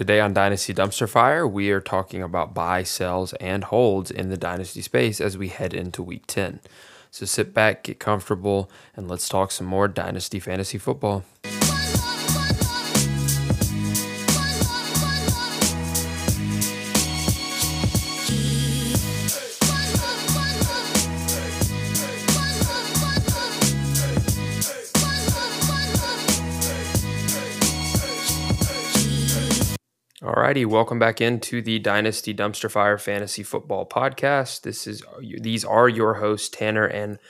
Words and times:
Today 0.00 0.18
on 0.18 0.32
Dynasty 0.32 0.72
Dumpster 0.72 1.06
Fire, 1.06 1.46
we 1.46 1.70
are 1.70 1.78
talking 1.78 2.22
about 2.22 2.54
buy, 2.54 2.84
sells, 2.84 3.34
and 3.34 3.64
holds 3.64 4.10
in 4.10 4.30
the 4.30 4.38
Dynasty 4.38 4.80
space 4.80 5.20
as 5.20 5.36
we 5.36 5.48
head 5.48 5.74
into 5.74 6.02
week 6.02 6.26
10. 6.26 6.60
So 7.10 7.26
sit 7.26 7.52
back, 7.52 7.82
get 7.82 7.98
comfortable, 7.98 8.70
and 8.96 9.08
let's 9.08 9.28
talk 9.28 9.52
some 9.52 9.66
more 9.66 9.88
Dynasty 9.88 10.40
Fantasy 10.40 10.78
Football. 10.78 11.24
Alrighty, 30.50 30.66
welcome 30.66 30.98
back 30.98 31.20
into 31.20 31.62
the 31.62 31.78
Dynasty 31.78 32.34
Dumpster 32.34 32.68
Fire 32.68 32.98
Fantasy 32.98 33.44
Football 33.44 33.86
Podcast. 33.86 34.62
This 34.62 34.88
is 34.88 35.00
these 35.20 35.64
are 35.64 35.88
your 35.88 36.14
hosts 36.14 36.48
Tanner 36.48 36.86
and 36.86 37.20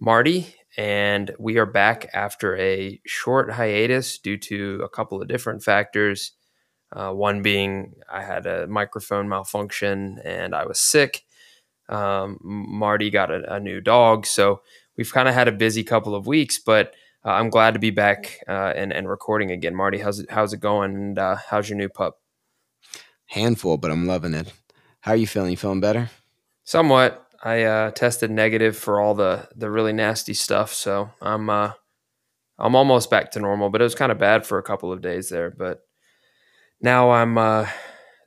Marty, 0.00 0.54
and 0.78 1.34
we 1.38 1.58
are 1.58 1.66
back 1.66 2.08
after 2.14 2.56
a 2.56 2.98
short 3.04 3.52
hiatus 3.52 4.16
due 4.16 4.38
to 4.38 4.80
a 4.82 4.88
couple 4.88 5.20
of 5.20 5.28
different 5.28 5.62
factors. 5.62 6.32
Uh, 6.90 7.10
one 7.10 7.42
being 7.42 7.92
I 8.10 8.22
had 8.22 8.46
a 8.46 8.66
microphone 8.66 9.28
malfunction 9.28 10.18
and 10.24 10.54
I 10.54 10.64
was 10.64 10.80
sick. 10.80 11.24
Um, 11.90 12.38
Marty 12.40 13.10
got 13.10 13.30
a, 13.30 13.56
a, 13.56 13.60
new 13.60 13.82
dog, 13.82 14.24
so 14.24 14.62
we've 14.96 15.12
kind 15.12 15.28
of 15.28 15.34
had 15.34 15.46
a 15.46 15.52
busy 15.52 15.84
couple 15.84 16.14
of 16.14 16.26
weeks, 16.26 16.58
but 16.58 16.94
uh, 17.22 17.32
I'm 17.32 17.50
glad 17.50 17.74
to 17.74 17.80
be 17.80 17.90
back 17.90 18.38
uh, 18.48 18.72
and, 18.74 18.94
and 18.94 19.10
recording 19.10 19.50
again. 19.50 19.74
Marty, 19.74 19.98
how's 19.98 20.20
it 20.20 20.30
how's 20.30 20.54
it 20.54 20.60
going? 20.60 20.94
And 20.94 21.18
uh, 21.18 21.36
how's 21.50 21.68
your 21.68 21.76
new 21.76 21.90
pup? 21.90 22.21
Handful, 23.32 23.76
but 23.76 23.90
I'm 23.90 24.06
loving 24.06 24.34
it. 24.34 24.52
How 25.00 25.12
are 25.12 25.16
you 25.16 25.26
feeling? 25.26 25.50
You 25.50 25.56
feeling 25.56 25.80
better? 25.80 26.10
Somewhat. 26.64 27.18
I 27.42 27.62
uh, 27.62 27.90
tested 27.90 28.30
negative 28.30 28.76
for 28.76 29.00
all 29.00 29.14
the 29.14 29.48
the 29.56 29.68
really 29.68 29.92
nasty 29.92 30.34
stuff, 30.34 30.72
so 30.72 31.10
I'm 31.20 31.50
uh, 31.50 31.72
I'm 32.58 32.76
almost 32.76 33.10
back 33.10 33.32
to 33.32 33.40
normal. 33.40 33.68
But 33.68 33.80
it 33.80 33.84
was 33.84 33.96
kind 33.96 34.12
of 34.12 34.18
bad 34.18 34.46
for 34.46 34.58
a 34.58 34.62
couple 34.62 34.92
of 34.92 35.02
days 35.02 35.28
there. 35.28 35.50
But 35.50 35.80
now 36.80 37.10
I'm 37.10 37.36
uh, 37.36 37.66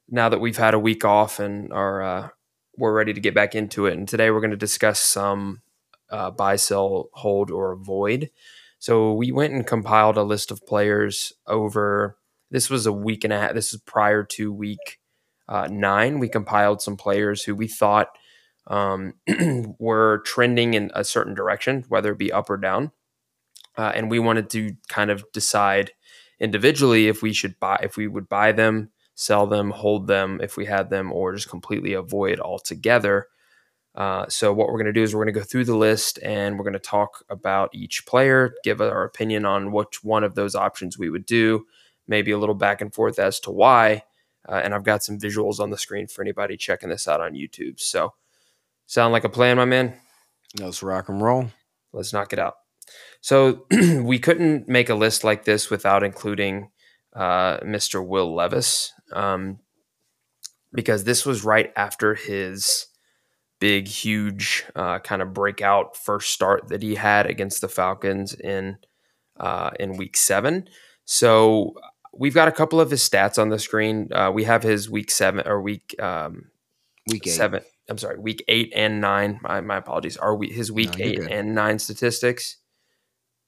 now 0.10 0.28
that 0.30 0.42
we've 0.42 0.58
had 0.58 0.74
a 0.74 0.80
week 0.80 1.06
off 1.06 1.40
and 1.40 1.72
are 1.72 2.02
uh, 2.02 2.30
we're 2.78 2.94
ready 2.94 3.14
to 3.14 3.22
get 3.22 3.34
back 3.34 3.56
into 3.56 3.86
it. 3.86 3.94
And 3.94 4.08
today 4.08 4.32
we're 4.32 4.42
going 4.42 4.52
to 4.52 4.58
discuss 4.58 5.00
some 5.00 5.62
uh, 6.10 6.32
buy, 6.32 6.58
sell, 6.58 7.10
hold, 7.14 7.52
or 7.52 7.72
avoid. 7.72 8.32
So 8.80 9.14
we 9.14 9.32
went 9.32 9.54
and 9.54 9.66
compiled 9.66 10.18
a 10.18 10.24
list 10.24 10.52
of 10.52 10.66
players 10.68 11.32
over 11.48 12.18
this 12.52 12.70
was 12.70 12.86
a 12.86 12.92
week 12.92 13.24
and 13.24 13.34
a 13.34 13.40
half. 13.40 13.54
This 13.54 13.74
is 13.74 13.82
prior 13.82 14.24
to 14.24 14.52
week 14.52 15.00
uh, 15.48 15.68
nine. 15.70 16.20
We 16.20 16.30
compiled 16.30 16.82
some 16.82 16.98
players 16.98 17.44
who 17.44 17.56
we 17.56 17.68
thought 17.68 18.10
um, 18.68 19.14
were 19.80 20.22
trending 20.26 20.74
in 20.74 20.92
a 20.94 21.04
certain 21.04 21.34
direction, 21.34 21.86
whether 21.90 22.12
it 22.12 22.18
be 22.18 22.32
up 22.32 22.50
or 22.50 22.58
down. 22.58 22.92
Uh, 23.78 23.92
and 23.94 24.10
we 24.10 24.20
wanted 24.20 24.50
to 24.52 24.76
kind 24.88 25.12
of 25.12 25.26
decide 25.34 25.92
individually 26.40 27.08
if 27.08 27.22
we 27.22 27.34
should 27.34 27.60
buy, 27.60 27.80
if 27.84 27.98
we 27.98 28.08
would 28.08 28.30
buy 28.30 28.52
them, 28.52 28.90
sell 29.16 29.48
them, 29.48 29.72
hold 29.72 30.08
them 30.08 30.40
if 30.42 30.58
we 30.58 30.66
had 30.66 30.90
them, 30.90 31.12
or 31.12 31.34
just 31.34 31.50
completely 31.50 31.94
avoid 31.94 32.40
altogether. 32.40 33.28
Uh, 33.96 34.26
so 34.28 34.52
what 34.52 34.68
we're 34.68 34.74
going 34.74 34.86
to 34.86 34.94
do 34.94 35.04
is 35.04 35.14
we're 35.14 35.24
going 35.24 35.34
to 35.34 35.40
go 35.40 35.46
through 35.46 35.64
the 35.64 35.76
list 35.76 36.20
and 36.22 36.58
we're 36.58 36.66
going 36.66 36.74
to 36.74 36.80
talk 36.80 37.24
about 37.30 37.70
each 37.74 38.06
player, 38.06 38.54
give 38.64 38.82
our 38.82 39.06
opinion 39.06 39.46
on 39.46 39.72
which 39.72 40.04
one 40.04 40.24
of 40.24 40.36
those 40.36 40.54
options 40.54 40.98
we 40.98 41.10
would 41.10 41.26
do, 41.26 41.66
maybe 42.08 42.32
a 42.32 42.38
little 42.38 42.56
back 42.56 42.82
and 42.82 42.94
forth 42.94 43.20
as 43.20 43.40
to 43.42 43.52
why. 43.52 44.04
Uh, 44.48 44.62
and 44.64 44.74
I've 44.74 44.84
got 44.84 45.04
some 45.04 45.18
visuals 45.18 45.60
on 45.60 45.72
the 45.72 45.78
screen 45.78 46.08
for 46.08 46.22
anybody 46.22 46.56
checking 46.56 46.90
this 46.90 47.08
out 47.08 47.22
on 47.22 47.34
YouTube. 47.34 47.80
So, 47.80 48.14
sound 48.86 49.12
like 49.12 49.24
a 49.24 49.30
plan, 49.30 49.58
my 49.58 49.66
man? 49.66 49.96
Let's 50.60 50.84
rock 50.84 51.10
and 51.10 51.22
roll. 51.22 51.48
Let's 51.92 52.14
knock 52.14 52.32
it 52.32 52.40
out. 52.40 52.56
So, 53.22 53.66
we 53.72 54.20
couldn't 54.20 54.68
make 54.68 54.90
a 54.90 54.96
list 54.96 55.24
like 55.24 55.46
this 55.46 55.72
without 55.72 56.04
including 56.04 56.70
uh, 57.16 57.58
Mr. 57.60 58.06
Will 58.06 58.36
Levis 58.36 58.94
um, 59.14 59.60
because 60.74 61.06
this 61.06 61.26
was 61.26 61.44
right 61.44 61.72
after 61.76 62.14
his 62.14 62.88
big, 63.60 63.88
huge 63.88 64.66
uh, 64.76 65.00
kind 65.00 65.22
of 65.22 65.34
breakout 65.34 65.96
first 65.96 66.32
start 66.32 66.68
that 66.68 66.84
he 66.84 66.96
had 66.96 67.26
against 67.26 67.62
the 67.62 67.70
Falcons 67.70 68.34
in 68.34 68.78
uh, 69.40 69.72
in 69.80 69.98
Week 69.98 70.16
Seven. 70.18 70.68
So 71.06 71.76
we've 72.18 72.34
got 72.34 72.48
a 72.48 72.52
couple 72.52 72.80
of 72.80 72.90
his 72.92 73.08
stats 73.08 73.40
on 73.40 73.50
the 73.50 73.60
screen. 73.60 74.10
Uh, 74.12 74.32
we 74.34 74.44
have 74.44 74.64
his 74.64 74.90
week 74.90 75.12
seven 75.12 75.48
or 75.48 75.62
week 75.62 75.96
um, 76.02 76.50
week 77.08 77.28
eight. 77.28 77.32
seven. 77.32 77.62
I'm 77.90 77.98
sorry, 77.98 78.18
week 78.18 78.44
eight 78.48 78.74
and 78.76 79.00
nine. 79.00 79.40
My, 79.44 79.62
my 79.62 79.78
apologies. 79.78 80.18
Are 80.18 80.36
we 80.36 80.50
his 80.50 80.72
week 80.72 80.98
no, 80.98 81.06
eight 81.06 81.20
good. 81.20 81.32
and 81.32 81.54
nine 81.54 81.80
statistics? 81.80 82.58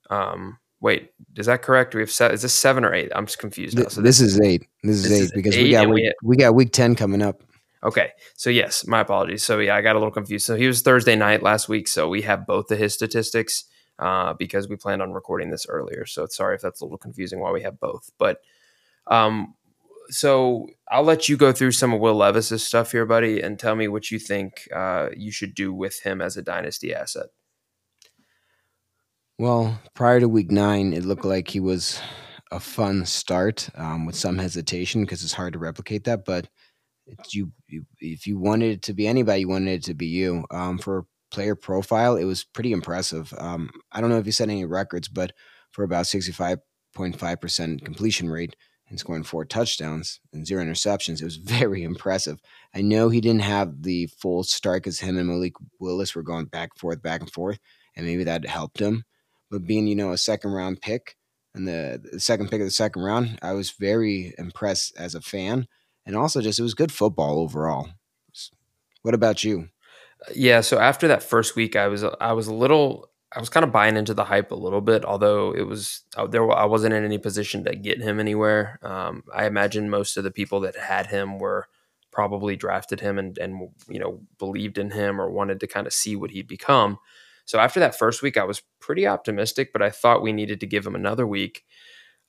Um, 0.09 0.59
wait, 0.79 1.11
is 1.35 1.47
that 1.47 1.63
correct? 1.63 1.95
we 1.95 2.01
have 2.01 2.11
se- 2.11 2.33
is 2.33 2.43
this 2.43 2.53
seven 2.53 2.85
or 2.85 2.93
eight? 2.93 3.11
I'm 3.15 3.25
just 3.25 3.39
confused 3.39 3.77
now. 3.77 3.87
So 3.87 4.01
this, 4.01 4.19
this 4.19 4.33
is 4.33 4.41
eight. 4.41 4.67
This 4.83 4.97
is 4.97 5.03
this 5.03 5.11
eight 5.11 5.23
is 5.23 5.31
because 5.31 5.55
eight 5.55 5.63
we 5.63 5.71
got 5.71 5.89
week, 5.89 6.13
we, 6.21 6.27
we 6.29 6.37
got 6.37 6.55
week 6.55 6.71
ten 6.71 6.95
coming 6.95 7.21
up. 7.21 7.41
Okay, 7.83 8.11
so 8.35 8.49
yes, 8.49 8.85
my 8.87 9.01
apologies. 9.01 9.43
So 9.43 9.59
yeah, 9.59 9.75
I 9.75 9.81
got 9.81 9.95
a 9.95 9.99
little 9.99 10.11
confused. 10.11 10.45
So 10.45 10.55
he 10.55 10.67
was 10.67 10.81
Thursday 10.81 11.15
night 11.15 11.43
last 11.43 11.69
week. 11.69 11.87
So 11.87 12.09
we 12.09 12.23
have 12.23 12.45
both 12.45 12.71
of 12.71 12.77
his 12.77 12.93
statistics 12.93 13.65
uh, 13.99 14.33
because 14.33 14.67
we 14.67 14.75
planned 14.75 15.01
on 15.01 15.13
recording 15.13 15.51
this 15.51 15.65
earlier. 15.67 16.05
So 16.05 16.25
sorry 16.27 16.55
if 16.55 16.61
that's 16.61 16.81
a 16.81 16.85
little 16.85 16.97
confusing 16.97 17.39
why 17.39 17.51
we 17.51 17.61
have 17.61 17.79
both. 17.79 18.11
But 18.17 18.41
um, 19.09 19.55
so 20.09 20.67
I'll 20.89 21.03
let 21.03 21.27
you 21.27 21.37
go 21.37 21.51
through 21.51 21.73
some 21.73 21.93
of 21.93 21.99
Will 21.99 22.15
Levis's 22.15 22.63
stuff 22.63 22.91
here, 22.91 23.05
buddy, 23.05 23.41
and 23.41 23.59
tell 23.59 23.75
me 23.75 23.87
what 23.87 24.11
you 24.11 24.19
think 24.19 24.67
uh, 24.73 25.09
you 25.15 25.31
should 25.31 25.53
do 25.53 25.73
with 25.73 26.01
him 26.01 26.21
as 26.21 26.37
a 26.37 26.41
dynasty 26.41 26.93
asset. 26.93 27.27
Well, 29.37 29.79
prior 29.93 30.19
to 30.19 30.29
week 30.29 30.49
nine, 30.49 30.93
it 30.93 31.05
looked 31.05 31.25
like 31.25 31.49
he 31.49 31.59
was 31.59 32.01
a 32.51 32.59
fun 32.59 33.05
start 33.05 33.69
um, 33.75 34.05
with 34.05 34.15
some 34.15 34.37
hesitation 34.37 35.01
because 35.01 35.23
it's 35.23 35.33
hard 35.33 35.53
to 35.53 35.59
replicate 35.59 36.05
that. 36.05 36.25
But 36.25 36.47
you, 37.31 37.51
you, 37.67 37.85
if 37.99 38.25
you 38.25 38.39
wanted 38.39 38.71
it 38.71 38.81
to 38.83 38.93
be 38.93 39.07
anybody, 39.07 39.41
you 39.41 39.49
wanted 39.49 39.71
it 39.71 39.83
to 39.83 39.93
be 39.93 40.07
you. 40.07 40.45
Um, 40.49 40.77
for 40.77 41.05
player 41.29 41.55
profile, 41.55 42.15
it 42.15 42.23
was 42.23 42.45
pretty 42.45 42.71
impressive. 42.71 43.33
Um, 43.37 43.69
I 43.91 44.01
don't 44.01 44.09
know 44.09 44.17
if 44.17 44.25
you 44.25 44.31
set 44.31 44.49
any 44.49 44.65
records, 44.65 45.07
but 45.07 45.33
for 45.71 45.83
about 45.83 46.05
65.5% 46.05 47.83
completion 47.85 48.29
rate 48.29 48.55
and 48.89 48.99
scoring 48.99 49.23
four 49.23 49.45
touchdowns 49.45 50.19
and 50.31 50.45
zero 50.45 50.63
interceptions, 50.63 51.21
it 51.21 51.25
was 51.25 51.35
very 51.37 51.83
impressive. 51.83 52.39
I 52.73 52.81
know 52.81 53.09
he 53.09 53.21
didn't 53.21 53.41
have 53.41 53.83
the 53.83 54.07
full 54.07 54.43
start 54.43 54.83
because 54.83 54.99
him 54.99 55.17
and 55.17 55.27
Malik 55.27 55.53
Willis 55.79 56.15
were 56.15 56.23
going 56.23 56.45
back 56.45 56.71
and 56.73 56.79
forth, 56.79 57.01
back 57.01 57.21
and 57.21 57.31
forth, 57.31 57.59
and 57.95 58.05
maybe 58.05 58.23
that 58.23 58.45
helped 58.45 58.79
him. 58.79 59.03
But 59.49 59.65
being, 59.65 59.87
you 59.87 59.95
know, 59.95 60.11
a 60.11 60.17
second 60.17 60.51
round 60.51 60.81
pick 60.81 61.15
and 61.53 61.67
the, 61.67 62.01
the 62.11 62.19
second 62.19 62.49
pick 62.49 62.61
of 62.61 62.67
the 62.67 62.71
second 62.71 63.01
round, 63.01 63.39
I 63.41 63.53
was 63.53 63.71
very 63.71 64.33
impressed 64.37 64.93
as 64.97 65.15
a 65.15 65.21
fan. 65.21 65.67
And 66.05 66.15
also 66.15 66.41
just 66.41 66.59
it 66.59 66.63
was 66.63 66.73
good 66.73 66.91
football 66.91 67.39
overall. 67.39 67.89
What 69.01 69.13
about 69.13 69.43
you? 69.43 69.69
Yeah, 70.33 70.61
so 70.61 70.79
after 70.79 71.07
that 71.09 71.23
first 71.23 71.55
week, 71.55 71.75
I 71.75 71.87
was 71.87 72.03
I 72.03 72.33
was 72.33 72.47
a 72.47 72.53
little 72.53 73.09
I 73.35 73.39
was 73.39 73.49
kind 73.49 73.65
of 73.65 73.73
buying 73.73 73.97
into 73.97 74.13
the 74.13 74.23
hype 74.23 74.51
a 74.51 74.55
little 74.55 74.79
bit, 74.81 75.03
although 75.03 75.53
it 75.53 75.63
was 75.63 76.01
uh, 76.15 76.27
there. 76.27 76.49
I 76.49 76.65
wasn't 76.65 76.93
in 76.93 77.03
any 77.03 77.17
position 77.17 77.63
to 77.65 77.75
get 77.75 78.01
him 78.01 78.19
anywhere. 78.19 78.79
Um, 78.81 79.23
I 79.33 79.45
imagine 79.45 79.89
most 79.89 80.15
of 80.15 80.23
the 80.23 80.31
people 80.31 80.61
that 80.61 80.77
had 80.77 81.07
him 81.07 81.37
were 81.37 81.67
probably 82.11 82.55
drafted 82.55 83.01
him 83.01 83.17
and 83.19 83.37
and 83.37 83.69
you 83.89 83.99
know 83.99 84.21
believed 84.39 84.77
in 84.77 84.91
him 84.91 85.19
or 85.19 85.29
wanted 85.29 85.59
to 85.59 85.67
kind 85.67 85.87
of 85.87 85.93
see 85.93 86.15
what 86.15 86.31
he'd 86.31 86.47
become. 86.47 86.99
So 87.45 87.59
after 87.59 87.79
that 87.81 87.97
first 87.97 88.21
week, 88.21 88.37
I 88.37 88.43
was 88.43 88.61
pretty 88.79 89.07
optimistic, 89.07 89.71
but 89.73 89.81
I 89.81 89.89
thought 89.89 90.21
we 90.21 90.33
needed 90.33 90.59
to 90.61 90.67
give 90.67 90.85
him 90.85 90.95
another 90.95 91.27
week. 91.27 91.63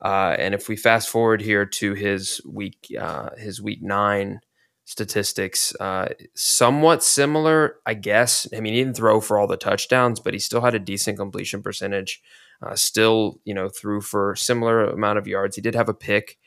Uh, 0.01 0.37
and 0.39 0.55
if 0.55 0.69
we 0.69 0.77
fast 0.77 1.09
forward 1.09 1.41
here 1.41 1.67
to 1.67 1.95
his 1.95 2.41
week, 2.47 2.87
uh, 2.99 3.31
his 3.37 3.61
week 3.61 3.83
nine 3.83 4.41
statistics. 4.89 5.75
Uh, 5.79 6.09
somewhat 6.35 7.05
similar, 7.05 7.77
I 7.85 7.93
guess. 7.93 8.47
I 8.57 8.61
mean, 8.61 8.73
he 8.73 8.83
didn't 8.83 8.97
throw 8.97 9.21
for 9.21 9.39
all 9.39 9.47
the 9.47 9.59
touchdowns, 9.59 10.19
but 10.19 10.33
he 10.33 10.41
still 10.41 10.63
had 10.63 10.75
a 10.75 10.79
decent 10.79 11.19
completion 11.19 11.63
percentage. 11.63 12.23
Uh, 12.63 12.75
still, 12.75 13.39
you 13.45 13.53
know, 13.53 13.69
threw 13.69 14.01
for 14.01 14.35
similar 14.35 14.87
amount 14.87 15.19
of 15.19 15.27
yards. 15.27 15.57
He 15.57 15.63
did 15.63 15.75
have 15.75 15.91
a 15.91 15.95
pick, 15.95 16.39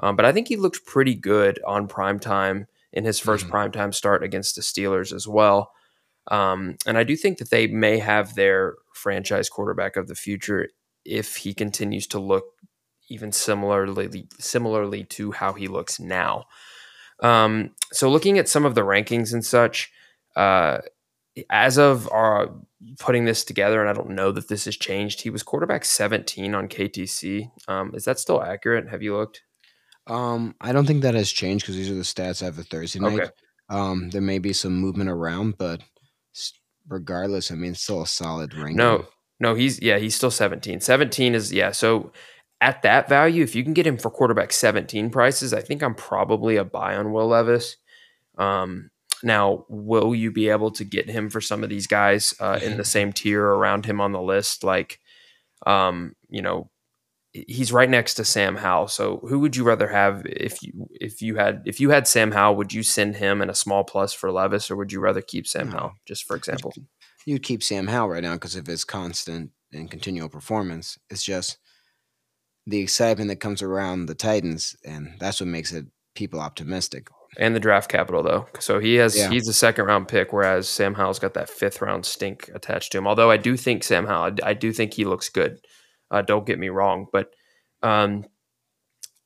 um, 0.00 0.14
but 0.14 0.26
I 0.26 0.32
think 0.32 0.46
he 0.46 0.56
looked 0.56 0.84
pretty 0.84 1.14
good 1.14 1.58
on 1.66 1.88
prime 1.88 2.18
time 2.18 2.66
in 2.92 3.04
his 3.06 3.18
1st 3.18 3.38
mm-hmm. 3.38 3.50
prime 3.50 3.72
time 3.72 3.92
start 3.92 4.22
against 4.22 4.56
the 4.56 4.62
Steelers 4.62 5.10
as 5.10 5.26
well. 5.26 5.72
Um, 6.30 6.76
and 6.86 6.98
I 6.98 7.02
do 7.02 7.16
think 7.16 7.38
that 7.38 7.50
they 7.50 7.66
may 7.66 7.98
have 7.98 8.34
their 8.34 8.74
franchise 8.92 9.48
quarterback 9.48 9.96
of 9.96 10.06
the 10.06 10.14
future 10.14 10.68
if 11.06 11.36
he 11.36 11.54
continues 11.54 12.06
to 12.08 12.18
look 12.18 12.44
even 13.08 13.32
similarly 13.32 14.28
similarly 14.38 15.04
to 15.04 15.32
how 15.32 15.54
he 15.54 15.66
looks 15.66 15.98
now. 15.98 16.44
Um, 17.22 17.70
so 17.92 18.10
looking 18.10 18.38
at 18.38 18.48
some 18.48 18.64
of 18.64 18.74
the 18.74 18.82
rankings 18.82 19.32
and 19.32 19.44
such, 19.44 19.90
uh, 20.34 20.78
as 21.50 21.78
of 21.78 22.10
our 22.10 22.50
putting 22.98 23.24
this 23.24 23.44
together, 23.44 23.80
and 23.80 23.90
I 23.90 23.92
don't 23.92 24.10
know 24.10 24.32
that 24.32 24.48
this 24.48 24.64
has 24.66 24.76
changed. 24.76 25.20
He 25.20 25.30
was 25.30 25.42
quarterback 25.42 25.84
17 25.84 26.54
on 26.54 26.68
KTC. 26.68 27.50
Um, 27.68 27.92
is 27.94 28.04
that 28.04 28.18
still 28.18 28.42
accurate? 28.42 28.88
Have 28.88 29.02
you 29.02 29.16
looked? 29.16 29.42
Um, 30.06 30.54
I 30.60 30.72
don't 30.72 30.86
think 30.86 31.02
that 31.02 31.14
has 31.14 31.30
changed 31.30 31.64
because 31.64 31.76
these 31.76 31.90
are 31.90 31.94
the 31.94 32.02
stats 32.02 32.42
I 32.42 32.46
have 32.46 32.56
for 32.56 32.62
Thursday 32.62 33.00
night. 33.00 33.20
Okay. 33.20 33.30
Um, 33.68 34.10
there 34.10 34.22
may 34.22 34.38
be 34.38 34.52
some 34.52 34.76
movement 34.76 35.10
around, 35.10 35.58
but 35.58 35.82
regardless, 36.88 37.50
I 37.50 37.56
mean, 37.56 37.72
it's 37.72 37.82
still 37.82 38.02
a 38.02 38.06
solid 38.06 38.54
ranking. 38.54 38.76
No, 38.76 39.06
no, 39.40 39.54
he's 39.54 39.82
yeah, 39.82 39.98
he's 39.98 40.14
still 40.14 40.30
17. 40.30 40.80
17 40.80 41.34
is 41.34 41.52
yeah. 41.52 41.72
So 41.72 42.12
at 42.60 42.82
that 42.82 43.08
value, 43.08 43.42
if 43.42 43.54
you 43.54 43.62
can 43.62 43.74
get 43.74 43.86
him 43.86 43.98
for 43.98 44.10
quarterback 44.10 44.52
17 44.52 45.10
prices, 45.10 45.52
I 45.52 45.60
think 45.60 45.82
I'm 45.82 45.94
probably 45.94 46.56
a 46.56 46.64
buy 46.64 46.96
on 46.96 47.12
Will 47.12 47.28
Levis. 47.28 47.76
Um, 48.38 48.90
now, 49.22 49.64
will 49.68 50.14
you 50.14 50.30
be 50.30 50.48
able 50.48 50.70
to 50.72 50.84
get 50.84 51.08
him 51.08 51.30
for 51.30 51.40
some 51.40 51.62
of 51.62 51.70
these 51.70 51.86
guys 51.86 52.34
uh, 52.40 52.58
in 52.62 52.76
the 52.76 52.84
same 52.84 53.12
tier 53.12 53.44
around 53.44 53.86
him 53.86 54.00
on 54.00 54.12
the 54.12 54.20
list? 54.20 54.62
Like, 54.62 55.00
um, 55.66 56.14
you 56.28 56.42
know, 56.42 56.70
he's 57.32 57.72
right 57.72 57.88
next 57.88 58.14
to 58.14 58.24
Sam 58.24 58.56
Howell. 58.56 58.88
So, 58.88 59.18
who 59.28 59.38
would 59.40 59.56
you 59.56 59.64
rather 59.64 59.88
have 59.88 60.22
if 60.26 60.62
you 60.62 60.88
if 60.90 61.22
you 61.22 61.36
had 61.36 61.62
if 61.64 61.80
you 61.80 61.90
had 61.90 62.06
Sam 62.06 62.32
Howell? 62.32 62.56
Would 62.56 62.72
you 62.72 62.82
send 62.82 63.16
him 63.16 63.40
in 63.40 63.50
a 63.50 63.54
small 63.54 63.84
plus 63.84 64.12
for 64.12 64.30
Levis, 64.30 64.70
or 64.70 64.76
would 64.76 64.92
you 64.92 65.00
rather 65.00 65.22
keep 65.22 65.46
Sam. 65.46 65.68
Howell? 65.68 65.94
Just 66.04 66.24
for 66.24 66.36
example, 66.36 66.74
you'd 67.24 67.42
keep 67.42 67.62
Sam 67.62 67.86
Howell 67.86 68.10
right 68.10 68.22
now 68.22 68.34
because 68.34 68.56
of 68.56 68.66
his 68.66 68.84
constant 68.84 69.50
and 69.72 69.90
continual 69.90 70.28
performance. 70.28 70.98
It's 71.10 71.24
just 71.24 71.58
the 72.66 72.80
excitement 72.80 73.28
that 73.28 73.40
comes 73.40 73.62
around 73.62 74.06
the 74.06 74.14
Titans, 74.14 74.76
and 74.84 75.14
that's 75.18 75.40
what 75.40 75.48
makes 75.48 75.72
it 75.72 75.86
people 76.14 76.40
optimistic. 76.40 77.08
And 77.38 77.54
the 77.54 77.60
draft 77.60 77.90
capital, 77.90 78.22
though, 78.22 78.46
so 78.60 78.78
he 78.78 78.94
has 78.94 79.16
yeah. 79.16 79.28
he's 79.28 79.46
a 79.48 79.52
second 79.52 79.84
round 79.84 80.08
pick, 80.08 80.32
whereas 80.32 80.68
Sam 80.68 80.94
Howell's 80.94 81.18
got 81.18 81.34
that 81.34 81.50
fifth 81.50 81.82
round 81.82 82.06
stink 82.06 82.50
attached 82.54 82.92
to 82.92 82.98
him. 82.98 83.06
Although 83.06 83.30
I 83.30 83.36
do 83.36 83.56
think 83.56 83.84
Sam 83.84 84.06
Howell, 84.06 84.36
I, 84.42 84.50
I 84.50 84.54
do 84.54 84.72
think 84.72 84.94
he 84.94 85.04
looks 85.04 85.28
good. 85.28 85.60
Uh, 86.10 86.22
don't 86.22 86.46
get 86.46 86.58
me 86.58 86.68
wrong, 86.70 87.06
but 87.12 87.34
um, 87.82 88.24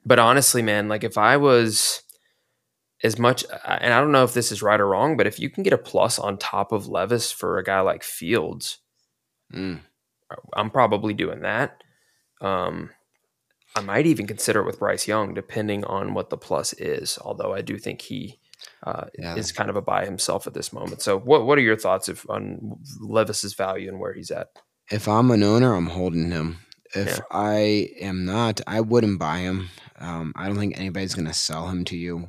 but 0.05 0.19
honestly, 0.19 0.63
man, 0.63 0.89
like 0.89 1.05
if 1.05 1.17
I 1.17 1.37
was 1.37 2.03
as 3.03 3.19
much, 3.19 3.45
and 3.65 3.95
I 3.95 4.01
don't 4.01 4.13
know 4.13 4.25
if 4.25 4.35
this 4.35 4.53
is 4.53 4.63
right 4.63 4.81
or 4.81 4.89
wrong, 4.89 5.17
but 5.17 5.27
if 5.27 5.39
you 5.39 5.49
can 5.49 5.63
get 5.63 5.73
a 5.73 5.79
plus 5.79 6.19
on 6.19 6.37
top 6.37 6.73
of 6.73 6.89
Levis 6.89 7.33
for 7.33 7.59
a 7.59 7.65
guy 7.65 7.81
like 7.81 8.03
Fields, 8.03 8.79
mm. 9.55 9.81
I'm 10.55 10.71
probably 10.71 11.15
doing 11.15 11.41
that. 11.41 11.83
Um, 12.41 12.91
I 13.77 13.81
might 13.81 14.07
even 14.07 14.27
consider 14.27 14.61
it 14.61 14.67
with 14.67 14.79
Bryce 14.79 15.07
Young, 15.07 15.35
depending 15.35 15.85
on 15.85 16.15
what 16.15 16.31
the 16.31 16.37
plus 16.37 16.73
is. 16.75 17.19
Although 17.23 17.55
I 17.55 17.61
do 17.61 17.79
think 17.79 18.03
he 18.03 18.41
uh, 18.83 19.07
yeah. 19.19 19.37
is 19.37 19.53
kind 19.53 19.71
of 19.71 19.77
a 19.77 19.83
buy 19.83 20.05
himself 20.05 20.47
at 20.47 20.55
this 20.55 20.73
moment. 20.73 21.03
So, 21.03 21.19
what 21.19 21.47
what 21.47 21.59
are 21.59 21.63
your 21.63 21.77
thoughts 21.77 22.09
if, 22.09 22.29
on 22.29 22.79
Levis's 23.01 23.55
value 23.55 23.89
and 23.89 24.01
where 24.01 24.13
he's 24.13 24.31
at? 24.31 24.49
If 24.91 25.07
I'm 25.07 25.31
an 25.31 25.43
owner, 25.43 25.75
I'm 25.75 25.87
holding 25.87 26.31
him. 26.31 26.59
If 26.95 27.09
yeah. 27.09 27.19
I 27.31 27.91
am 28.01 28.25
not, 28.25 28.61
I 28.67 28.81
wouldn't 28.81 29.21
buy 29.21 29.39
him. 29.39 29.69
Um, 29.99 30.33
I 30.35 30.47
don't 30.47 30.59
think 30.59 30.77
anybody's 30.77 31.15
going 31.15 31.29
to 31.29 31.33
sell 31.33 31.69
him 31.69 31.85
to 31.87 31.97
you. 31.97 32.29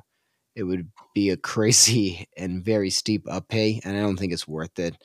It 0.55 0.63
would 0.63 0.91
be 1.15 1.31
a 1.31 1.37
crazy 1.37 2.27
and 2.37 2.63
very 2.63 2.89
steep 2.91 3.23
up 3.29 3.47
pay, 3.47 3.81
and 3.83 3.97
I 3.97 4.01
don't 4.01 4.17
think 4.17 4.33
it's 4.33 4.47
worth 4.47 4.77
it. 4.77 4.97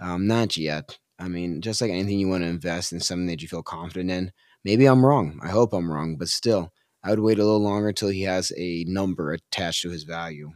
Um, 0.00 0.26
not 0.26 0.56
yet. 0.56 0.98
I 1.18 1.28
mean, 1.28 1.60
just 1.60 1.80
like 1.80 1.90
anything 1.90 2.18
you 2.18 2.28
want 2.28 2.42
to 2.42 2.48
invest 2.48 2.92
in 2.92 3.00
something 3.00 3.26
that 3.26 3.42
you 3.42 3.48
feel 3.48 3.62
confident 3.62 4.10
in, 4.10 4.32
Maybe 4.64 4.86
I'm 4.86 5.04
wrong. 5.04 5.40
I 5.42 5.48
hope 5.48 5.72
I'm 5.72 5.90
wrong, 5.90 6.16
but 6.16 6.28
still, 6.28 6.72
I 7.02 7.10
would 7.10 7.20
wait 7.20 7.38
a 7.38 7.44
little 7.44 7.62
longer 7.62 7.88
until 7.88 8.10
he 8.10 8.22
has 8.22 8.52
a 8.56 8.84
number 8.86 9.32
attached 9.32 9.82
to 9.82 9.90
his 9.90 10.04
value. 10.04 10.50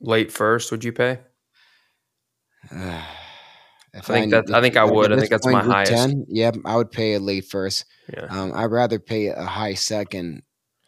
Late 0.00 0.32
first, 0.32 0.70
would 0.70 0.84
you 0.84 0.92
pay? 0.92 1.20
Uh, 2.70 3.02
I 3.94 4.00
think 4.00 4.30
that 4.30 4.50
I 4.54 4.62
think 4.62 4.78
I 4.78 4.84
would. 4.84 5.12
I 5.12 5.18
think 5.18 5.28
that's 5.28 5.46
my 5.46 5.62
highest. 5.62 5.92
10, 5.92 6.24
yeah, 6.28 6.52
I 6.64 6.76
would 6.76 6.90
pay 6.90 7.12
a 7.12 7.20
late 7.20 7.44
first. 7.44 7.84
Yeah. 8.10 8.24
Um, 8.30 8.52
I'd 8.54 8.70
rather 8.70 8.98
pay 8.98 9.26
a 9.26 9.44
high 9.44 9.74
second 9.74 10.44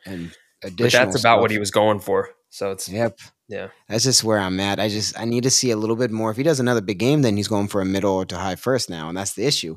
and 0.07 0.35
additional. 0.63 1.05
But 1.05 1.13
that's 1.13 1.21
about 1.21 1.41
what 1.41 1.51
he 1.51 1.59
was 1.59 1.71
going 1.71 2.01
for. 2.01 2.31
So 2.49 2.71
it's 2.71 2.89
yep. 2.89 3.19
Yeah. 3.49 3.69
That's 3.91 4.05
just 4.05 4.25
where 4.25 4.39
I'm 4.39 4.59
at. 4.59 4.81
I 4.81 4.89
just 4.89 5.21
I 5.21 5.27
need 5.27 5.43
to 5.43 5.51
see 5.51 5.71
a 5.71 5.77
little 5.77 5.97
bit 5.97 6.13
more. 6.13 6.31
If 6.31 6.39
he 6.39 6.43
does 6.43 6.61
another 6.61 6.81
big 6.81 6.99
game, 6.99 7.21
then 7.21 7.37
he's 7.37 7.49
going 7.49 7.69
for 7.69 7.83
a 7.83 7.85
middle 7.85 8.15
or 8.15 8.25
to 8.25 8.39
high 8.39 8.57
first 8.57 8.89
now, 8.89 9.11
and 9.11 9.19
that's 9.19 9.35
the 9.35 9.45
issue 9.45 9.77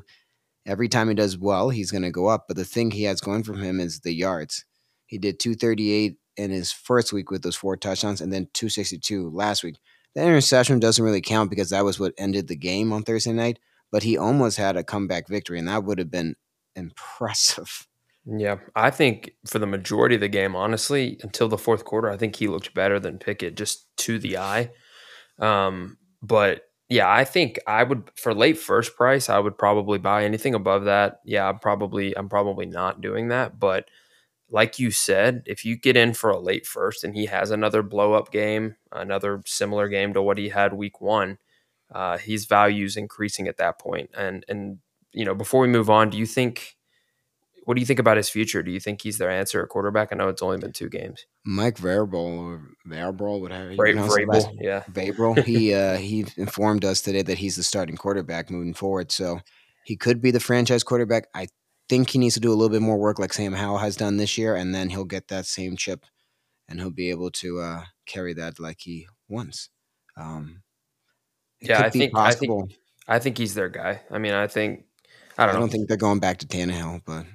every 0.68 0.88
time 0.88 1.08
he 1.08 1.14
does 1.14 1.36
well, 1.36 1.70
he's 1.70 1.90
going 1.90 2.02
to 2.02 2.10
go 2.10 2.26
up. 2.26 2.44
But 2.46 2.56
the 2.56 2.64
thing 2.64 2.90
he 2.90 3.04
has 3.04 3.20
going 3.20 3.42
from 3.42 3.62
him 3.62 3.80
is 3.80 4.00
the 4.00 4.12
yards. 4.12 4.64
He 5.06 5.18
did 5.18 5.40
238 5.40 6.16
in 6.36 6.50
his 6.50 6.70
first 6.70 7.12
week 7.12 7.30
with 7.30 7.42
those 7.42 7.56
four 7.56 7.76
touchdowns 7.76 8.20
and 8.20 8.32
then 8.32 8.48
262 8.52 9.30
last 9.30 9.64
week. 9.64 9.76
The 10.14 10.22
interception 10.22 10.78
doesn't 10.78 11.04
really 11.04 11.20
count 11.20 11.50
because 11.50 11.70
that 11.70 11.84
was 11.84 11.98
what 11.98 12.14
ended 12.18 12.48
the 12.48 12.56
game 12.56 12.92
on 12.92 13.02
Thursday 13.02 13.32
night, 13.32 13.58
but 13.90 14.02
he 14.02 14.16
almost 14.16 14.56
had 14.56 14.76
a 14.76 14.84
comeback 14.84 15.28
victory, 15.28 15.58
and 15.58 15.68
that 15.68 15.84
would 15.84 15.98
have 15.98 16.10
been 16.10 16.34
impressive. 16.76 17.86
Yeah, 18.26 18.56
I 18.74 18.90
think 18.90 19.32
for 19.46 19.58
the 19.58 19.66
majority 19.66 20.16
of 20.16 20.20
the 20.20 20.28
game, 20.28 20.54
honestly, 20.54 21.18
until 21.22 21.48
the 21.48 21.56
fourth 21.56 21.84
quarter, 21.84 22.10
I 22.10 22.16
think 22.16 22.36
he 22.36 22.48
looked 22.48 22.74
better 22.74 23.00
than 23.00 23.18
Pickett 23.18 23.56
just 23.56 23.86
to 23.98 24.18
the 24.18 24.38
eye. 24.38 24.70
Um, 25.38 25.96
but 26.22 26.62
yeah, 26.88 27.10
I 27.12 27.24
think 27.24 27.58
I 27.66 27.82
would 27.82 28.10
for 28.16 28.34
late 28.34 28.58
first 28.58 28.96
price, 28.96 29.28
I 29.28 29.38
would 29.38 29.58
probably 29.58 29.98
buy 29.98 30.24
anything 30.24 30.54
above 30.54 30.84
that. 30.86 31.20
Yeah, 31.24 31.48
I'm 31.48 31.58
probably 31.58 32.16
I'm 32.16 32.28
probably 32.28 32.66
not 32.66 33.00
doing 33.02 33.28
that, 33.28 33.58
but 33.60 33.88
like 34.50 34.78
you 34.78 34.90
said, 34.92 35.42
if 35.46 35.64
you 35.64 35.76
get 35.76 35.96
in 35.96 36.14
for 36.14 36.30
a 36.30 36.40
late 36.40 36.66
first 36.66 37.04
and 37.04 37.14
he 37.16 37.26
has 37.26 37.50
another 37.52 37.82
blow 37.82 38.14
up 38.14 38.32
game, 38.32 38.76
another 38.92 39.42
similar 39.46 39.88
game 39.88 40.14
to 40.14 40.22
what 40.22 40.38
he 40.38 40.50
had 40.50 40.74
week 40.74 41.00
one, 41.02 41.38
uh, 41.94 42.18
his 42.18 42.46
value's 42.46 42.96
increasing 42.96 43.48
at 43.48 43.58
that 43.58 43.80
point. 43.80 44.10
And 44.16 44.44
and 44.48 44.78
you 45.12 45.24
know, 45.26 45.34
before 45.34 45.62
we 45.62 45.68
move 45.68 45.90
on, 45.90 46.10
do 46.10 46.18
you 46.18 46.26
think 46.26 46.77
what 47.68 47.74
do 47.74 47.80
you 47.82 47.86
think 47.86 47.98
about 47.98 48.16
his 48.16 48.30
future? 48.30 48.62
Do 48.62 48.70
you 48.70 48.80
think 48.80 49.02
he's 49.02 49.18
their 49.18 49.28
answer 49.28 49.62
at 49.62 49.68
quarterback? 49.68 50.08
I 50.10 50.16
know 50.16 50.28
it's 50.28 50.40
only 50.40 50.56
been 50.56 50.72
two 50.72 50.88
games. 50.88 51.26
Mike 51.44 51.76
Vrabel 51.76 52.14
or 52.14 52.70
Vrabel, 52.88 53.42
whatever 53.42 53.72
you 53.72 53.76
Vrabel, 53.76 54.56
yeah, 54.58 54.84
Vrabel. 54.90 55.44
he 55.44 55.74
uh, 55.74 55.98
he 55.98 56.24
informed 56.38 56.86
us 56.86 57.02
today 57.02 57.20
that 57.20 57.36
he's 57.36 57.56
the 57.56 57.62
starting 57.62 57.98
quarterback 57.98 58.50
moving 58.50 58.72
forward. 58.72 59.12
So 59.12 59.40
he 59.84 59.96
could 59.96 60.22
be 60.22 60.30
the 60.30 60.40
franchise 60.40 60.82
quarterback. 60.82 61.26
I 61.34 61.48
think 61.90 62.08
he 62.08 62.18
needs 62.18 62.36
to 62.36 62.40
do 62.40 62.48
a 62.48 62.56
little 62.56 62.70
bit 62.70 62.80
more 62.80 62.96
work, 62.96 63.18
like 63.18 63.34
Sam 63.34 63.52
Howell 63.52 63.76
has 63.76 63.96
done 63.96 64.16
this 64.16 64.38
year, 64.38 64.54
and 64.54 64.74
then 64.74 64.88
he'll 64.88 65.04
get 65.04 65.28
that 65.28 65.44
same 65.44 65.76
chip, 65.76 66.06
and 66.70 66.80
he'll 66.80 66.88
be 66.88 67.10
able 67.10 67.30
to 67.32 67.60
uh, 67.60 67.82
carry 68.06 68.32
that 68.32 68.58
like 68.58 68.78
he 68.80 69.06
wants. 69.28 69.68
Um, 70.16 70.62
yeah, 71.60 71.82
I 71.82 71.90
think 71.90 72.16
I 72.16 72.32
think 72.32 72.72
I 73.06 73.18
think 73.18 73.36
he's 73.36 73.52
their 73.52 73.68
guy. 73.68 74.00
I 74.10 74.16
mean, 74.16 74.32
I 74.32 74.46
think 74.46 74.86
I 75.36 75.44
don't. 75.44 75.56
I 75.56 75.58
don't 75.58 75.68
think 75.68 75.88
they're 75.88 75.98
going 75.98 76.20
back 76.20 76.38
to 76.38 76.46
Tannehill, 76.46 77.02
but 77.04 77.26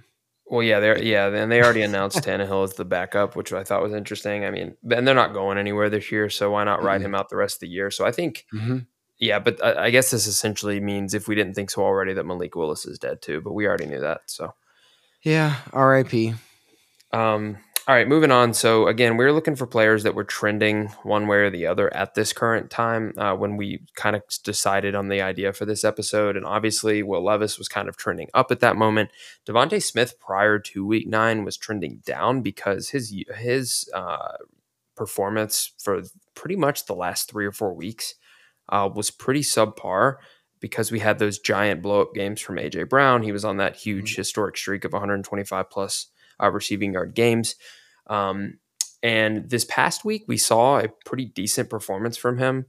well, 0.45 0.61
yeah, 0.61 0.79
they're 0.79 1.01
yeah, 1.01 1.27
and 1.27 1.51
they 1.51 1.61
already 1.61 1.81
announced 1.81 2.17
Tannehill 2.23 2.63
as 2.63 2.73
the 2.73 2.85
backup, 2.85 3.35
which 3.35 3.53
I 3.53 3.63
thought 3.63 3.81
was 3.81 3.93
interesting. 3.93 4.45
I 4.45 4.51
mean, 4.51 4.75
and 4.91 5.07
they're 5.07 5.15
not 5.15 5.33
going 5.33 5.57
anywhere 5.57 5.89
this 5.89 6.11
year, 6.11 6.29
so 6.29 6.51
why 6.51 6.63
not 6.63 6.83
ride 6.83 6.97
mm-hmm. 6.97 7.07
him 7.07 7.15
out 7.15 7.29
the 7.29 7.37
rest 7.37 7.57
of 7.57 7.59
the 7.61 7.69
year? 7.69 7.89
So 7.89 8.05
I 8.05 8.11
think, 8.11 8.45
mm-hmm. 8.53 8.79
yeah, 9.19 9.39
but 9.39 9.63
I, 9.63 9.85
I, 9.85 9.89
guess 9.89 10.11
this 10.11 10.27
essentially 10.27 10.79
means 10.79 11.13
if 11.13 11.27
we 11.27 11.35
didn't 11.35 11.53
think 11.53 11.71
so 11.71 11.81
already, 11.81 12.13
that 12.13 12.25
Malik 12.25 12.55
Willis 12.55 12.85
is 12.85 12.99
dead 12.99 13.21
too, 13.21 13.41
but 13.41 13.53
we 13.53 13.67
already 13.67 13.85
knew 13.85 14.01
that. 14.01 14.21
So, 14.25 14.53
yeah, 15.21 15.55
R.I.P. 15.71 16.33
Um, 17.11 17.57
all 17.85 17.95
right, 17.95 18.07
moving 18.07 18.31
on. 18.31 18.53
So 18.53 18.87
again, 18.87 19.17
we 19.17 19.25
are 19.25 19.33
looking 19.33 19.57
for 19.57 19.67
players 19.67 20.03
that 20.03 20.15
were 20.15 20.23
trending 20.23 20.87
one 21.03 21.27
way 21.27 21.37
or 21.37 21.49
the 21.49 21.67
other 21.67 21.93
at 21.93 22.15
this 22.15 22.31
current 22.31 22.69
time 22.69 23.13
uh, 23.17 23.35
when 23.35 23.57
we 23.57 23.81
kind 23.95 24.15
of 24.15 24.23
decided 24.45 24.95
on 24.95 25.09
the 25.09 25.21
idea 25.21 25.51
for 25.51 25.65
this 25.65 25.83
episode. 25.83 26.37
And 26.37 26.45
obviously, 26.45 27.03
Will 27.03 27.25
Levis 27.25 27.57
was 27.57 27.67
kind 27.67 27.89
of 27.89 27.97
trending 27.97 28.29
up 28.33 28.51
at 28.51 28.61
that 28.61 28.77
moment. 28.77 29.09
DeVonta 29.45 29.83
Smith 29.83 30.17
prior 30.17 30.59
to 30.59 30.85
Week 30.85 31.07
Nine 31.07 31.43
was 31.43 31.57
trending 31.57 32.01
down 32.05 32.41
because 32.41 32.89
his 32.89 33.13
his 33.35 33.89
uh, 33.93 34.37
performance 34.95 35.73
for 35.77 36.03
pretty 36.35 36.55
much 36.55 36.85
the 36.85 36.95
last 36.95 37.29
three 37.29 37.45
or 37.45 37.51
four 37.51 37.73
weeks 37.73 38.15
uh, 38.69 38.89
was 38.95 39.11
pretty 39.11 39.41
subpar 39.41 40.15
because 40.61 40.89
we 40.89 40.99
had 40.99 41.19
those 41.19 41.37
giant 41.37 41.81
blow 41.81 42.01
up 42.01 42.13
games 42.13 42.39
from 42.39 42.55
AJ 42.55 42.87
Brown. 42.87 43.23
He 43.23 43.33
was 43.33 43.43
on 43.43 43.57
that 43.57 43.75
huge 43.75 44.13
mm-hmm. 44.13 44.21
historic 44.21 44.55
streak 44.55 44.85
of 44.85 44.93
125 44.93 45.69
plus 45.69 46.07
uh, 46.41 46.49
receiving 46.49 46.93
yard 46.93 47.13
games. 47.13 47.55
Um, 48.07 48.59
and 49.01 49.49
this 49.49 49.65
past 49.65 50.05
week, 50.05 50.23
we 50.27 50.37
saw 50.37 50.79
a 50.79 50.87
pretty 51.05 51.25
decent 51.25 51.69
performance 51.69 52.15
from 52.17 52.37
him. 52.37 52.65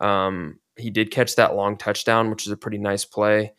Um, 0.00 0.58
he 0.76 0.90
did 0.90 1.10
catch 1.10 1.36
that 1.36 1.54
long 1.54 1.76
touchdown, 1.76 2.30
which 2.30 2.46
is 2.46 2.52
a 2.52 2.56
pretty 2.56 2.78
nice 2.78 3.04
play. 3.04 3.52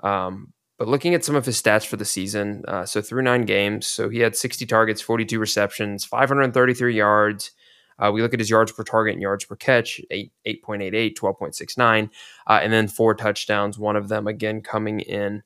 Um, 0.00 0.52
but 0.78 0.88
looking 0.88 1.14
at 1.14 1.24
some 1.24 1.36
of 1.36 1.46
his 1.46 1.60
stats 1.60 1.86
for 1.86 1.96
the 1.96 2.04
season, 2.04 2.62
uh, 2.68 2.84
so 2.84 3.00
through 3.00 3.22
nine 3.22 3.46
games, 3.46 3.86
so 3.86 4.08
he 4.08 4.20
had 4.20 4.36
60 4.36 4.66
targets, 4.66 5.00
42 5.00 5.38
receptions, 5.38 6.04
533 6.04 6.94
yards. 6.94 7.52
Uh, 7.98 8.10
we 8.12 8.20
look 8.20 8.34
at 8.34 8.40
his 8.40 8.50
yards 8.50 8.72
per 8.72 8.82
target 8.82 9.14
and 9.14 9.22
yards 9.22 9.46
per 9.46 9.56
catch 9.56 10.00
8, 10.10 10.30
8.88, 10.46 11.14
12.69, 11.14 12.10
uh, 12.46 12.60
and 12.62 12.72
then 12.72 12.88
four 12.88 13.14
touchdowns, 13.14 13.78
one 13.78 13.96
of 13.96 14.08
them 14.08 14.26
again 14.26 14.60
coming 14.60 15.00
in 15.00 15.42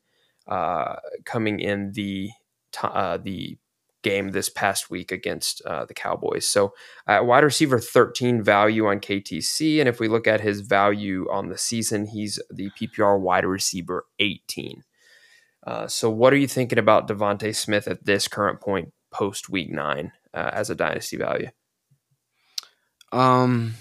uh, 0.48 0.96
coming 1.24 1.60
in 1.60 1.92
the 1.92 2.30
uh, 2.82 3.16
the 3.16 3.58
game 4.02 4.30
this 4.30 4.48
past 4.48 4.90
week 4.90 5.12
against 5.12 5.60
uh, 5.66 5.84
the 5.84 5.92
Cowboys. 5.92 6.48
So, 6.48 6.72
uh, 7.06 7.20
wide 7.22 7.44
receiver 7.44 7.78
13 7.78 8.42
value 8.42 8.86
on 8.86 9.00
KTC. 9.00 9.78
And 9.78 9.88
if 9.88 10.00
we 10.00 10.08
look 10.08 10.26
at 10.26 10.40
his 10.40 10.62
value 10.62 11.26
on 11.30 11.48
the 11.48 11.58
season, 11.58 12.06
he's 12.06 12.38
the 12.50 12.70
PPR 12.80 13.20
wide 13.20 13.44
receiver 13.44 14.06
18. 14.18 14.82
Uh, 15.66 15.86
so, 15.86 16.08
what 16.08 16.32
are 16.32 16.38
you 16.38 16.48
thinking 16.48 16.78
about 16.78 17.08
DeVonta 17.08 17.54
Smith 17.54 17.86
at 17.86 18.06
this 18.06 18.26
current 18.28 18.60
point 18.60 18.92
post 19.10 19.50
week 19.50 19.70
nine? 19.70 20.12
uh, 20.34 20.50
as 20.52 20.70
a 20.70 20.74
dynasty 20.74 21.16
value? 21.16 21.48
Um, 23.12 23.74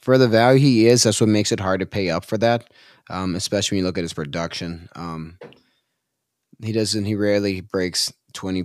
for 0.00 0.18
the 0.18 0.28
value 0.28 0.60
he 0.60 0.86
is, 0.86 1.02
that's 1.02 1.20
what 1.20 1.28
makes 1.28 1.52
it 1.52 1.60
hard 1.60 1.80
to 1.80 1.86
pay 1.86 2.10
up 2.10 2.24
for 2.24 2.38
that. 2.38 2.72
Um, 3.10 3.34
especially 3.34 3.76
when 3.76 3.82
you 3.82 3.86
look 3.86 3.98
at 3.98 4.04
his 4.04 4.14
production. 4.14 4.88
Um, 4.96 5.38
he 6.62 6.72
doesn't. 6.72 7.04
He 7.04 7.14
rarely 7.14 7.60
breaks 7.60 8.12
twenty. 8.32 8.64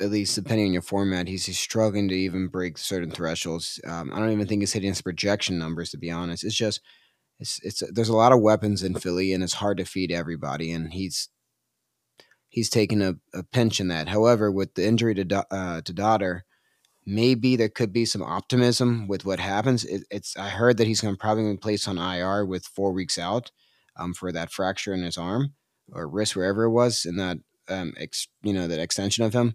At 0.00 0.10
least 0.10 0.34
depending 0.34 0.66
on 0.66 0.72
your 0.72 0.82
format, 0.82 1.28
he's, 1.28 1.46
he's 1.46 1.58
struggling 1.58 2.08
to 2.08 2.14
even 2.16 2.48
break 2.48 2.78
certain 2.78 3.12
thresholds. 3.12 3.80
Um, 3.86 4.10
I 4.12 4.18
don't 4.18 4.32
even 4.32 4.48
think 4.48 4.60
he's 4.60 4.72
hitting 4.72 4.88
his 4.88 5.02
projection 5.02 5.56
numbers. 5.56 5.90
To 5.90 5.98
be 5.98 6.10
honest, 6.10 6.42
it's 6.42 6.54
just 6.54 6.80
it's 7.38 7.60
it's 7.62 7.82
there's 7.92 8.08
a 8.08 8.16
lot 8.16 8.32
of 8.32 8.40
weapons 8.40 8.82
in 8.82 8.94
Philly, 8.94 9.32
and 9.32 9.42
it's 9.42 9.54
hard 9.54 9.78
to 9.78 9.84
feed 9.84 10.10
everybody. 10.10 10.72
And 10.72 10.92
he's 10.92 11.28
he's 12.48 12.70
taking 12.70 13.02
a, 13.02 13.14
a 13.32 13.42
pinch 13.42 13.80
in 13.80 13.88
that. 13.88 14.08
However, 14.08 14.50
with 14.50 14.74
the 14.74 14.86
injury 14.86 15.14
to 15.14 15.46
uh, 15.50 15.80
to 15.82 15.92
Daughter, 15.92 16.44
maybe 17.06 17.56
there 17.56 17.68
could 17.68 17.92
be 17.92 18.04
some 18.04 18.22
optimism 18.22 19.06
with 19.08 19.24
what 19.24 19.40
happens. 19.40 19.84
It, 19.84 20.04
it's 20.10 20.36
I 20.36 20.48
heard 20.48 20.76
that 20.78 20.86
he's 20.86 21.00
going 21.00 21.14
to 21.14 21.20
probably 21.20 21.50
be 21.50 21.56
placed 21.56 21.88
on 21.88 21.98
IR 21.98 22.44
with 22.44 22.66
four 22.66 22.92
weeks 22.92 23.18
out 23.18 23.50
um, 23.96 24.14
for 24.14 24.32
that 24.32 24.52
fracture 24.52 24.92
in 24.92 25.02
his 25.02 25.18
arm 25.18 25.54
or 25.92 26.08
wrist, 26.08 26.36
wherever 26.36 26.64
it 26.64 26.70
was, 26.70 27.04
in 27.04 27.16
that 27.16 27.38
um, 27.68 27.94
ex, 27.96 28.28
you 28.42 28.52
know 28.52 28.66
that 28.66 28.80
extension 28.80 29.24
of 29.24 29.34
him. 29.34 29.54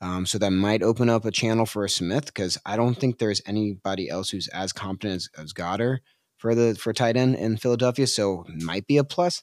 Um, 0.00 0.26
so 0.26 0.38
that 0.38 0.50
might 0.50 0.82
open 0.82 1.10
up 1.10 1.24
a 1.24 1.32
channel 1.32 1.66
for 1.66 1.84
a 1.84 1.88
Smith 1.88 2.26
because 2.26 2.56
I 2.64 2.76
don't 2.76 2.94
think 2.94 3.18
there's 3.18 3.42
anybody 3.46 4.08
else 4.08 4.30
who's 4.30 4.48
as 4.48 4.72
competent 4.72 5.14
as, 5.14 5.28
as 5.36 5.52
Goedert 5.52 5.98
for 6.36 6.54
the 6.54 6.74
for 6.76 6.92
tight 6.92 7.16
end 7.16 7.34
in 7.34 7.56
Philadelphia. 7.56 8.06
So 8.06 8.44
might 8.62 8.86
be 8.86 8.96
a 8.96 9.04
plus. 9.04 9.42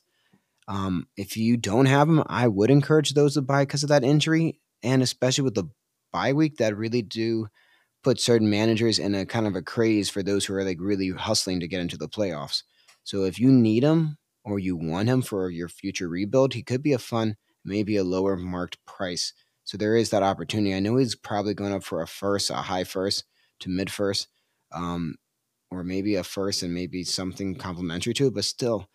Um, 0.67 1.07
if 1.17 1.37
you 1.37 1.57
don't 1.57 1.85
have 1.85 2.07
him, 2.07 2.23
I 2.27 2.47
would 2.47 2.71
encourage 2.71 3.13
those 3.13 3.35
to 3.35 3.41
buy 3.41 3.63
because 3.63 3.83
of 3.83 3.89
that 3.89 4.03
injury, 4.03 4.59
and 4.81 5.03
especially 5.03 5.43
with 5.43 5.55
the 5.55 5.69
bye 6.11 6.33
week, 6.33 6.57
that 6.57 6.77
really 6.77 7.01
do 7.01 7.47
put 8.03 8.19
certain 8.19 8.49
managers 8.49 8.97
in 8.97 9.13
a 9.13 9.25
kind 9.25 9.47
of 9.47 9.55
a 9.55 9.61
craze 9.61 10.09
for 10.09 10.23
those 10.23 10.45
who 10.45 10.53
are 10.53 10.63
like 10.63 10.77
really 10.79 11.09
hustling 11.09 11.59
to 11.59 11.67
get 11.67 11.81
into 11.81 11.97
the 11.97 12.07
playoffs. 12.07 12.63
So 13.03 13.23
if 13.23 13.39
you 13.39 13.51
need 13.51 13.83
him 13.83 14.17
or 14.45 14.59
you 14.59 14.77
want 14.77 15.09
him 15.09 15.21
for 15.21 15.49
your 15.49 15.67
future 15.67 16.07
rebuild, 16.07 16.53
he 16.53 16.63
could 16.63 16.81
be 16.81 16.93
a 16.93 16.99
fun, 16.99 17.35
maybe 17.65 17.97
a 17.97 18.03
lower 18.05 18.37
marked 18.37 18.77
price. 18.85 19.33
So 19.65 19.77
there 19.77 19.97
is 19.97 20.11
that 20.11 20.23
opportunity. 20.23 20.73
I 20.73 20.79
know 20.79 20.95
he's 20.95 21.15
probably 21.15 21.53
going 21.53 21.73
up 21.73 21.83
for 21.83 22.01
a 22.01 22.07
first, 22.07 22.49
a 22.49 22.55
high 22.55 22.83
first 22.85 23.25
to 23.59 23.69
mid 23.69 23.91
first, 23.91 24.29
um, 24.71 25.15
or 25.69 25.83
maybe 25.83 26.15
a 26.15 26.23
first 26.23 26.63
and 26.63 26.73
maybe 26.73 27.03
something 27.03 27.55
complementary 27.55 28.13
to 28.13 28.27
it, 28.27 28.33
but 28.33 28.45
still 28.45 28.87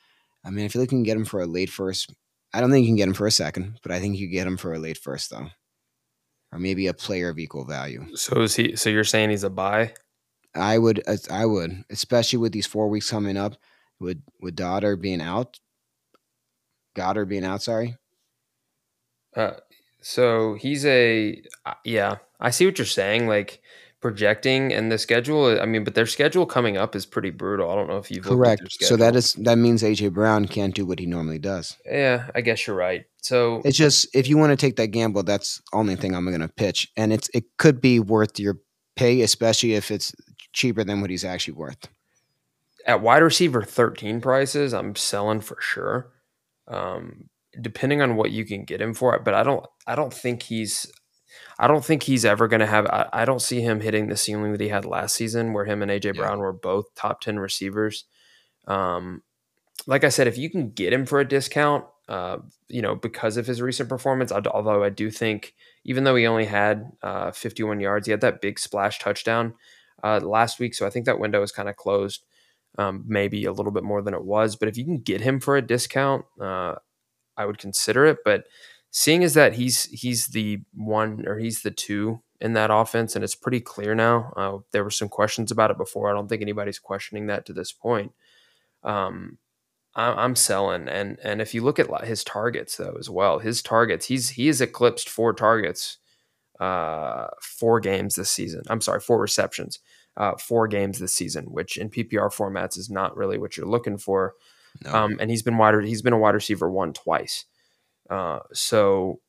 I 0.45 0.50
mean, 0.50 0.64
I 0.64 0.69
feel 0.69 0.80
like 0.83 0.90
you 0.92 0.99
can 0.99 1.02
get 1.02 1.16
him 1.16 1.25
for 1.25 1.40
a 1.40 1.47
late 1.47 1.71
first. 1.71 2.14
I 2.52 2.61
don't 2.61 2.71
think 2.71 2.85
you 2.85 2.88
can 2.88 2.97
get 2.97 3.09
him 3.09 3.14
for 3.14 3.26
a 3.26 3.33
second, 3.33 3.78
but 3.83 3.92
I 3.92 4.00
think 4.00 4.16
you 4.16 4.28
get 4.28 4.47
him 4.47 4.57
for 4.57 4.73
a 4.73 4.78
late 4.78 4.99
first 4.99 5.30
though, 5.30 5.49
or 6.52 6.59
maybe 6.59 6.87
a 6.87 6.95
player 6.95 7.28
of 7.28 7.38
equal 7.38 7.64
value. 7.64 8.07
So 8.16 8.42
is 8.42 8.57
he? 8.57 8.76
So 8.76 8.90
you're 8.90 9.04
saying 9.04 9.30
he's 9.30 9.45
a 9.45 9.50
buy? 9.50 9.95
I 10.54 10.78
would. 10.78 11.02
I 11.30 11.47
would, 11.47 11.85
especially 11.90 12.38
with 12.38 12.52
these 12.52 12.66
four 12.66 12.88
weeks 12.88 13.11
coming 13.11 13.37
up, 13.37 13.57
with 14.00 14.23
with 14.40 14.57
daughter 14.57 14.97
being 14.97 15.21
out, 15.21 15.61
Goedert 16.97 17.28
being 17.28 17.45
out. 17.45 17.62
Sorry. 17.62 17.97
Uh, 19.37 19.52
so 20.00 20.54
he's 20.54 20.85
a 20.85 21.40
uh, 21.66 21.75
yeah. 21.85 22.16
I 22.40 22.50
see 22.50 22.66
what 22.66 22.78
you're 22.78 22.87
saying. 22.87 23.28
Like 23.28 23.61
projecting 24.00 24.73
and 24.73 24.90
the 24.90 24.99
schedule. 24.99 25.61
I 25.61 25.66
mean, 25.66 25.85
but 25.85 25.95
their 25.95 26.07
schedule 26.07 26.47
coming 26.47 26.76
up 26.76 26.97
is 26.97 27.07
pretty 27.07 27.30
brutal. 27.30 27.71
I 27.71 27.75
don't 27.75 27.88
know 27.88 27.99
if 27.99 28.11
you've 28.11 28.25
correct. 28.25 28.62
So 28.80 28.97
that 28.97 29.14
is 29.14 29.35
that 29.35 29.59
means 29.59 29.83
AJ 29.83 30.12
Brown 30.12 30.47
can't 30.47 30.75
do 30.75 30.87
what 30.87 30.99
he 30.99 31.07
normally 31.07 31.38
does. 31.38 31.76
Yeah, 31.85 32.30
I 32.35 32.40
guess 32.40 32.66
you're 32.66 32.76
right. 32.76 33.04
So 33.23 33.61
it's 33.64 33.76
just 33.76 34.09
if 34.14 34.28
you 34.28 34.38
want 34.38 34.50
to 34.50 34.57
take 34.57 34.76
that 34.76 34.88
gamble, 34.88 35.23
that's 35.23 35.61
only 35.73 35.97
thing 35.97 36.14
I'm 36.14 36.26
going 36.26 36.40
to 36.40 36.49
pitch, 36.49 36.88
and 36.97 37.12
it's 37.12 37.28
it 37.35 37.45
could 37.59 37.80
be 37.80 38.00
worth 38.00 38.38
your 38.40 38.59
pay, 38.97 39.21
especially 39.21 39.75
if 39.75 39.90
it's 39.90 40.12
cheaper 40.52 40.83
than 40.83 41.00
what 41.00 41.11
he's 41.11 41.25
actually 41.25 41.54
worth. 41.54 41.88
At 42.90 43.02
wide 43.02 43.23
receiver 43.23 43.62
13 43.62 44.20
prices, 44.20 44.75
I'm 44.75 44.97
selling 44.97 45.40
for 45.40 45.56
sure. 45.61 46.11
Um, 46.66 47.28
depending 47.61 48.02
on 48.02 48.16
what 48.16 48.32
you 48.32 48.44
can 48.44 48.64
get 48.64 48.80
him 48.80 48.94
for, 48.94 49.16
but 49.20 49.32
I 49.32 49.44
don't 49.44 49.64
I 49.87 49.94
don't 49.94 50.12
think 50.12 50.42
he's 50.42 50.90
I 51.56 51.68
don't 51.68 51.85
think 51.85 52.02
he's 52.02 52.25
ever 52.25 52.49
going 52.49 52.61
to 52.61 52.66
have. 52.66 52.87
I, 52.87 53.09
I, 53.12 53.25
don't 53.25 53.40
see 53.42 53.61
him 53.61 53.80
hitting 53.80 54.09
the 54.09 54.16
ceiling 54.16 54.50
that 54.50 54.61
he 54.61 54.68
had 54.68 54.85
last 54.85 55.14
season, 55.14 55.52
where 55.52 55.64
him 55.64 55.82
and 55.82 55.90
AJ 55.90 56.04
yeah. 56.06 56.12
Brown 56.12 56.40
were 56.40 56.52
both 56.52 56.92
top 56.97 57.20
ten 57.20 57.38
receivers. 57.38 58.06
Um, 58.66 59.23
like 59.87 60.02
I 60.02 60.09
said, 60.09 60.26
if 60.26 60.37
you 60.37 60.50
can 60.50 60.70
get 60.70 60.92
him 60.92 61.06
for 61.06 61.20
a 61.20 61.28
discount, 61.28 61.85
uh, 62.09 62.38
you 62.68 62.82
know, 62.82 62.97
because 62.97 63.37
of 63.37 63.47
his 63.47 63.62
recent 63.62 63.88
performance, 63.88 64.32
although 64.32 64.82
I 64.82 64.88
do 64.90 65.12
think, 65.12 65.54
even 65.85 66.02
though 66.02 66.16
he 66.16 66.26
only 66.26 66.47
had 66.47 66.90
uh, 67.04 67.30
51 67.30 67.78
yards, 67.78 68.06
he 68.06 68.11
had 68.11 68.20
that 68.23 68.40
big 68.40 68.59
splash 68.59 68.99
touchdown 68.99 69.54
uh, 70.02 70.18
last 70.20 70.59
week. 70.59 70.75
So 70.75 70.87
I 70.87 70.90
think 70.90 71.06
that 71.06 71.20
window 71.20 71.42
is 71.42 71.52
kind 71.52 71.68
of 71.68 71.76
closed, 71.76 72.25
um, 72.79 73.05
maybe 73.07 73.45
a 73.45 73.53
little 73.53 73.73
bit 73.73 73.85
more 73.85 74.03
than 74.03 74.15
it 74.15 74.25
was. 74.25 74.57
But 74.57 74.69
if 74.69 74.77
you 74.77 74.85
can 74.85 74.99
get 74.99 75.21
him 75.21 75.41
for 75.41 75.57
a 75.57 75.62
discount, 75.62 76.25
uh, 76.41 76.77
I 77.37 77.47
would 77.47 77.59
consider 77.59 78.07
it. 78.07 78.19
But 78.25 78.45
seeing 78.91 79.23
is 79.23 79.35
that 79.35 79.55
he's 79.55 79.85
he's 79.85 80.29
the 80.29 80.59
one 80.75 81.25
or 81.27 81.39
he's 81.39 81.62
the 81.62 81.71
two 81.71 82.23
in 82.41 82.55
that 82.55 82.71
offense, 82.73 83.15
and 83.15 83.25
it's 83.25 83.35
pretty 83.35 83.61
clear 83.61 83.95
now. 83.95 84.33
Uh, 84.37 84.59
there 84.73 84.85
were 84.85 84.91
some 84.91 85.09
questions 85.09 85.50
about 85.50 85.71
it 85.71 85.79
before. 85.79 86.11
I 86.11 86.15
don't 86.15 86.29
think 86.29 86.43
anybody's 86.43 86.79
questioning 86.79 87.27
that 87.27 87.47
to 87.47 87.53
this 87.53 87.73
point. 87.73 88.12
Um, 88.83 89.39
I, 89.95 90.25
am 90.25 90.37
selling, 90.37 90.89
and 90.89 91.19
and 91.23 91.41
if 91.41 91.55
you 91.55 91.62
look 91.62 91.79
at 91.79 92.05
his 92.05 92.25
targets 92.25 92.77
though 92.77 92.97
as 92.99 93.11
well, 93.11 93.41
his 93.41 93.62
targets 93.62 94.07
he's 94.07 94.31
he 94.31 94.47
has 94.47 94.61
eclipsed 94.61 95.09
four 95.09 95.33
targets, 95.35 95.99
uh, 96.61 97.27
four 97.43 97.81
games 97.81 98.15
this 98.15 98.31
season. 98.31 98.62
I'm 98.69 98.81
sorry, 98.81 99.00
four 99.00 99.21
receptions, 99.21 99.81
uh, 100.17 100.33
four 100.38 100.69
games 100.69 100.99
this 100.99 101.14
season, 101.14 101.45
which 101.45 101.76
in 101.76 101.90
PPR 101.90 102.33
formats 102.33 102.76
is 102.76 102.90
not 102.90 103.17
really 103.17 103.38
what 103.38 103.57
you're 103.57 103.67
looking 103.67 103.99
for. 103.99 104.35
No. 104.85 104.95
Um, 104.95 105.17
and 105.21 105.31
he's 105.31 105.43
been 105.43 105.59
wider. 105.59 105.81
He's 105.81 106.02
been 106.02 106.12
a 106.12 106.19
wide 106.19 106.35
receiver 106.35 106.71
one 106.71 106.93
twice. 106.93 107.45
Uh, 108.09 108.40
so, 108.52 109.21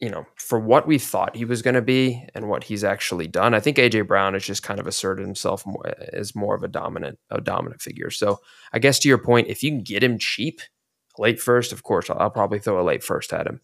you 0.00 0.08
know, 0.08 0.24
for 0.36 0.58
what 0.58 0.86
we 0.86 0.98
thought 0.98 1.36
he 1.36 1.44
was 1.44 1.62
going 1.62 1.74
to 1.74 1.82
be 1.82 2.26
and 2.34 2.48
what 2.48 2.64
he's 2.64 2.84
actually 2.84 3.26
done, 3.26 3.54
I 3.54 3.60
think 3.60 3.76
AJ 3.76 4.06
Brown 4.06 4.34
has 4.34 4.44
just 4.44 4.62
kind 4.62 4.80
of 4.80 4.86
asserted 4.86 5.24
himself 5.24 5.66
more, 5.66 5.84
as 6.12 6.34
more 6.34 6.54
of 6.54 6.62
a 6.62 6.68
dominant, 6.68 7.18
a 7.30 7.40
dominant 7.40 7.80
figure. 7.80 8.10
So, 8.10 8.40
I 8.72 8.78
guess 8.78 8.98
to 9.00 9.08
your 9.08 9.18
point, 9.18 9.48
if 9.48 9.62
you 9.62 9.70
can 9.70 9.82
get 9.82 10.02
him 10.02 10.18
cheap, 10.18 10.60
late 11.18 11.40
first, 11.40 11.72
of 11.72 11.82
course, 11.82 12.10
I'll, 12.10 12.18
I'll 12.18 12.30
probably 12.30 12.58
throw 12.58 12.80
a 12.80 12.84
late 12.84 13.02
first 13.02 13.32
at 13.32 13.46
him. 13.46 13.60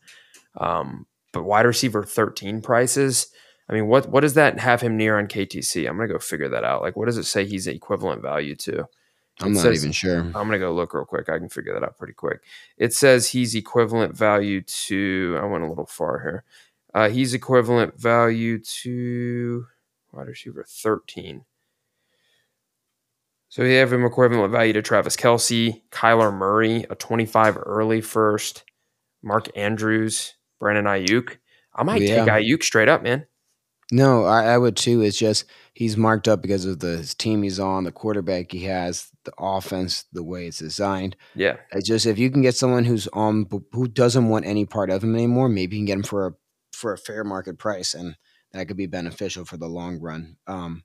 Um, 0.58 1.06
but 1.32 1.44
wide 1.44 1.66
receiver 1.66 2.04
13 2.04 2.62
prices, 2.62 3.28
I 3.68 3.72
mean, 3.72 3.86
what 3.86 4.08
what 4.08 4.20
does 4.20 4.34
that 4.34 4.58
have 4.60 4.80
him 4.80 4.96
near 4.96 5.18
on 5.18 5.26
KTC? 5.26 5.88
I'm 5.88 5.96
gonna 5.96 6.08
go 6.08 6.18
figure 6.18 6.48
that 6.48 6.64
out. 6.64 6.82
Like, 6.82 6.96
what 6.96 7.06
does 7.06 7.16
it 7.16 7.24
say 7.24 7.46
he's 7.46 7.66
equivalent 7.66 8.22
value 8.22 8.54
to? 8.56 8.86
I'm 9.40 9.52
not 9.52 9.62
says, 9.62 9.82
even 9.82 9.92
sure. 9.92 10.20
I'm 10.20 10.32
gonna 10.32 10.58
go 10.58 10.72
look 10.72 10.94
real 10.94 11.04
quick. 11.04 11.28
I 11.28 11.38
can 11.38 11.48
figure 11.48 11.72
that 11.72 11.82
out 11.82 11.98
pretty 11.98 12.12
quick. 12.12 12.42
It 12.76 12.92
says 12.92 13.30
he's 13.30 13.54
equivalent 13.54 14.16
value 14.16 14.60
to. 14.60 15.38
I 15.40 15.46
went 15.46 15.64
a 15.64 15.68
little 15.68 15.86
far 15.86 16.20
here. 16.20 16.44
Uh, 16.92 17.08
he's 17.08 17.34
equivalent 17.34 17.98
value 17.98 18.58
to 18.58 19.66
wide 20.12 20.28
receiver 20.28 20.64
13. 20.66 21.44
So 23.48 23.62
you 23.62 23.76
have 23.76 23.92
him 23.92 24.04
equivalent 24.04 24.52
value 24.52 24.72
to 24.72 24.82
Travis 24.82 25.16
Kelce, 25.16 25.82
Kyler 25.90 26.32
Murray, 26.34 26.86
a 26.90 26.94
25 26.94 27.58
early 27.64 28.00
first, 28.00 28.64
Mark 29.22 29.48
Andrews, 29.56 30.34
Brandon 30.58 30.86
Aiyuk. 30.86 31.38
I 31.74 31.82
might 31.82 32.02
yeah. 32.02 32.24
take 32.24 32.32
Aiyuk 32.32 32.62
straight 32.62 32.88
up, 32.88 33.02
man. 33.02 33.26
No, 33.92 34.24
I, 34.24 34.44
I, 34.44 34.58
would 34.58 34.76
too. 34.76 35.02
It's 35.02 35.18
just 35.18 35.44
he's 35.74 35.96
marked 35.96 36.26
up 36.26 36.40
because 36.40 36.64
of 36.64 36.80
the 36.80 37.02
team 37.18 37.42
he's 37.42 37.60
on, 37.60 37.84
the 37.84 37.92
quarterback 37.92 38.50
he 38.50 38.64
has, 38.64 39.08
the 39.24 39.32
offense, 39.38 40.04
the 40.12 40.22
way 40.22 40.46
it's 40.46 40.58
designed. 40.58 41.16
Yeah. 41.34 41.56
It's 41.72 41.88
just 41.88 42.06
if 42.06 42.18
you 42.18 42.30
can 42.30 42.42
get 42.42 42.54
someone 42.54 42.84
who's 42.84 43.08
on 43.08 43.46
who 43.72 43.86
doesn't 43.86 44.28
want 44.28 44.46
any 44.46 44.64
part 44.64 44.90
of 44.90 45.04
him 45.04 45.14
anymore, 45.14 45.48
maybe 45.48 45.76
you 45.76 45.80
can 45.80 45.86
get 45.86 45.98
him 45.98 46.02
for 46.02 46.26
a 46.28 46.32
for 46.72 46.92
a 46.92 46.98
fair 46.98 47.24
market 47.24 47.58
price, 47.58 47.94
and 47.94 48.16
that 48.52 48.68
could 48.68 48.76
be 48.76 48.86
beneficial 48.86 49.44
for 49.44 49.56
the 49.56 49.68
long 49.68 50.00
run. 50.00 50.36
Um, 50.46 50.82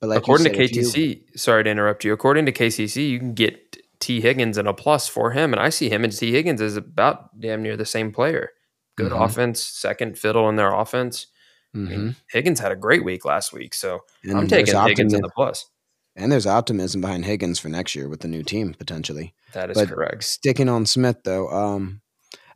but 0.00 0.08
like 0.08 0.18
according 0.18 0.46
said, 0.46 0.54
to 0.54 0.62
KTC, 0.62 0.96
you, 0.96 1.22
sorry 1.36 1.64
to 1.64 1.70
interrupt 1.70 2.04
you. 2.04 2.12
According 2.12 2.46
to 2.46 2.52
KTC, 2.52 3.08
you 3.08 3.18
can 3.18 3.34
get 3.34 3.76
Tee 4.00 4.20
Higgins 4.20 4.58
and 4.58 4.68
a 4.68 4.74
plus 4.74 5.08
for 5.08 5.32
him, 5.32 5.52
and 5.52 5.60
I 5.60 5.70
see 5.70 5.88
him 5.88 6.04
and 6.04 6.12
Tee 6.12 6.32
Higgins 6.32 6.60
as 6.60 6.76
about 6.76 7.40
damn 7.40 7.62
near 7.62 7.76
the 7.76 7.86
same 7.86 8.12
player. 8.12 8.50
Good 8.96 9.12
mm-hmm. 9.12 9.22
offense, 9.22 9.62
second 9.62 10.18
fiddle 10.18 10.48
in 10.48 10.56
their 10.56 10.72
offense. 10.72 11.26
Mm-hmm. 11.74 11.92
I 11.92 11.96
mean, 11.96 12.16
Higgins 12.30 12.60
had 12.60 12.72
a 12.72 12.76
great 12.76 13.04
week 13.04 13.24
last 13.24 13.52
week, 13.52 13.74
so 13.74 14.00
and 14.22 14.38
I'm 14.38 14.46
taking 14.46 14.76
Higgins 14.76 15.12
in 15.12 15.20
the 15.20 15.30
plus. 15.30 15.68
And 16.16 16.30
there's 16.30 16.46
optimism 16.46 17.00
behind 17.00 17.24
Higgins 17.24 17.58
for 17.58 17.68
next 17.68 17.96
year 17.96 18.08
with 18.08 18.20
the 18.20 18.28
new 18.28 18.44
team 18.44 18.74
potentially. 18.74 19.34
That 19.52 19.70
is 19.70 19.76
but 19.76 19.88
correct. 19.88 20.22
Sticking 20.22 20.68
on 20.68 20.86
Smith 20.86 21.18
though, 21.24 21.48
um, 21.48 22.02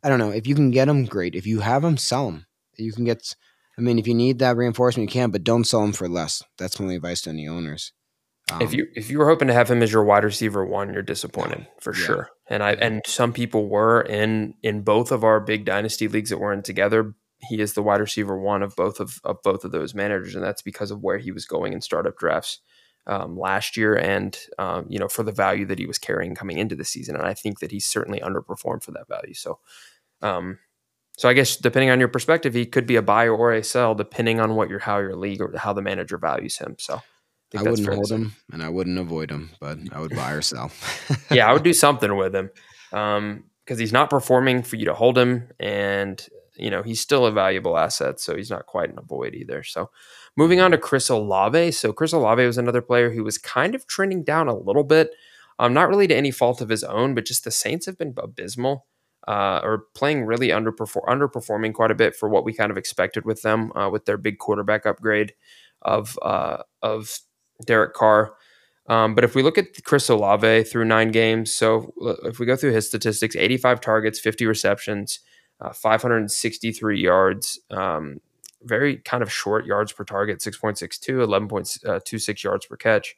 I 0.03 0.09
don't 0.09 0.21
know 0.21 0.31
if 0.31 0.47
you 0.47 0.55
can 0.55 0.71
get 0.71 0.89
him, 0.89 1.05
great. 1.05 1.35
If 1.35 1.47
you 1.47 1.61
have 1.61 1.83
him, 1.83 1.97
sell 1.97 2.29
him. 2.29 2.47
You 2.77 2.93
can 2.93 3.05
get. 3.05 3.35
I 3.77 3.81
mean, 3.81 3.99
if 3.99 4.07
you 4.07 4.15
need 4.15 4.39
that 4.41 4.57
reinforcement, 4.57 5.09
you 5.09 5.13
can, 5.13 5.31
but 5.31 5.45
don't 5.45 5.65
sell 5.65 5.85
him 5.85 5.93
for 5.93 6.09
less. 6.09 6.43
That's 6.57 6.79
my 6.81 6.95
advice 6.95 7.23
to 7.23 7.31
any 7.31 7.47
owners. 7.49 7.93
Um, 8.51 8.63
if 8.63 8.73
you 8.73 8.87
if 8.95 9.11
you 9.11 9.19
were 9.19 9.29
hoping 9.29 9.49
to 9.49 9.55
have 9.55 9.71
him 9.71 9.83
as 9.83 9.93
your 9.93 10.05
wide 10.05 10.25
receiver 10.25 10.65
one, 10.65 10.93
you're 10.93 11.03
disappointed 11.03 11.67
for 11.81 11.95
yeah. 11.95 12.05
sure. 12.05 12.31
And 12.49 12.63
I 12.63 12.73
and 12.73 13.03
some 13.07 13.33
people 13.33 13.69
were 13.69 14.01
in 14.01 14.55
in 14.63 14.83
both 14.83 15.13
of 15.13 15.25
our 15.25 15.41
big 15.41 15.65
dynasty 15.65 16.09
leagues 16.09 16.31
that 16.31 16.39
we're 16.39 16.53
in 16.53 16.63
together 16.63 17.15
he 17.41 17.61
is 17.61 17.75
the 17.75 17.83
wide 17.83 18.01
receiver 18.01 18.39
one 18.39 18.63
of 18.63 18.75
both 18.75 19.01
of, 19.01 19.21
of 19.25 19.43
both 19.43 19.65
of 19.65 19.73
those 19.73 19.95
managers, 19.95 20.35
and 20.35 20.45
that's 20.45 20.63
because 20.63 20.91
of 20.91 21.03
where 21.03 21.19
he 21.19 21.31
was 21.31 21.45
going 21.45 21.73
in 21.73 21.81
startup 21.81 22.17
drafts 22.17 22.61
um, 23.07 23.39
last 23.39 23.77
year, 23.77 23.95
and 23.95 24.39
um, 24.59 24.87
you 24.89 24.99
know 24.99 25.09
for 25.09 25.23
the 25.23 25.33
value 25.33 25.65
that 25.67 25.79
he 25.79 25.87
was 25.87 25.99
carrying 25.99 26.35
coming 26.35 26.59
into 26.59 26.75
the 26.75 26.85
season. 26.85 27.17
And 27.17 27.27
I 27.27 27.35
think 27.35 27.61
that 27.61 27.71
he's 27.71 27.87
certainly 27.87 28.21
underperformed 28.21 28.83
for 28.83 28.93
that 28.93 29.09
value. 29.09 29.35
So, 29.35 29.61
um, 30.21 30.59
so 31.17 31.29
I 31.29 31.33
guess 31.33 31.57
depending 31.57 31.91
on 31.91 32.01
your 32.01 32.09
perspective, 32.09 32.55
he 32.55 32.67
could 32.67 32.87
be 32.87 32.97
a 32.97 33.03
buy 33.03 33.29
or 33.29 33.53
a 33.53 33.63
sell, 33.63 33.95
depending 33.95 34.41
on 34.41 34.57
what 34.57 34.69
your 34.69 34.81
how 34.81 34.99
your 34.99 35.17
league 35.17 35.41
or 35.41 35.57
how 35.57 35.73
the 35.73 35.83
manager 35.83 36.19
values 36.19 36.59
him. 36.59 36.77
So. 36.79 37.01
I, 37.57 37.61
I 37.61 37.63
wouldn't 37.63 37.95
hold 37.95 38.13
him 38.13 38.35
and 38.53 38.63
I 38.63 38.69
wouldn't 38.69 38.99
avoid 38.99 39.31
him, 39.31 39.49
but 39.59 39.79
I 39.91 40.01
would 40.01 40.15
buy 40.15 40.33
or 40.33 40.43
sell. 40.43 40.71
yeah, 41.31 41.49
I 41.49 41.55
would 41.55 41.63
do 41.63 41.73
something 41.73 42.15
with 42.15 42.37
him 42.37 42.51
because 42.91 43.19
um, 43.19 43.43
he's 43.67 43.91
not 43.91 44.11
performing 44.11 44.63
for 44.63 44.77
you 44.77 44.85
to 44.85 44.93
hold 44.93 45.17
him, 45.17 45.49
and 45.59 46.29
you 46.59 46.71
know 46.71 46.83
he's 46.83 47.01
still 47.01 47.27
a 47.27 47.33
valuable 47.33 47.77
asset, 47.77 48.21
so 48.21 48.37
he's 48.37 48.51
not 48.51 48.67
quite 48.67 48.91
an 48.91 48.99
avoid 48.99 49.35
either. 49.35 49.63
So, 49.63 49.91
moving 50.37 50.61
on 50.61 50.71
to 50.73 50.79
Chris 50.79 51.09
Olave. 51.09 51.73
So 51.73 51.93
Chris 51.93 52.13
Olave 52.13 52.45
was 52.45 52.59
another 52.59 52.83
player 52.83 53.11
who 53.11 53.25
was 53.25 53.39
kind 53.39 53.75
of 53.75 53.87
trending 53.87 54.25
down 54.25 54.49
a 54.49 54.57
little 54.57 54.85
bit, 54.85 55.11
um, 55.59 55.73
not 55.73 55.89
really 55.89 56.07
to 56.07 56.17
any 56.17 56.31
fault 56.31 56.61
of 56.61 56.69
his 56.69 56.85
own, 56.85 57.15
but 57.15 57.27
just 57.27 57.45
the 57.45 57.51
Saints 57.51 57.87
have 57.87 57.99
been 57.99 58.15
abysmal. 58.17 58.87
Uh, 59.27 59.61
or 59.63 59.85
playing 59.95 60.25
really 60.25 60.49
underperform- 60.49 61.05
underperforming 61.07 61.75
quite 61.75 61.91
a 61.91 61.95
bit 61.95 62.17
for 62.17 62.31
what 62.31 62.47
we 62.47 62.55
kind 62.55 62.71
of 62.71 62.79
expected 62.79 63.27
with 63.27 63.43
them 63.43 63.71
uh, 63.77 63.87
with 63.91 64.07
their 64.07 64.17
big 64.17 64.39
quarterback 64.39 64.87
upgrade 64.87 65.35
of 65.83 66.19
uh, 66.23 66.63
of 66.83 67.19
Derek 67.67 67.93
Carr. 67.93 68.35
Um, 68.89 69.15
but 69.15 69.25
if 69.25 69.35
we 69.35 69.43
look 69.43 69.59
at 69.59 69.85
Chris 69.85 70.09
Olave 70.09 70.65
through 70.65 70.87
nine 70.87 71.11
games, 71.11 71.53
so 71.53 71.93
uh, 72.03 72.15
if 72.29 72.39
we 72.39 72.47
go 72.47 72.57
through 72.57 72.73
his 72.73 72.89
statistics 72.89 73.37
85 73.37 73.81
targets, 73.81 74.19
50 74.19 74.47
receptions, 74.47 75.21
uh, 75.61 75.73
563 75.73 77.01
yards, 77.01 77.61
um, 77.71 78.21
very 78.63 78.97
kind 78.99 79.23
of 79.23 79.33
short 79.33 79.67
yards 79.67 79.93
per 79.93 80.05
target 80.05 80.41
6.62, 80.41 81.49
11.26 81.49 82.29
uh, 82.29 82.35
yards 82.43 82.67
per 82.67 82.77
catch. 82.77 83.17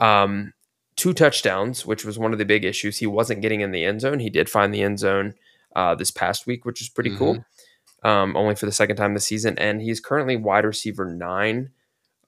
Um, 0.00 0.52
two 0.96 1.12
touchdowns, 1.12 1.86
which 1.86 2.04
was 2.04 2.18
one 2.18 2.32
of 2.32 2.38
the 2.38 2.44
big 2.44 2.64
issues. 2.64 2.98
He 2.98 3.06
wasn't 3.06 3.42
getting 3.42 3.60
in 3.60 3.70
the 3.70 3.84
end 3.84 4.00
zone. 4.00 4.18
He 4.18 4.30
did 4.30 4.50
find 4.50 4.72
the 4.72 4.82
end 4.82 4.98
zone 4.98 5.34
uh, 5.76 5.94
this 5.94 6.10
past 6.10 6.46
week, 6.46 6.64
which 6.64 6.80
is 6.80 6.88
pretty 6.88 7.10
mm-hmm. 7.10 7.18
cool. 7.18 7.44
Um, 8.04 8.36
only 8.36 8.54
for 8.54 8.66
the 8.66 8.72
second 8.72 8.96
time 8.96 9.14
this 9.14 9.26
season. 9.26 9.58
And 9.58 9.82
he's 9.82 10.00
currently 10.00 10.36
wide 10.36 10.64
receiver 10.64 11.04
nine 11.04 11.70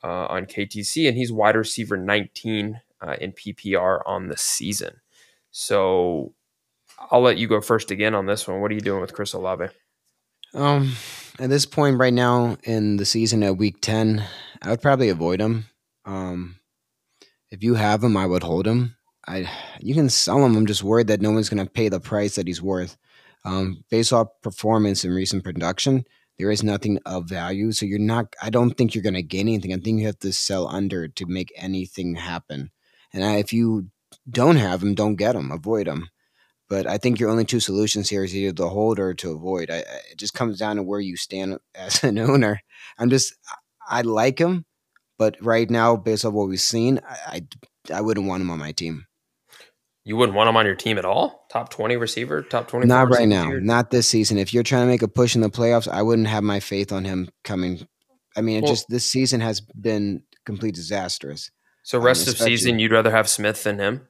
uh, 0.03 0.27
on 0.27 0.47
KTC, 0.47 1.07
and 1.07 1.17
he's 1.17 1.31
wide 1.31 1.57
receiver 1.57 1.97
19 1.97 2.81
uh, 3.01 3.17
in 3.21 3.33
PPR 3.33 4.01
on 4.05 4.29
the 4.29 4.37
season. 4.37 5.01
So 5.51 6.33
I'll 7.11 7.23
let 7.23 7.39
you 7.39 7.49
go 7.49 7.61
first 7.61 7.91
again 7.91 8.15
on 8.15 8.27
this 8.27 8.47
one. 8.47 8.61
What 8.61 8.71
are 8.71 8.75
you 8.75 8.81
doing 8.81 9.01
with 9.01 9.15
Chris 9.15 9.33
Olave? 9.33 9.69
Um, 10.55 10.93
at 11.39 11.51
this 11.51 11.67
point 11.67 11.99
right 11.99 12.13
now 12.13 12.57
in 12.65 12.97
the 12.97 13.05
season 13.05 13.43
at 13.43 13.57
week 13.57 13.81
10, 13.81 14.25
I 14.63 14.71
would 14.71 14.83
probably 14.83 15.09
avoid 15.09 15.41
him. 15.41 15.67
Um, 16.05 16.57
if 17.51 17.63
you 17.63 17.75
have 17.75 18.03
him, 18.03 18.17
I 18.17 18.27
would 18.27 18.43
hold 18.43 18.67
him. 18.67 18.97
I 19.27 19.51
you 19.81 19.95
can 19.95 20.09
sell 20.09 20.45
him. 20.45 20.57
I'm 20.57 20.67
just 20.67 20.83
worried 20.83 21.09
that 21.09 21.21
no 21.21 21.31
one's 21.31 21.49
going 21.49 21.65
to 21.65 21.71
pay 21.71 21.89
the 21.89 22.01
price 22.01 22.37
that 22.37 22.47
he's 22.47 22.63
worth. 22.63 22.97
Um, 23.45 23.85
based 23.91 24.13
off 24.13 24.29
performance 24.43 25.05
and 25.05 25.15
recent 25.15 25.45
production, 25.45 26.05
there 26.39 26.51
is 26.51 26.63
nothing 26.63 26.99
of 27.07 27.29
value. 27.29 27.73
So 27.73 27.87
you're 27.87 27.99
not, 27.99 28.35
I 28.43 28.51
don't 28.51 28.73
think 28.73 28.95
you're 28.95 29.03
going 29.03 29.15
to 29.15 29.23
gain 29.23 29.49
anything. 29.49 29.73
I 29.73 29.77
think 29.77 30.01
you 30.01 30.07
have 30.07 30.19
to 30.21 30.33
sell 30.33 30.69
under 30.69 31.09
to 31.09 31.27
make 31.27 31.53
anything 31.57 32.17
happen. 32.17 32.71
And 33.13 33.25
I, 33.25 33.37
if 33.37 33.53
you 33.53 33.89
don't 34.29 34.57
have 34.57 34.83
him, 34.83 34.95
don't 34.95 35.17
get 35.17 35.37
him. 35.37 35.51
avoid 35.51 35.87
them. 35.87 36.09
But 36.71 36.87
I 36.87 36.99
think 36.99 37.19
your 37.19 37.29
only 37.29 37.45
two 37.45 37.59
solutions 37.59 38.09
here 38.09 38.23
is 38.23 38.35
either 38.35 38.55
to 38.55 38.69
hold 38.69 39.01
or 39.01 39.13
to 39.13 39.33
avoid. 39.33 39.71
I, 39.71 39.79
I, 39.79 40.01
it 40.13 40.19
just 40.19 40.35
comes 40.35 40.59
down 40.59 40.77
to 40.77 40.83
where 40.85 41.01
you 41.01 41.17
stand 41.17 41.59
as 41.75 42.03
an 42.03 42.19
owner. 42.19 42.61
I'm 42.97 43.11
just, 43.11 43.35
I 43.87 44.03
like 44.03 44.39
him, 44.39 44.65
but 45.19 45.37
right 45.43 45.69
now, 45.69 45.97
based 45.97 46.25
on 46.25 46.33
what 46.33 46.49
we've 46.49 46.61
seen, 46.61 47.01
I, 47.07 47.43
I, 47.91 47.97
I 47.97 48.01
wouldn't 48.01 48.27
want 48.27 48.41
him 48.41 48.51
on 48.51 48.61
my 48.61 48.73
team. 48.73 49.05
You 50.05 50.17
wouldn't 50.17 50.37
want 50.37 50.49
him 50.49 50.57
on 50.57 50.65
your 50.65 50.77
team 50.77 50.97
at 50.97 51.05
all? 51.05 51.47
Top 51.51 51.69
20 51.69 51.97
receiver, 51.97 52.43
top 52.43 52.69
20 52.69 52.87
Not 52.87 53.11
right 53.11 53.29
now. 53.29 53.51
Not 53.51 53.91
this 53.91 54.09
season. 54.09 54.39
If 54.39 54.55
you're 54.55 54.63
trying 54.63 54.83
to 54.83 54.87
make 54.87 55.03
a 55.03 55.09
push 55.09 55.35
in 55.35 55.43
the 55.43 55.51
playoffs, 55.51 55.89
I 55.89 56.03
wouldn't 56.03 56.29
have 56.29 56.43
my 56.43 56.61
faith 56.61 56.91
on 56.91 57.05
him 57.05 57.29
coming. 57.45 57.87
I 58.37 58.41
mean, 58.41 58.59
it 58.59 58.63
well, 58.63 58.73
just 58.73 58.87
this 58.89 59.05
season 59.05 59.41
has 59.41 59.61
been 59.61 60.23
complete 60.47 60.75
disastrous. 60.75 61.51
So 61.83 61.99
um, 61.99 62.05
rest 62.05 62.29
um, 62.29 62.33
of 62.33 62.39
season 62.39 62.79
you'd 62.79 62.93
rather 62.93 63.11
have 63.11 63.29
Smith 63.29 63.63
than 63.65 63.79
him? 63.79 64.09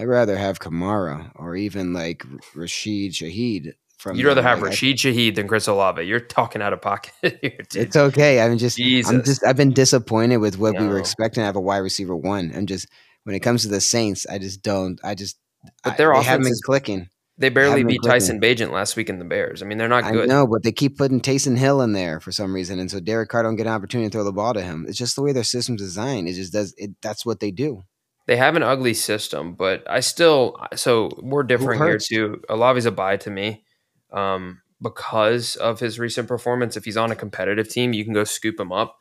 I'd 0.00 0.08
rather 0.08 0.38
have 0.38 0.60
Kamara 0.60 1.30
or 1.34 1.54
even 1.56 1.92
like 1.92 2.24
Rashid 2.54 3.12
Shaheed 3.12 3.74
from 3.98 4.16
You'd 4.16 4.26
rather 4.26 4.40
have 4.40 4.62
Rashid 4.62 4.96
Shaheed 4.96 5.34
than 5.34 5.46
Chris 5.46 5.68
Olave. 5.68 6.02
You're 6.02 6.20
talking 6.20 6.62
out 6.62 6.72
of 6.72 6.80
pocket 6.80 7.12
here. 7.22 7.58
It's 7.74 7.96
okay. 7.96 8.40
I'm 8.40 8.56
just 8.56 8.78
Jesus. 8.78 9.12
I'm 9.12 9.22
just 9.22 9.44
I've 9.44 9.58
been 9.58 9.74
disappointed 9.74 10.38
with 10.38 10.56
what 10.56 10.72
no. 10.72 10.80
we 10.80 10.88
were 10.88 10.98
expecting 10.98 11.42
to 11.42 11.44
have 11.44 11.56
a 11.56 11.60
wide 11.60 11.78
receiver 11.78 12.16
one. 12.16 12.50
I'm 12.54 12.64
just 12.64 12.88
when 13.24 13.36
it 13.36 13.40
comes 13.40 13.62
to 13.62 13.68
the 13.68 13.82
Saints, 13.82 14.26
I 14.26 14.38
just 14.38 14.62
don't. 14.62 14.98
I 15.04 15.14
just. 15.14 15.38
But 15.84 15.98
their 15.98 16.14
I, 16.14 16.20
offense 16.20 16.28
haven't 16.28 16.44
been 16.44 16.54
clicking. 16.64 17.08
They 17.36 17.50
barely 17.50 17.84
beat 17.84 18.00
Tyson 18.02 18.40
Bagent 18.40 18.72
last 18.72 18.96
week 18.96 19.10
in 19.10 19.18
the 19.18 19.24
Bears. 19.26 19.62
I 19.62 19.66
mean, 19.66 19.76
they're 19.76 19.86
not 19.86 20.10
good. 20.10 20.30
No, 20.30 20.46
but 20.46 20.62
they 20.62 20.72
keep 20.72 20.96
putting 20.96 21.20
Taysom 21.20 21.58
Hill 21.58 21.82
in 21.82 21.92
there 21.92 22.20
for 22.20 22.32
some 22.32 22.54
reason, 22.54 22.78
and 22.78 22.90
so 22.90 23.00
Derek 23.00 23.28
Carr 23.28 23.42
don't 23.42 23.56
get 23.56 23.66
an 23.66 23.72
opportunity 23.74 24.08
to 24.08 24.12
throw 24.12 24.24
the 24.24 24.32
ball 24.32 24.54
to 24.54 24.62
him. 24.62 24.86
It's 24.88 24.96
just 24.96 25.14
the 25.14 25.22
way 25.22 25.32
their 25.32 25.44
system's 25.44 25.82
designed. 25.82 26.26
It 26.26 26.34
just 26.34 26.54
does. 26.54 26.74
It 26.78 26.92
that's 27.02 27.26
what 27.26 27.40
they 27.40 27.50
do. 27.50 27.82
They 28.26 28.36
have 28.36 28.56
an 28.56 28.62
ugly 28.62 28.94
system, 28.94 29.54
but 29.54 29.82
I 29.88 30.00
still. 30.00 30.56
So 30.76 31.10
we're 31.20 31.42
different 31.42 31.82
here 31.82 31.98
too. 31.98 32.42
Olave's 32.48 32.86
a 32.86 32.92
buy 32.92 33.16
to 33.18 33.30
me, 33.30 33.64
um, 34.12 34.62
because 34.80 35.56
of 35.56 35.80
his 35.80 35.98
recent 35.98 36.28
performance. 36.28 36.76
If 36.76 36.84
he's 36.84 36.96
on 36.96 37.10
a 37.10 37.16
competitive 37.16 37.68
team, 37.68 37.92
you 37.92 38.04
can 38.04 38.14
go 38.14 38.24
scoop 38.24 38.60
him 38.60 38.72
up. 38.72 38.98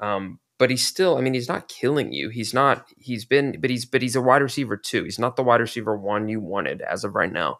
Um, 0.00 0.40
but 0.58 0.70
he's 0.70 0.86
still, 0.86 1.18
I 1.18 1.20
mean, 1.20 1.34
he's 1.34 1.48
not 1.48 1.68
killing 1.68 2.12
you. 2.12 2.28
He's 2.28 2.54
not, 2.54 2.86
he's 2.96 3.24
been, 3.24 3.60
but 3.60 3.68
he's, 3.68 3.84
but 3.84 4.00
he's 4.00 4.14
a 4.14 4.22
wide 4.22 4.42
receiver 4.42 4.76
too. 4.76 5.02
He's 5.02 5.18
not 5.18 5.34
the 5.34 5.42
wide 5.42 5.60
receiver 5.60 5.96
one 5.96 6.28
you 6.28 6.40
wanted 6.40 6.82
as 6.82 7.02
of 7.02 7.14
right 7.14 7.32
now. 7.32 7.58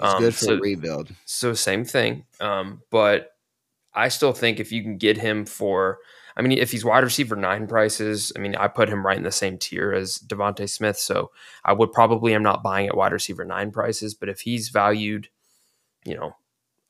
It's 0.00 0.14
um, 0.14 0.20
good 0.20 0.34
for 0.34 0.44
so, 0.44 0.58
rebuild. 0.58 1.12
So 1.24 1.54
same 1.54 1.84
thing. 1.84 2.24
Um, 2.40 2.82
but 2.90 3.30
I 3.92 4.08
still 4.08 4.32
think 4.32 4.60
if 4.60 4.70
you 4.70 4.82
can 4.82 4.96
get 4.96 5.16
him 5.16 5.44
for, 5.44 5.98
I 6.36 6.42
mean, 6.42 6.58
if 6.58 6.70
he's 6.70 6.84
wide 6.84 7.04
receiver 7.04 7.34
nine 7.34 7.66
prices, 7.66 8.32
I 8.36 8.40
mean, 8.40 8.54
I 8.56 8.68
put 8.68 8.88
him 8.88 9.06
right 9.06 9.16
in 9.16 9.22
the 9.22 9.32
same 9.32 9.56
tier 9.56 9.92
as 9.92 10.18
DeVonta 10.18 10.68
Smith. 10.68 10.98
So 10.98 11.30
I 11.64 11.72
would 11.72 11.92
probably 11.92 12.34
am 12.34 12.42
not 12.42 12.62
buying 12.62 12.86
at 12.86 12.96
wide 12.96 13.12
receiver 13.12 13.44
nine 13.44 13.70
prices. 13.70 14.14
But 14.14 14.28
if 14.28 14.40
he's 14.40 14.68
valued, 14.68 15.28
you 16.04 16.14
know, 16.14 16.36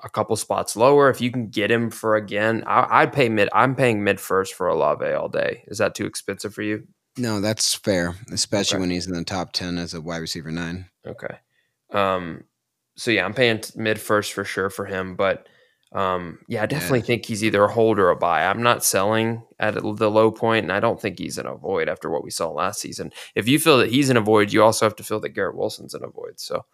a 0.02 0.10
couple 0.10 0.36
spots 0.36 0.76
lower. 0.76 1.10
If 1.10 1.20
you 1.20 1.30
can 1.30 1.48
get 1.48 1.70
him 1.70 1.90
for 1.90 2.16
again, 2.16 2.64
I, 2.66 3.04
would 3.04 3.12
pay 3.12 3.28
mid. 3.28 3.48
I'm 3.52 3.74
paying 3.74 4.04
mid 4.04 4.20
first 4.20 4.54
for 4.54 4.68
Olave 4.68 5.04
all 5.12 5.28
day. 5.28 5.64
Is 5.68 5.78
that 5.78 5.94
too 5.94 6.06
expensive 6.06 6.54
for 6.54 6.62
you? 6.62 6.86
No, 7.18 7.40
that's 7.40 7.74
fair, 7.74 8.14
especially 8.30 8.76
okay. 8.76 8.80
when 8.80 8.90
he's 8.90 9.06
in 9.06 9.14
the 9.14 9.24
top 9.24 9.52
ten 9.52 9.78
as 9.78 9.94
a 9.94 10.00
wide 10.00 10.18
receiver 10.18 10.50
nine. 10.50 10.86
Okay. 11.06 11.36
Um. 11.92 12.44
So 12.96 13.10
yeah, 13.10 13.24
I'm 13.24 13.34
paying 13.34 13.62
mid 13.74 14.00
first 14.00 14.32
for 14.32 14.44
sure 14.44 14.70
for 14.70 14.84
him, 14.84 15.16
but 15.16 15.48
um, 15.92 16.40
yeah, 16.48 16.62
I 16.62 16.66
definitely 16.66 17.00
yeah. 17.00 17.04
think 17.04 17.26
he's 17.26 17.44
either 17.44 17.64
a 17.64 17.72
hold 17.72 17.98
or 17.98 18.10
a 18.10 18.16
buy. 18.16 18.44
I'm 18.44 18.62
not 18.62 18.84
selling 18.84 19.44
at 19.58 19.74
the 19.74 20.10
low 20.10 20.30
point, 20.30 20.64
and 20.64 20.72
I 20.72 20.80
don't 20.80 21.00
think 21.00 21.18
he's 21.18 21.38
an 21.38 21.46
avoid 21.46 21.88
after 21.88 22.10
what 22.10 22.24
we 22.24 22.30
saw 22.30 22.50
last 22.50 22.80
season. 22.80 23.12
If 23.34 23.48
you 23.48 23.58
feel 23.58 23.78
that 23.78 23.90
he's 23.90 24.10
an 24.10 24.16
avoid, 24.16 24.52
you 24.52 24.62
also 24.62 24.84
have 24.84 24.96
to 24.96 25.04
feel 25.04 25.20
that 25.20 25.30
Garrett 25.30 25.56
Wilson's 25.56 25.94
an 25.94 26.04
avoid. 26.04 26.40
So 26.40 26.64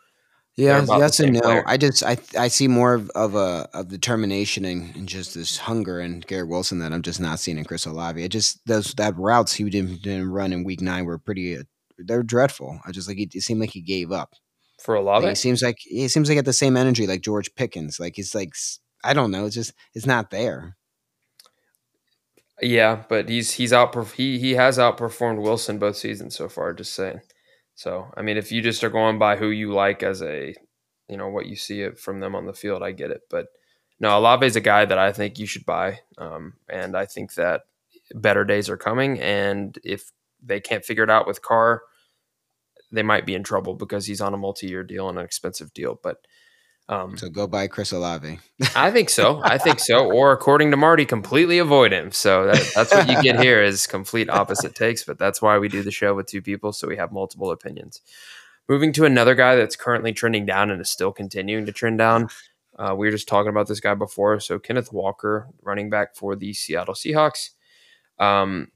yeah, 0.57 0.85
yes 0.87 1.21
and 1.21 1.33
no. 1.35 1.41
Player. 1.41 1.65
I 1.67 1.77
just 1.79 2.03
I 2.05 2.19
I 2.39 2.49
see 2.49 2.69
more 2.69 2.95
of, 2.95 3.11
of 3.15 3.35
a 3.35 3.69
of 3.73 3.89
determination 3.89 4.65
and, 4.65 4.95
and, 4.95 5.09
just 5.09 5.35
this 5.35 5.57
hunger 5.57 5.99
in 6.01 6.21
Garrett 6.21 6.49
Wilson 6.49 6.79
that 6.81 6.93
I'm 6.93 7.01
just 7.01 7.21
not 7.21 7.39
seeing 7.39 7.57
in 7.57 7.65
Chris 7.65 7.87
Olave. 7.87 8.23
It 8.23 8.29
just 8.29 8.61
those 8.67 8.93
that 8.95 9.17
routes 9.17 9.55
he 9.55 9.69
didn't, 9.71 10.03
didn't 10.03 10.31
run 10.31 10.53
in 10.53 10.65
Week 10.65 10.83
Nine 10.83 11.07
were 11.07 11.19
pretty 11.19 11.57
uh, 11.57 11.63
they're 11.97 12.23
dreadful. 12.23 12.81
I 12.85 12.93
just 12.93 13.09
like 13.09 13.19
it, 13.19 13.35
it 13.35 13.43
seemed 13.43 13.61
like 13.61 13.71
he 13.71 13.81
gave 13.81 14.13
up 14.13 14.35
for 14.79 14.95
Olave. 14.95 15.25
Like, 15.25 15.33
it 15.33 15.37
seems 15.37 15.63
like 15.63 15.79
he 15.81 16.07
seems 16.09 16.29
like 16.29 16.39
at 16.39 16.45
the 16.45 16.53
same 16.53 16.77
energy 16.77 17.07
like 17.07 17.23
George 17.23 17.55
Pickens. 17.55 17.99
Like 17.99 18.17
he's 18.17 18.35
like 18.35 18.53
I 19.05 19.15
don't 19.15 19.31
know. 19.31 19.47
It's 19.47 19.55
just 19.55 19.73
it's 19.95 20.07
not 20.07 20.31
there. 20.31 20.77
Yeah, 22.61 23.03
but 23.09 23.29
he's 23.29 23.53
he's 23.53 23.73
out 23.73 23.95
he 24.13 24.39
he 24.39 24.53
has 24.53 24.79
outperformed 24.79 25.43
Wilson 25.43 25.79
both 25.79 25.97
seasons 25.97 26.37
so 26.37 26.49
far. 26.49 26.73
Just 26.73 26.95
saying. 26.95 27.21
So, 27.75 28.13
I 28.17 28.23
mean, 28.23 28.37
if 28.37 28.53
you 28.53 28.61
just 28.61 28.85
are 28.85 28.91
going 28.91 29.19
by 29.19 29.37
who 29.37 29.49
you 29.49 29.73
like 29.73 30.03
as 30.03 30.23
a, 30.23 30.55
you 31.09 31.17
know, 31.17 31.29
what 31.29 31.47
you 31.47 31.57
see 31.57 31.83
it 31.83 31.99
from 31.99 32.21
them 32.21 32.35
on 32.35 32.47
the 32.47 32.53
field, 32.53 32.83
I 32.83 32.93
get 32.93 33.11
it. 33.11 33.23
But 33.31 33.47
no, 33.99 34.19
Olave 34.19 34.47
is 34.47 34.57
a 34.57 34.61
guy 34.61 34.85
that 34.85 34.99
I 34.99 35.13
think 35.13 35.39
you 35.39 35.47
should 35.47 35.65
buy. 35.65 36.01
Um, 36.19 36.55
and 36.69 36.97
I 36.97 37.07
think 37.07 37.35
that 37.35 37.63
better 38.15 38.45
days 38.45 38.69
are 38.69 38.77
coming. 38.77 39.21
And 39.21 39.79
if 39.85 40.11
they 40.43 40.61
can't 40.61 40.85
figure 40.85 41.05
it 41.05 41.11
out 41.11 41.27
with 41.27 41.43
Carr, 41.43 41.83
they 42.91 43.03
might 43.03 43.27
be 43.27 43.35
in 43.35 43.43
trouble 43.43 43.75
because 43.75 44.07
he's 44.07 44.21
on 44.21 44.35
a 44.35 44.39
multi 44.39 44.69
year 44.69 44.85
deal 44.85 45.09
and 45.09 45.19
an 45.19 45.25
expensive 45.25 45.73
deal. 45.73 45.99
But 46.03 46.19
um, 46.89 47.17
so 47.17 47.29
go 47.29 47.47
buy 47.47 47.69
Chris 47.69 47.93
Olave. 47.93 48.39
I 48.75 48.91
think 48.91 49.09
so. 49.09 49.41
I 49.43 49.59
think 49.59 49.81
so. 49.81 50.11
Or 50.13 50.33
according 50.33 50.71
to 50.73 50.77
Marty, 50.77 51.05
completely 51.05 51.59
avoid 51.59 51.93
him. 51.93 52.13
So 52.13 52.47
that, 52.47 52.73
that's 52.75 52.93
what 52.93 53.09
you 53.09 53.23
get 53.23 53.41
here 53.41 53.63
is 53.63 53.87
complete 53.87 54.29
opposite 54.29 54.75
takes. 54.75 55.05
But 55.05 55.19
that's 55.19 55.41
why 55.41 55.59
we 55.59 55.69
do 55.69 55.83
the 55.83 55.91
show 55.91 56.15
with 56.15 56.27
two 56.27 56.43
people, 56.43 56.73
so 56.73 56.89
we 56.89 56.97
have 56.97 57.13
multiple 57.13 57.51
opinions. 57.51 58.01
Moving 58.69 58.93
to 58.95 59.05
another 59.05 59.35
guy 59.35 59.57
that's 59.57 59.77
currently 59.77 60.13
trending 60.13 60.45
down 60.47 60.71
and 60.71 60.81
is 60.81 60.91
still 60.91 61.13
continuing 61.13 61.67
to 61.67 61.73
trend 61.73 61.99
down. 61.99 62.29
Uh, 62.79 62.95
we 62.97 63.07
were 63.07 63.13
just 63.13 63.29
talking 63.29 63.51
about 63.51 63.69
this 63.69 63.81
guy 63.81 63.95
before. 63.95 64.41
So 64.41 64.59
Kenneth 64.59 64.93
Walker, 64.93 65.49
running 65.63 65.91
back 65.91 66.15
for 66.17 66.35
the 66.37 66.53
Seattle 66.53 66.95
Seahawks. 66.95 67.51
Um, 68.19 68.69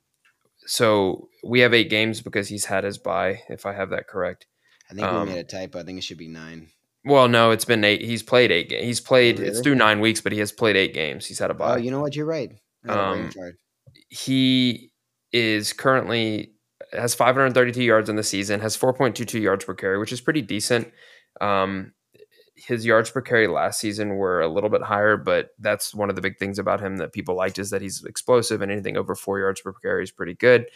so 0.66 1.28
we 1.44 1.60
have 1.60 1.72
eight 1.72 1.88
games 1.90 2.20
because 2.20 2.48
he's 2.48 2.64
had 2.66 2.84
his 2.84 2.98
bye, 2.98 3.42
if 3.48 3.64
I 3.66 3.72
have 3.72 3.90
that 3.90 4.08
correct. 4.08 4.46
I 4.90 4.94
think 4.94 5.06
Um, 5.06 5.28
we 5.28 5.34
made 5.34 5.40
a 5.40 5.44
typo. 5.44 5.80
I 5.80 5.82
think 5.84 5.98
it 5.98 6.04
should 6.04 6.18
be 6.18 6.28
nine. 6.28 6.68
Well, 7.06 7.28
no, 7.28 7.52
it's 7.52 7.64
been 7.64 7.84
eight. 7.84 8.02
He's 8.02 8.22
played 8.22 8.50
eight. 8.50 8.68
Ga- 8.68 8.84
he's 8.84 9.00
played. 9.00 9.38
It's 9.38 9.60
through 9.60 9.76
nine 9.76 10.00
weeks, 10.00 10.20
but 10.20 10.32
he 10.32 10.38
has 10.40 10.50
played 10.50 10.76
eight 10.76 10.92
games. 10.92 11.24
He's 11.26 11.38
had 11.38 11.50
a 11.50 11.54
bye. 11.54 11.74
Oh, 11.74 11.76
you 11.76 11.90
know 11.90 12.00
what? 12.00 12.16
You're 12.16 12.26
right. 12.26 12.52
I 12.84 12.86
got 12.88 12.98
a 12.98 13.12
brain 13.12 13.24
Um, 13.24 13.52
he 14.08 14.90
is 15.32 15.72
currently 15.72 16.52
has 16.92 17.14
532 17.14 17.82
yards 17.82 18.08
in 18.08 18.16
the 18.16 18.22
season, 18.22 18.60
has 18.60 18.76
4.22 18.76 19.40
yards 19.40 19.64
per 19.64 19.74
carry, 19.74 19.98
which 19.98 20.12
is 20.12 20.20
pretty 20.20 20.42
decent. 20.42 20.92
Um, 21.40 21.92
his 22.56 22.86
yards 22.86 23.10
per 23.10 23.20
carry 23.20 23.46
last 23.48 23.80
season 23.80 24.16
were 24.16 24.40
a 24.40 24.48
little 24.48 24.70
bit 24.70 24.82
higher, 24.82 25.16
but 25.16 25.50
that's 25.58 25.94
one 25.94 26.08
of 26.08 26.16
the 26.16 26.22
big 26.22 26.38
things 26.38 26.58
about 26.58 26.80
him 26.80 26.96
that 26.96 27.12
people 27.12 27.36
liked 27.36 27.58
is 27.58 27.70
that 27.70 27.82
he's 27.82 28.04
explosive 28.04 28.62
and 28.62 28.72
anything 28.72 28.96
over 28.96 29.14
four 29.14 29.38
yards 29.38 29.60
per 29.60 29.72
carry 29.72 30.02
is 30.04 30.10
pretty 30.10 30.34
good. 30.34 30.66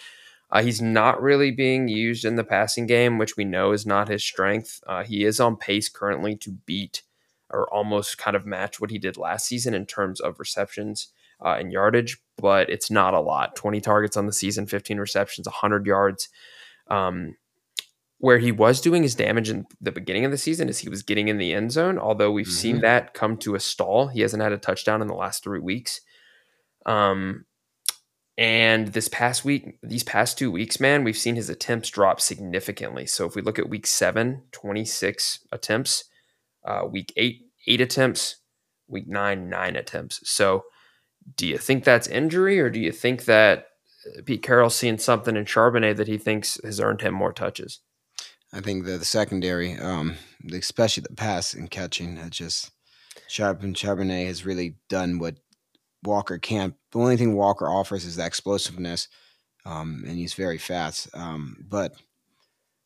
Uh, 0.52 0.62
he's 0.62 0.82
not 0.82 1.22
really 1.22 1.50
being 1.50 1.86
used 1.88 2.24
in 2.24 2.36
the 2.36 2.44
passing 2.44 2.86
game, 2.86 3.18
which 3.18 3.36
we 3.36 3.44
know 3.44 3.72
is 3.72 3.86
not 3.86 4.08
his 4.08 4.24
strength. 4.24 4.82
Uh, 4.86 5.04
he 5.04 5.24
is 5.24 5.38
on 5.40 5.56
pace 5.56 5.88
currently 5.88 6.34
to 6.36 6.50
beat 6.66 7.02
or 7.50 7.72
almost 7.72 8.18
kind 8.18 8.36
of 8.36 8.46
match 8.46 8.80
what 8.80 8.90
he 8.90 8.98
did 8.98 9.16
last 9.16 9.46
season 9.46 9.74
in 9.74 9.86
terms 9.86 10.20
of 10.20 10.38
receptions 10.38 11.08
uh, 11.44 11.56
and 11.58 11.72
yardage, 11.72 12.18
but 12.36 12.68
it's 12.70 12.90
not 12.90 13.14
a 13.14 13.20
lot. 13.20 13.56
20 13.56 13.80
targets 13.80 14.16
on 14.16 14.26
the 14.26 14.32
season, 14.32 14.66
15 14.66 14.98
receptions, 14.98 15.46
100 15.46 15.86
yards. 15.86 16.28
Um, 16.88 17.36
where 18.18 18.38
he 18.38 18.52
was 18.52 18.82
doing 18.82 19.02
his 19.02 19.14
damage 19.14 19.48
in 19.48 19.64
the 19.80 19.90
beginning 19.90 20.26
of 20.26 20.30
the 20.30 20.36
season 20.36 20.68
is 20.68 20.78
he 20.78 20.90
was 20.90 21.02
getting 21.02 21.28
in 21.28 21.38
the 21.38 21.54
end 21.54 21.72
zone, 21.72 21.98
although 21.98 22.30
we've 22.30 22.46
seen 22.46 22.76
Mhm. 22.76 22.80
that 22.82 23.14
come 23.14 23.36
to 23.38 23.54
a 23.54 23.60
stall. 23.60 24.08
He 24.08 24.20
hasn't 24.20 24.42
had 24.42 24.52
a 24.52 24.58
touchdown 24.58 25.00
in 25.00 25.08
the 25.08 25.14
last 25.14 25.42
three 25.42 25.58
weeks. 25.60 26.02
Um, 26.84 27.46
and 28.40 28.88
this 28.94 29.06
past 29.08 29.44
week, 29.44 29.76
these 29.82 30.02
past 30.02 30.38
two 30.38 30.50
weeks, 30.50 30.80
man, 30.80 31.04
we've 31.04 31.14
seen 31.14 31.36
his 31.36 31.50
attempts 31.50 31.90
drop 31.90 32.22
significantly. 32.22 33.04
So 33.04 33.26
if 33.26 33.36
we 33.36 33.42
look 33.42 33.58
at 33.58 33.68
week 33.68 33.86
seven, 33.86 34.44
26 34.52 35.40
attempts, 35.52 36.04
uh, 36.64 36.86
week 36.90 37.12
eight, 37.18 37.42
eight 37.66 37.82
attempts, 37.82 38.36
week 38.88 39.06
nine, 39.06 39.50
nine 39.50 39.76
attempts. 39.76 40.20
So 40.24 40.64
do 41.36 41.46
you 41.46 41.58
think 41.58 41.84
that's 41.84 42.08
injury 42.08 42.58
or 42.58 42.70
do 42.70 42.80
you 42.80 42.92
think 42.92 43.26
that 43.26 43.66
uh, 44.06 44.22
Pete 44.24 44.42
Carroll's 44.42 44.74
seeing 44.74 44.96
something 44.96 45.36
in 45.36 45.44
Charbonnet 45.44 45.96
that 45.96 46.08
he 46.08 46.16
thinks 46.16 46.58
has 46.64 46.80
earned 46.80 47.02
him 47.02 47.12
more 47.12 47.34
touches? 47.34 47.80
I 48.54 48.62
think 48.62 48.86
the, 48.86 48.96
the 48.96 49.04
secondary, 49.04 49.76
um, 49.76 50.16
especially 50.50 51.02
the 51.02 51.14
pass 51.14 51.52
and 51.52 51.70
catching, 51.70 52.18
just 52.30 52.70
Charbonnet 53.28 54.26
has 54.26 54.46
really 54.46 54.76
done 54.88 55.18
what 55.18 55.36
Walker 56.02 56.38
can't. 56.38 56.74
The 56.92 56.98
only 56.98 57.16
thing 57.16 57.34
Walker 57.34 57.68
offers 57.68 58.04
is 58.04 58.16
that 58.16 58.26
explosiveness, 58.26 59.08
um, 59.64 60.04
and 60.06 60.16
he's 60.16 60.34
very 60.34 60.58
fast. 60.58 61.08
Um, 61.14 61.56
but 61.68 61.92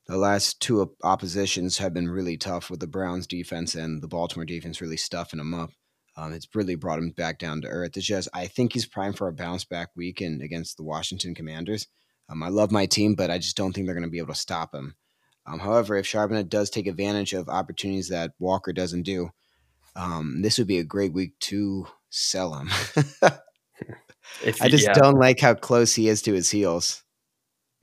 the 0.06 0.16
last 0.18 0.60
two 0.60 0.94
oppositions 1.02 1.78
have 1.78 1.94
been 1.94 2.08
really 2.08 2.36
tough 2.36 2.70
with 2.70 2.80
the 2.80 2.86
Browns 2.86 3.26
defense 3.26 3.74
and 3.74 4.02
the 4.02 4.08
Baltimore 4.08 4.44
defense 4.44 4.80
really 4.80 4.96
stuffing 4.96 5.40
him 5.40 5.54
up. 5.54 5.70
Um, 6.16 6.32
it's 6.32 6.48
really 6.54 6.74
brought 6.74 6.98
him 6.98 7.10
back 7.10 7.38
down 7.38 7.60
to 7.62 7.68
earth. 7.68 7.96
It's 7.96 8.06
just 8.06 8.28
I 8.32 8.46
think 8.46 8.72
he's 8.72 8.86
primed 8.86 9.16
for 9.16 9.28
a 9.28 9.32
bounce 9.32 9.64
back 9.64 9.90
weekend 9.96 10.42
against 10.42 10.76
the 10.76 10.84
Washington 10.84 11.34
Commanders. 11.34 11.86
Um, 12.28 12.42
I 12.42 12.48
love 12.48 12.70
my 12.70 12.86
team, 12.86 13.14
but 13.14 13.30
I 13.30 13.38
just 13.38 13.56
don't 13.56 13.72
think 13.72 13.86
they're 13.86 13.94
going 13.94 14.04
to 14.04 14.10
be 14.10 14.18
able 14.18 14.34
to 14.34 14.38
stop 14.38 14.74
him. 14.74 14.94
Um, 15.46 15.58
however, 15.58 15.96
if 15.96 16.06
Charbonnet 16.06 16.48
does 16.48 16.70
take 16.70 16.86
advantage 16.86 17.32
of 17.32 17.48
opportunities 17.48 18.08
that 18.08 18.32
Walker 18.38 18.72
doesn't 18.72 19.02
do, 19.02 19.30
um, 19.96 20.40
this 20.42 20.58
would 20.58 20.66
be 20.66 20.78
a 20.78 20.84
great 20.84 21.12
week 21.12 21.38
to 21.40 21.86
sell 22.14 22.54
him. 22.54 22.70
If 24.40 24.60
I 24.62 24.68
just 24.68 24.84
yeah, 24.84 24.94
don't 24.94 25.18
like 25.18 25.40
how 25.40 25.54
close 25.54 25.94
he 25.94 26.08
is 26.08 26.22
to 26.22 26.32
his 26.32 26.50
heels. 26.50 27.02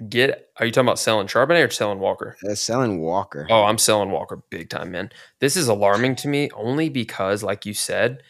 get. 0.09 0.47
Are 0.57 0.65
you 0.65 0.71
talking 0.71 0.87
about 0.87 0.99
selling 0.99 1.27
Charbonnet 1.27 1.67
or 1.67 1.71
selling 1.71 1.99
Walker? 1.99 2.37
Uh, 2.47 2.55
selling 2.55 2.99
Walker. 3.01 3.45
Oh, 3.49 3.63
I'm 3.63 3.77
selling 3.77 4.11
Walker 4.11 4.41
big 4.49 4.69
time, 4.69 4.91
man. 4.91 5.11
This 5.39 5.55
is 5.55 5.67
alarming 5.67 6.15
to 6.17 6.27
me 6.27 6.49
only 6.53 6.89
because, 6.89 7.43
like 7.43 7.65
you 7.65 7.73
said, 7.73 8.21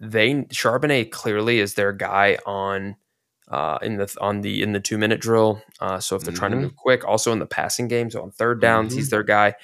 they 0.00 0.34
Charbonnet 0.44 1.10
clearly 1.10 1.60
is 1.60 1.74
their 1.74 1.92
guy 1.92 2.38
on 2.46 2.96
uh, 3.48 3.78
in 3.82 3.96
the 3.96 4.14
on 4.20 4.42
the 4.42 4.62
in 4.62 4.72
the 4.72 4.80
two 4.80 4.98
minute 4.98 5.20
drill. 5.20 5.62
Uh, 5.80 6.00
so 6.00 6.16
if 6.16 6.24
they're 6.24 6.32
trying 6.34 6.52
to 6.52 6.56
Mhm. 6.56 6.62
move 6.62 6.76
quick, 6.76 7.04
also 7.06 7.32
in 7.32 7.38
the 7.38 7.46
passing 7.46 7.88
game, 7.88 8.10
so 8.10 8.22
on 8.22 8.30
third 8.30 8.60
downs, 8.60 8.94
he's 8.94 9.08
their 9.10 9.22
guy. 9.22 9.54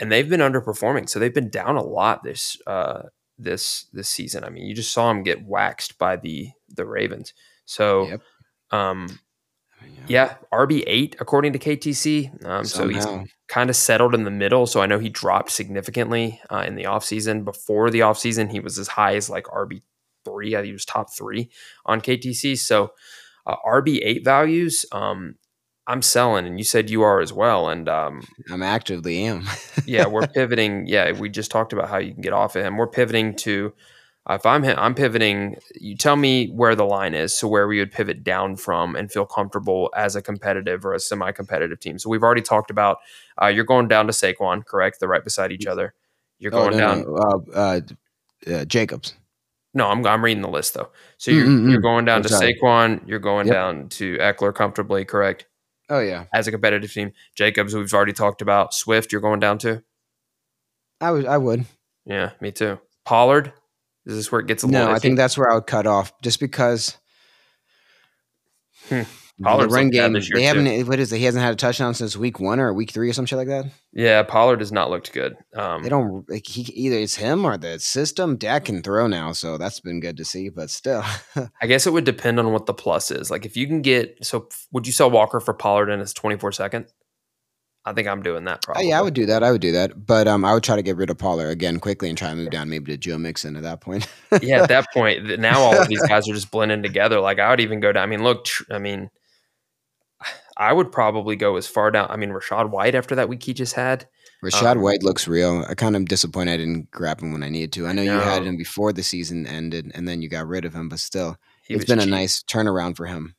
And 0.00 0.10
they've 0.10 0.28
been 0.28 0.40
underperforming, 0.40 1.08
so 1.08 1.18
they've 1.18 1.34
been 1.34 1.50
down 1.50 1.76
a 1.76 1.82
lot 1.82 2.22
this 2.22 2.56
uh, 2.66 3.04
this 3.38 3.86
this 3.92 4.08
season. 4.08 4.44
I 4.44 4.50
mean, 4.50 4.64
you 4.66 4.74
just 4.74 4.92
saw 4.92 5.10
him 5.10 5.22
get 5.22 5.44
waxed 5.46 5.98
by 5.98 6.16
the 6.16 6.50
the 6.68 6.84
Ravens. 6.86 7.34
So, 7.66 8.08
Yep. 8.08 8.20
um, 8.70 9.18
yeah, 10.06 10.34
RB 10.52 10.82
eight 10.86 11.16
according 11.20 11.52
to 11.54 11.58
KTC. 11.58 12.44
Um, 12.44 12.64
so 12.64 12.88
he's 12.88 13.04
kind 13.48 13.70
of 13.70 13.76
settled 13.76 14.14
in 14.14 14.24
the 14.24 14.30
middle. 14.30 14.66
So 14.66 14.80
I 14.80 14.86
know 14.86 14.98
he 14.98 15.08
dropped 15.08 15.50
significantly 15.50 16.40
uh, 16.50 16.64
in 16.66 16.74
the 16.74 16.84
offseason. 16.84 17.44
Before 17.44 17.90
the 17.90 18.00
offseason, 18.00 18.50
he 18.50 18.60
was 18.60 18.78
as 18.78 18.88
high 18.88 19.14
as 19.16 19.28
like 19.30 19.44
RB3. 19.44 19.80
I 20.26 20.56
think 20.56 20.66
he 20.66 20.72
was 20.72 20.84
top 20.84 21.14
three 21.14 21.50
on 21.86 22.00
KTC. 22.00 22.58
So 22.58 22.92
uh, 23.46 23.56
RB8 23.66 24.24
values, 24.24 24.86
um, 24.92 25.36
I'm 25.86 26.02
selling, 26.02 26.46
and 26.46 26.58
you 26.58 26.64
said 26.64 26.88
you 26.90 27.02
are 27.02 27.20
as 27.20 27.32
well. 27.32 27.68
And 27.68 27.88
um, 27.88 28.22
I'm 28.50 28.62
actively 28.62 29.24
am. 29.24 29.44
yeah, 29.86 30.06
we're 30.06 30.26
pivoting. 30.26 30.86
Yeah, 30.86 31.12
we 31.12 31.28
just 31.28 31.50
talked 31.50 31.72
about 31.72 31.88
how 31.88 31.98
you 31.98 32.12
can 32.12 32.22
get 32.22 32.32
off 32.32 32.56
of 32.56 32.64
him. 32.64 32.76
We're 32.76 32.86
pivoting 32.86 33.34
to. 33.36 33.72
Uh, 34.28 34.34
if 34.34 34.46
I'm 34.46 34.64
I'm 34.64 34.94
pivoting, 34.94 35.56
you 35.74 35.96
tell 35.96 36.16
me 36.16 36.48
where 36.48 36.74
the 36.74 36.86
line 36.86 37.14
is, 37.14 37.36
so 37.38 37.46
where 37.46 37.68
we 37.68 37.78
would 37.78 37.92
pivot 37.92 38.24
down 38.24 38.56
from 38.56 38.96
and 38.96 39.12
feel 39.12 39.26
comfortable 39.26 39.90
as 39.94 40.16
a 40.16 40.22
competitive 40.22 40.86
or 40.86 40.94
a 40.94 40.98
semi-competitive 41.00 41.78
team. 41.78 41.98
So 41.98 42.08
we've 42.08 42.22
already 42.22 42.40
talked 42.40 42.70
about 42.70 42.98
uh, 43.42 43.48
you're 43.48 43.64
going 43.64 43.86
down 43.88 44.06
to 44.06 44.14
Saquon, 44.14 44.64
correct? 44.64 44.98
They're 45.00 45.10
right 45.10 45.22
beside 45.22 45.52
each 45.52 45.66
other. 45.66 45.92
You're 46.38 46.54
Oh, 46.54 46.70
going 46.70 46.78
no, 46.78 46.78
down. 46.78 47.02
no, 47.02 47.16
uh, 47.54 47.58
uh, 47.58 47.80
uh, 48.50 48.64
Jacobs. 48.64 49.14
No, 49.74 49.88
I'm 49.88 50.06
I'm 50.06 50.24
reading 50.24 50.42
the 50.42 50.48
list 50.48 50.72
though. 50.72 50.90
So 51.18 51.30
you're 51.30 51.46
Mm, 51.46 51.66
mm, 51.66 51.70
you're 51.70 51.80
mm. 51.80 51.82
going 51.82 52.04
down 52.06 52.18
I'm 52.18 52.22
to 52.22 52.28
sorry. 52.30 52.54
Saquon. 52.62 53.06
You're 53.06 53.18
going 53.18 53.46
Yep. 53.46 53.54
down 53.54 53.88
to 53.90 54.16
Ekeler 54.18 54.54
comfortably, 54.54 55.04
correct? 55.04 55.46
Oh 55.90 56.00
yeah, 56.00 56.24
As 56.32 56.46
a 56.46 56.50
competitive 56.50 56.92
team, 56.92 57.12
Jacobs 57.34 57.74
we've 57.74 57.92
already 57.92 58.12
talked 58.12 58.40
about. 58.40 58.72
Swift, 58.72 59.12
you're 59.12 59.20
going 59.20 59.40
down 59.40 59.58
to. 59.58 59.82
I 61.00 61.10
would. 61.10 61.26
I 61.26 61.36
would. 61.36 61.66
Yeah, 62.06 62.30
me 62.40 62.52
too. 62.52 62.78
Pollard, 63.04 63.52
is 64.06 64.16
this 64.16 64.32
where 64.32 64.40
it 64.40 64.46
gets 64.46 64.62
a 64.62 64.66
little? 64.66 64.86
No? 64.86 64.92
I 64.92 64.98
think 64.98 65.16
that's 65.16 65.36
where 65.36 65.50
I 65.50 65.54
would 65.54 65.66
cut 65.66 65.86
off, 65.86 66.12
just 66.22 66.40
because. 66.40 66.96
Hmm. 68.88 69.02
The 69.38 69.44
Pollard's 69.44 69.74
run 69.74 69.90
game. 69.90 70.12
They 70.32 70.44
haven't. 70.44 70.86
What 70.86 71.00
is 71.00 71.12
it? 71.12 71.18
He 71.18 71.24
hasn't 71.24 71.42
had 71.42 71.52
a 71.52 71.56
touchdown 71.56 71.92
since 71.94 72.16
week 72.16 72.38
one 72.38 72.60
or 72.60 72.72
week 72.72 72.92
three 72.92 73.10
or 73.10 73.12
some 73.12 73.26
shit 73.26 73.36
like 73.36 73.48
that. 73.48 73.64
Yeah, 73.92 74.22
Pollard 74.22 74.60
has 74.60 74.70
not 74.70 74.90
looked 74.90 75.12
good. 75.12 75.36
Um, 75.56 75.82
They 75.82 75.88
don't. 75.88 76.24
Like, 76.30 76.46
he 76.46 76.62
either 76.72 76.96
it's 76.98 77.16
him 77.16 77.44
or 77.44 77.56
the 77.58 77.80
system. 77.80 78.36
Dak 78.36 78.66
can 78.66 78.80
throw 78.80 79.08
now, 79.08 79.32
so 79.32 79.58
that's 79.58 79.80
been 79.80 79.98
good 79.98 80.16
to 80.18 80.24
see. 80.24 80.50
But 80.50 80.70
still, 80.70 81.02
I 81.60 81.66
guess 81.66 81.84
it 81.86 81.92
would 81.92 82.04
depend 82.04 82.38
on 82.38 82.52
what 82.52 82.66
the 82.66 82.74
plus 82.74 83.10
is. 83.10 83.28
Like 83.28 83.44
if 83.44 83.56
you 83.56 83.66
can 83.66 83.82
get 83.82 84.24
so, 84.24 84.48
would 84.70 84.86
you 84.86 84.92
sell 84.92 85.10
Walker 85.10 85.40
for 85.40 85.52
Pollard 85.52 85.90
in 85.90 85.98
his 85.98 86.14
24 86.14 86.52
second? 86.52 86.86
I 87.86 87.92
think 87.92 88.08
I'm 88.08 88.22
doing 88.22 88.44
that 88.44 88.60
Oh, 88.62 88.66
probably. 88.72 88.88
yeah, 88.88 88.98
I 88.98 89.02
would 89.02 89.12
do 89.14 89.26
that. 89.26 89.42
I 89.42 89.50
would 89.50 89.60
do 89.60 89.72
that. 89.72 90.06
But 90.06 90.26
um, 90.26 90.42
I 90.44 90.54
would 90.54 90.62
try 90.62 90.76
to 90.76 90.82
get 90.82 90.96
rid 90.96 91.10
of 91.10 91.18
Pollard 91.18 91.50
again 91.50 91.80
quickly 91.80 92.08
and 92.08 92.16
try 92.16 92.30
to 92.30 92.36
move 92.36 92.48
down 92.50 92.70
maybe 92.70 92.92
to 92.92 92.96
Joe 92.96 93.18
Mixon 93.18 93.56
at 93.56 93.62
that 93.64 93.80
point. 93.82 94.06
yeah, 94.40 94.62
at 94.62 94.68
that 94.70 94.86
point, 94.94 95.38
now 95.40 95.60
all 95.60 95.76
of 95.78 95.88
these 95.88 96.00
guys 96.08 96.26
are 96.28 96.32
just 96.34 96.50
blending 96.50 96.82
together. 96.82 97.20
Like 97.20 97.40
I 97.40 97.50
would 97.50 97.60
even 97.60 97.80
go 97.80 97.92
down. 97.92 98.04
I 98.04 98.06
mean, 98.06 98.22
look, 98.22 98.44
tr- 98.46 98.62
I 98.72 98.78
mean, 98.78 99.10
I 100.56 100.72
would 100.72 100.92
probably 100.92 101.36
go 101.36 101.56
as 101.56 101.66
far 101.66 101.90
down. 101.90 102.08
I 102.10 102.16
mean, 102.16 102.30
Rachaad 102.30 102.70
White 102.70 102.94
after 102.94 103.14
that 103.16 103.28
week 103.28 103.42
he 103.42 103.52
just 103.54 103.74
had. 103.74 104.06
Rachaad 104.44 104.76
Um, 104.76 104.82
White 104.82 105.02
looks 105.02 105.26
real. 105.26 105.64
I 105.68 105.74
kind 105.74 105.96
of 105.96 106.04
disappointed 106.06 106.52
I 106.52 106.56
didn't 106.58 106.90
grab 106.90 107.20
him 107.20 107.32
when 107.32 107.42
I 107.42 107.48
needed 107.48 107.72
to. 107.74 107.86
I 107.86 107.92
know, 107.92 108.02
you 108.02 108.10
had 108.10 108.44
him 108.44 108.56
before 108.56 108.92
the 108.92 109.02
season 109.02 109.46
ended, 109.46 109.90
and 109.94 110.06
then 110.06 110.22
you 110.22 110.28
got 110.28 110.46
rid 110.46 110.64
of 110.64 110.74
him. 110.74 110.88
But 110.88 111.00
still, 111.00 111.36
He 111.66 111.74
it's 111.74 111.86
been 111.86 111.98
a 111.98 112.06
nice 112.06 112.42
turnaround 112.42 112.96
for 112.96 113.06
him. 113.06 113.34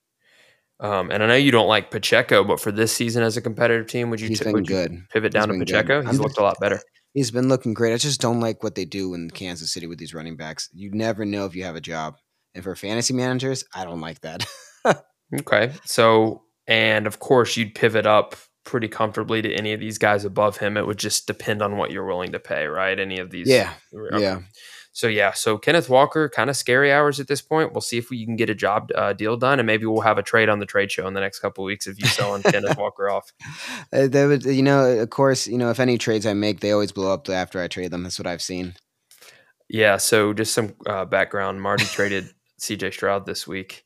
Um, 0.79 1.09
and 1.09 1.23
I 1.23 1.27
know 1.27 1.35
you 1.35 1.51
don't 1.51 1.67
like 1.69 1.89
Pacheco, 1.89 2.43
but 2.43 2.59
for 2.59 2.71
this 2.71 2.91
season 2.91 3.23
as 3.23 3.37
a 3.37 3.41
competitive 3.41 3.87
team, 3.87 4.09
would 4.09 4.19
you, 4.19 4.27
He's 4.27 4.41
t- 4.41 4.51
would 4.51 4.67
you 4.67 4.75
good. 4.75 4.91
pivot 5.09 5.31
down 5.31 5.47
to 5.47 5.53
been 5.53 5.59
good. 5.59 5.67
Pacheco? 5.67 6.01
He's 6.01 6.09
I'm 6.09 6.17
looked 6.17 6.37
a 6.37 6.41
lot 6.43 6.59
better. 6.59 6.81
He's 7.13 7.31
been 7.31 7.47
looking 7.47 7.73
great. 7.73 7.93
I 7.93 7.97
just 7.97 8.19
don't 8.19 8.41
like 8.41 8.61
what 8.61 8.75
they 8.75 8.83
do 8.83 9.13
in 9.13 9.29
Kansas 9.29 9.71
City 9.71 9.87
with 9.87 9.99
these 9.99 10.13
running 10.13 10.35
backs. 10.35 10.67
You 10.73 10.91
never 10.91 11.23
know 11.23 11.45
if 11.45 11.55
you 11.55 11.63
have 11.63 11.77
a 11.77 11.81
job. 11.81 12.17
And 12.53 12.61
for 12.63 12.75
fantasy 12.75 13.13
managers, 13.13 13.63
I 13.73 13.85
don't 13.85 14.01
like 14.01 14.19
that. 14.21 14.45
Okay. 15.39 15.73
So, 15.85 16.43
and 16.67 17.07
of 17.07 17.19
course, 17.19 17.55
you'd 17.57 17.75
pivot 17.75 18.05
up 18.05 18.35
pretty 18.63 18.87
comfortably 18.87 19.41
to 19.43 19.53
any 19.53 19.73
of 19.73 19.79
these 19.79 19.97
guys 19.97 20.25
above 20.25 20.57
him. 20.57 20.75
It 20.77 20.87
would 20.87 20.97
just 20.97 21.27
depend 21.27 21.61
on 21.61 21.77
what 21.77 21.91
you're 21.91 22.05
willing 22.05 22.31
to 22.31 22.39
pay, 22.39 22.65
right? 22.65 22.99
Any 22.99 23.19
of 23.19 23.29
these. 23.29 23.47
yeah, 23.47 23.73
Okay. 23.93 24.21
yeah. 24.21 24.39
So, 24.91 25.07
yeah. 25.07 25.33
So, 25.33 25.57
Kenneth 25.57 25.89
Walker, 25.89 26.29
kind 26.29 26.49
of 26.49 26.55
scary 26.55 26.91
hours 26.91 27.19
at 27.19 27.27
this 27.27 27.41
point. 27.41 27.73
We'll 27.73 27.81
see 27.81 27.97
if 27.97 28.09
we 28.09 28.25
can 28.25 28.37
get 28.37 28.49
a 28.49 28.55
job 28.55 28.91
uh, 28.95 29.11
deal 29.13 29.35
done, 29.35 29.59
and 29.59 29.67
maybe 29.67 29.85
we'll 29.85 30.01
have 30.01 30.17
a 30.17 30.23
trade 30.23 30.47
on 30.49 30.59
the 30.59 30.65
trade 30.65 30.89
show 30.91 31.05
in 31.05 31.13
the 31.13 31.19
next 31.19 31.39
couple 31.39 31.63
of 31.63 31.67
weeks 31.67 31.85
if 31.85 31.99
you 31.99 32.07
selling 32.07 32.41
Kenneth 32.51 32.77
Walker 32.77 33.09
off. 33.09 33.31
Uh, 33.91 34.07
they 34.07 34.25
would, 34.25 34.45
you 34.45 34.63
know, 34.63 34.85
of 34.99 35.09
course, 35.09 35.47
you 35.47 35.57
know, 35.57 35.69
if 35.69 35.79
any 35.81 35.97
trades 35.97 36.25
I 36.25 36.33
make, 36.33 36.61
they 36.61 36.71
always 36.71 36.91
blow 36.93 37.11
up 37.13 37.29
after 37.29 37.61
I 37.61 37.67
trade 37.67 37.91
them. 37.91 38.03
That's 38.03 38.17
what 38.17 38.25
I've 38.27 38.41
seen. 38.41 38.73
Yeah. 39.69 39.97
So 39.97 40.33
just 40.33 40.53
some 40.53 40.73
uh, 40.87 41.05
background. 41.05 41.61
Marty 41.61 41.85
traded 41.85 42.29
C.J. 42.57 42.91
Stroud 42.91 43.25
this 43.25 43.45
week 43.47 43.84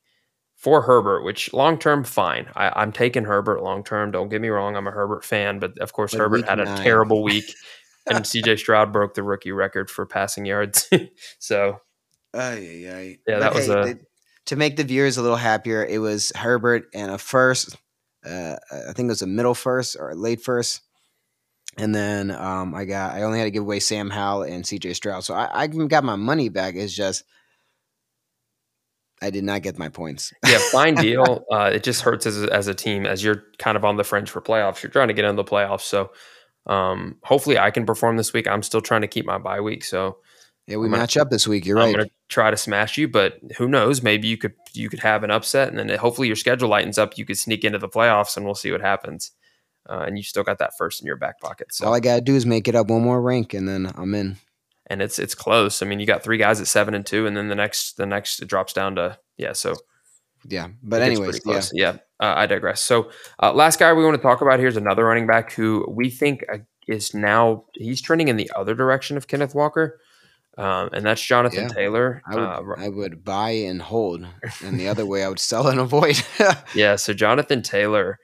for 0.59 0.81
Herbert, 0.81 1.23
which 1.23 1.51
long 1.53 1.79
term 1.79 2.03
fine. 2.03 2.47
I, 2.53 2.83
am 2.83 2.91
taking 2.91 3.23
Herbert 3.23 3.63
long 3.63 3.83
term. 3.83 4.11
Don't 4.11 4.27
get 4.29 4.41
me 4.41 4.49
wrong. 4.49 4.75
I'm 4.75 4.87
a 4.87 4.91
Herbert 4.91 5.23
fan, 5.23 5.57
but 5.59 5.79
of 5.79 5.93
course 5.93 6.11
But 6.11 6.19
Herbert 6.19 6.47
had 6.47 6.59
a 6.59 6.65
nine. 6.65 6.83
terrible 6.83 7.23
week, 7.23 7.45
and 8.11 8.27
C.J. 8.27 8.57
Stroud 8.57 8.91
broke 8.91 9.13
the 9.13 9.23
rookie 9.23 9.53
record 9.53 9.89
for 9.89 10.05
passing 10.05 10.45
yards. 10.45 10.87
so 11.39 11.79
Ay, 12.33 12.83
ay, 12.85 12.91
ay. 12.93 13.17
Yeah, 13.27 13.39
that 13.39 13.55
was 13.55 13.69
a- 13.69 13.73
the- 13.73 13.99
to 14.47 14.55
make 14.55 14.75
the 14.77 14.83
viewers 14.83 15.17
a 15.17 15.21
little 15.21 15.37
happier. 15.37 15.85
It 15.85 15.99
was 15.99 16.31
Herbert 16.35 16.85
and 16.93 17.11
a 17.11 17.17
first. 17.17 17.75
Uh, 18.25 18.57
I 18.71 18.91
think 18.93 19.05
it 19.05 19.15
was 19.15 19.21
a 19.21 19.27
middle 19.27 19.53
first 19.55 19.95
or 19.97 20.09
a 20.09 20.15
late 20.15 20.41
first, 20.41 20.81
and 21.77 21.95
then 21.95 22.31
um, 22.31 22.75
I 22.75 22.83
got. 22.83 23.15
I 23.15 23.21
only 23.21 23.39
had 23.39 23.45
to 23.45 23.51
give 23.51 23.63
away 23.63 23.79
Sam 23.79 24.09
Howell 24.09 24.43
and 24.43 24.67
C.J. 24.67 24.93
Stroud, 24.95 25.23
so 25.23 25.33
I, 25.35 25.63
I 25.63 25.67
got 25.67 26.03
my 26.03 26.17
money 26.17 26.49
back. 26.49 26.75
It's 26.75 26.93
just 26.93 27.23
I 29.21 29.29
did 29.29 29.43
not 29.43 29.61
get 29.61 29.77
my 29.77 29.89
points. 29.89 30.31
yeah, 30.47 30.59
fine 30.71 30.95
deal. 31.07 31.45
Uh, 31.51 31.71
it 31.73 31.83
just 31.83 32.01
hurts 32.01 32.25
as 32.25 32.43
a, 32.43 32.53
as 32.53 32.67
a 32.67 32.73
team 32.73 33.05
as 33.05 33.23
you're 33.23 33.43
kind 33.57 33.75
of 33.77 33.83
on 33.85 33.97
the 33.97 34.03
fringe 34.03 34.29
for 34.29 34.41
playoffs. 34.41 34.81
You're 34.81 34.91
trying 34.91 35.09
to 35.09 35.13
get 35.13 35.25
into 35.25 35.41
the 35.43 35.49
playoffs, 35.49 35.81
so 35.81 36.11
um, 36.67 37.17
hopefully 37.23 37.57
I 37.57 37.71
can 37.71 37.85
perform 37.85 38.17
this 38.17 38.33
week. 38.33 38.47
I'm 38.47 38.63
still 38.63 38.81
trying 38.81 39.01
to 39.01 39.07
keep 39.07 39.25
my 39.25 39.37
bye 39.37 39.59
week, 39.61 39.83
so 39.83 40.17
Yeah, 40.67 40.77
we 40.77 40.85
I'm 40.85 40.91
gonna- 40.91 41.01
match 41.03 41.17
up 41.17 41.29
this 41.29 41.47
week. 41.47 41.65
You're 41.65 41.79
I'm 41.79 41.85
right. 41.87 41.95
going 41.95 42.07
to 42.07 42.13
try 42.29 42.51
to 42.51 42.57
smash 42.57 42.97
you. 42.97 43.07
But 43.07 43.39
who 43.57 43.67
knows? 43.67 44.01
Maybe 44.03 44.27
you 44.27 44.37
could 44.37 44.53
you 44.73 44.87
could 44.89 44.99
have 44.99 45.23
an 45.23 45.31
upset, 45.31 45.69
and 45.69 45.77
then 45.79 45.89
hopefully 45.97 46.27
your 46.27 46.35
schedule 46.35 46.69
lightens 46.69 46.97
up. 46.97 47.17
You 47.17 47.25
could 47.25 47.37
sneak 47.37 47.63
into 47.63 47.79
the 47.79 47.89
playoffs, 47.89 48.37
and 48.37 48.45
we'll 48.45 48.55
see 48.55 48.71
what 48.71 48.81
happens. 48.81 49.31
Uh, 49.89 50.03
and 50.05 50.17
you 50.17 50.23
still 50.23 50.43
got 50.43 50.59
that 50.59 50.77
first 50.77 51.01
in 51.01 51.07
your 51.07 51.15
back 51.17 51.39
pocket. 51.39 51.73
So 51.73 51.87
All 51.87 51.95
I 51.95 51.99
gotta 51.99 52.21
do 52.21 52.35
is 52.35 52.45
make 52.45 52.67
it 52.67 52.75
up 52.75 52.87
one 52.87 53.01
more 53.01 53.19
rank, 53.21 53.53
and 53.55 53.67
then 53.67 53.91
I'm 53.95 54.13
in. 54.13 54.37
And 54.89 55.01
it's 55.01 55.19
it's 55.19 55.35
close. 55.35 55.81
I 55.81 55.85
mean, 55.85 55.99
you 55.99 56.05
got 56.05 56.23
three 56.23 56.37
guys 56.37 56.59
at 56.59 56.67
seven 56.67 56.93
and 56.93 57.05
two, 57.05 57.27
and 57.27 57.35
then 57.37 57.47
the 57.49 57.55
next 57.55 57.97
the 57.97 58.05
next 58.05 58.41
it 58.41 58.47
drops 58.47 58.73
down 58.73 58.95
to 58.95 59.17
yeah. 59.37 59.53
So 59.53 59.75
Yeah, 60.45 60.69
but 60.81 61.01
anyways, 61.01 61.41
yeah. 61.45 61.61
yeah. 61.73 61.91
uh, 62.19 62.33
I 62.37 62.45
digress. 62.45 62.81
So 62.81 63.11
uh, 63.41 63.53
last 63.53 63.79
guy 63.79 63.93
we 63.93 64.03
want 64.03 64.15
to 64.17 64.21
talk 64.21 64.41
about 64.41 64.59
here 64.59 64.67
is 64.67 64.77
another 64.77 65.05
running 65.05 65.27
back 65.27 65.51
who 65.53 65.85
we 65.89 66.09
think 66.09 66.43
uh, 66.51 66.57
is 66.87 67.13
now 67.13 67.65
he's 67.73 68.01
trending 68.01 68.29
in 68.29 68.37
the 68.37 68.49
other 68.55 68.73
direction 68.73 69.15
of 69.17 69.27
Kenneth 69.27 69.53
Walker, 69.53 69.99
um, 70.57 70.89
and 70.91 71.05
that's 71.05 71.21
Jonathan 71.21 71.63
Yeah. 71.63 71.67
Taylor. 71.75 72.21
I 72.25 72.35
would, 72.35 72.43
Uh, 72.43 72.61
I 72.77 72.89
would 72.89 73.23
buy 73.23 73.51
and 73.51 73.81
hold, 73.81 74.25
and 74.63 74.79
the 74.79 74.87
other 74.87 75.05
way 75.05 75.23
I 75.23 75.29
would 75.29 75.39
sell 75.39 75.67
and 75.67 75.79
avoid. 75.79 76.19
yeah, 76.73 76.95
so 76.95 77.13
Jonathan 77.13 77.61
Taylor 77.61 78.17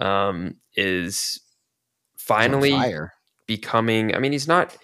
um, 0.00 0.56
is 0.76 1.40
finally 2.18 2.72
becoming. 3.46 4.14
I 4.14 4.18
mean, 4.18 4.32
he's 4.32 4.48
not. 4.48 4.76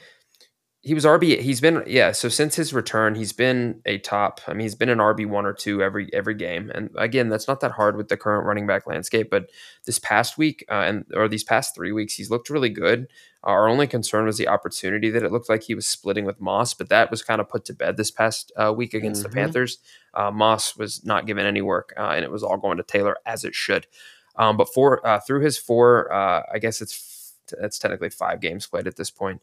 He 0.87 0.95
was 0.95 1.05
RB. 1.05 1.41
He's 1.41 1.61
been 1.61 1.83
yeah. 1.85 2.13
So 2.13 2.29
since 2.29 2.55
his 2.55 2.73
return, 2.73 3.17
he's 3.17 3.33
been 3.33 3.81
a 3.87 3.99
top. 3.99 4.41
I 4.47 4.53
mean, 4.53 4.61
he's 4.61 4.77
been 4.77 4.89
an 4.89 4.99
RB 4.99 5.27
one 5.27 5.45
or 5.45 5.53
two 5.53 5.83
every 5.83 6.09
every 6.15 6.35
game. 6.35 6.71
And 6.73 6.91
again, 6.97 7.29
that's 7.29 7.49
not 7.49 7.59
that 7.61 7.73
hard 7.73 7.97
with 7.97 8.07
the 8.09 8.17
current 8.17 8.47
running 8.47 8.69
back 8.69 8.87
landscape. 8.87 9.29
But 9.29 9.51
this 9.85 9.99
past 9.99 10.39
week 10.39 10.65
uh, 10.71 10.85
and 10.87 11.05
or 11.13 11.27
these 11.27 11.43
past 11.43 11.75
three 11.75 11.91
weeks, 11.91 12.15
he's 12.15 12.31
looked 12.31 12.51
really 12.51 12.69
good. 12.69 13.09
Our 13.43 13.69
only 13.69 13.89
concern 13.89 14.27
was 14.27 14.39
the 14.39 14.47
opportunity 14.47 15.11
that 15.11 15.25
it 15.25 15.33
looked 15.33 15.49
like 15.49 15.65
he 15.65 15.75
was 15.75 15.89
splitting 15.89 16.25
with 16.25 16.41
Moss, 16.41 16.73
but 16.73 16.89
that 16.89 17.11
was 17.11 17.21
kind 17.21 17.41
of 17.41 17.49
put 17.49 17.65
to 17.65 17.75
bed 17.75 17.97
this 17.97 18.13
past 18.13 18.53
uh, 18.57 18.73
week 18.73 18.95
against 18.95 19.25
the 19.25 19.29
Mhm. 19.29 19.35
Panthers. 19.35 19.79
Uh, 20.15 20.31
Moss 20.31 20.77
was 20.77 21.05
not 21.05 21.27
given 21.27 21.47
any 21.47 21.63
work, 21.63 21.95
uh, 21.99 22.11
and 22.11 22.25
it 22.25 22.31
was 22.31 22.45
all 22.45 22.59
going 22.59 22.77
to 22.77 22.85
Taylor 22.85 23.17
as 23.27 23.45
it 23.45 23.57
should. 23.57 23.89
Um, 24.37 24.57
but 24.57 24.73
for 24.73 25.05
uh, 25.05 25.19
through 25.19 25.41
his 25.41 25.59
four, 25.59 26.13
uh, 26.13 26.45
I 26.55 26.61
guess 26.61 26.81
it's 26.81 27.35
it's 27.61 27.79
technically 27.81 28.11
five 28.11 28.41
games 28.41 28.69
played 28.69 28.87
at 28.87 28.95
this 28.97 29.11
point. 29.11 29.41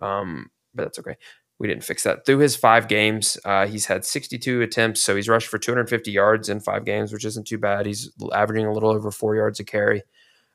Um, 0.00 0.50
but 0.74 0.84
that's 0.84 0.98
okay. 0.98 1.16
We 1.58 1.68
didn't 1.68 1.84
fix 1.84 2.02
that. 2.02 2.26
Through 2.26 2.38
his 2.38 2.56
five 2.56 2.88
games, 2.88 3.38
uh, 3.44 3.66
he's 3.66 3.86
had 3.86 4.04
62 4.04 4.62
attempts, 4.62 5.00
so 5.00 5.14
he's 5.14 5.28
rushed 5.28 5.48
for 5.48 5.58
250 5.58 6.10
yards 6.10 6.48
in 6.48 6.60
five 6.60 6.84
games, 6.84 7.12
which 7.12 7.24
isn't 7.24 7.46
too 7.46 7.58
bad. 7.58 7.86
He's 7.86 8.10
averaging 8.32 8.66
a 8.66 8.72
little 8.72 8.90
over 8.90 9.10
four 9.10 9.36
yards 9.36 9.60
a 9.60 9.64
carry. 9.64 10.02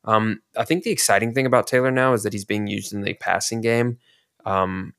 Um, 0.04 0.42
I 0.58 0.66
think 0.66 0.84
the 0.84 0.92
exciting 0.92 1.34
thing 1.34 1.46
about 1.46 1.68
Taylor 1.68 1.92
now 1.92 2.14
is 2.14 2.24
that 2.24 2.34
he's 2.34 2.46
being 2.46 2.68
used 2.68 2.94
in 2.94 3.02
the 3.02 3.14
passing 3.14 3.62
game. 3.62 4.00
Um, 4.46 4.94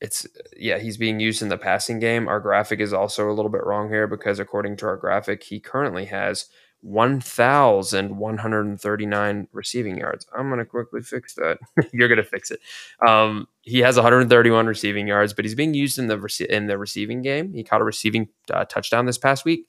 it's 0.00 0.26
yeah, 0.56 0.78
he's 0.78 0.96
being 0.96 1.18
used 1.18 1.42
in 1.42 1.48
the 1.48 1.58
passing 1.58 1.98
game. 1.98 2.28
Our 2.28 2.40
graphic 2.40 2.80
is 2.80 2.92
also 2.92 3.28
a 3.28 3.34
little 3.34 3.50
bit 3.50 3.64
wrong 3.64 3.88
here 3.88 4.06
because 4.06 4.38
according 4.38 4.76
to 4.78 4.86
our 4.86 4.96
graphic, 4.96 5.42
he 5.44 5.58
currently 5.58 6.04
has 6.06 6.46
1,139 6.82 9.48
receiving 9.52 9.98
yards. 9.98 10.26
I'm 10.36 10.48
going 10.48 10.58
to 10.58 10.64
quickly 10.64 11.02
fix 11.02 11.34
that. 11.34 11.58
You're 11.92 12.08
going 12.08 12.18
to 12.18 12.24
fix 12.24 12.50
it. 12.50 12.60
Um, 13.06 13.48
he 13.62 13.80
has 13.80 13.96
131 13.96 14.66
receiving 14.66 15.06
yards, 15.08 15.32
but 15.32 15.44
he's 15.44 15.54
being 15.54 15.74
used 15.74 15.98
in 15.98 16.06
the 16.06 16.16
rece- 16.16 16.46
in 16.46 16.66
the 16.66 16.78
receiving 16.78 17.22
game. 17.22 17.52
He 17.52 17.64
caught 17.64 17.80
a 17.80 17.84
receiving 17.84 18.28
uh, 18.52 18.64
touchdown 18.64 19.06
this 19.06 19.18
past 19.18 19.44
week, 19.44 19.66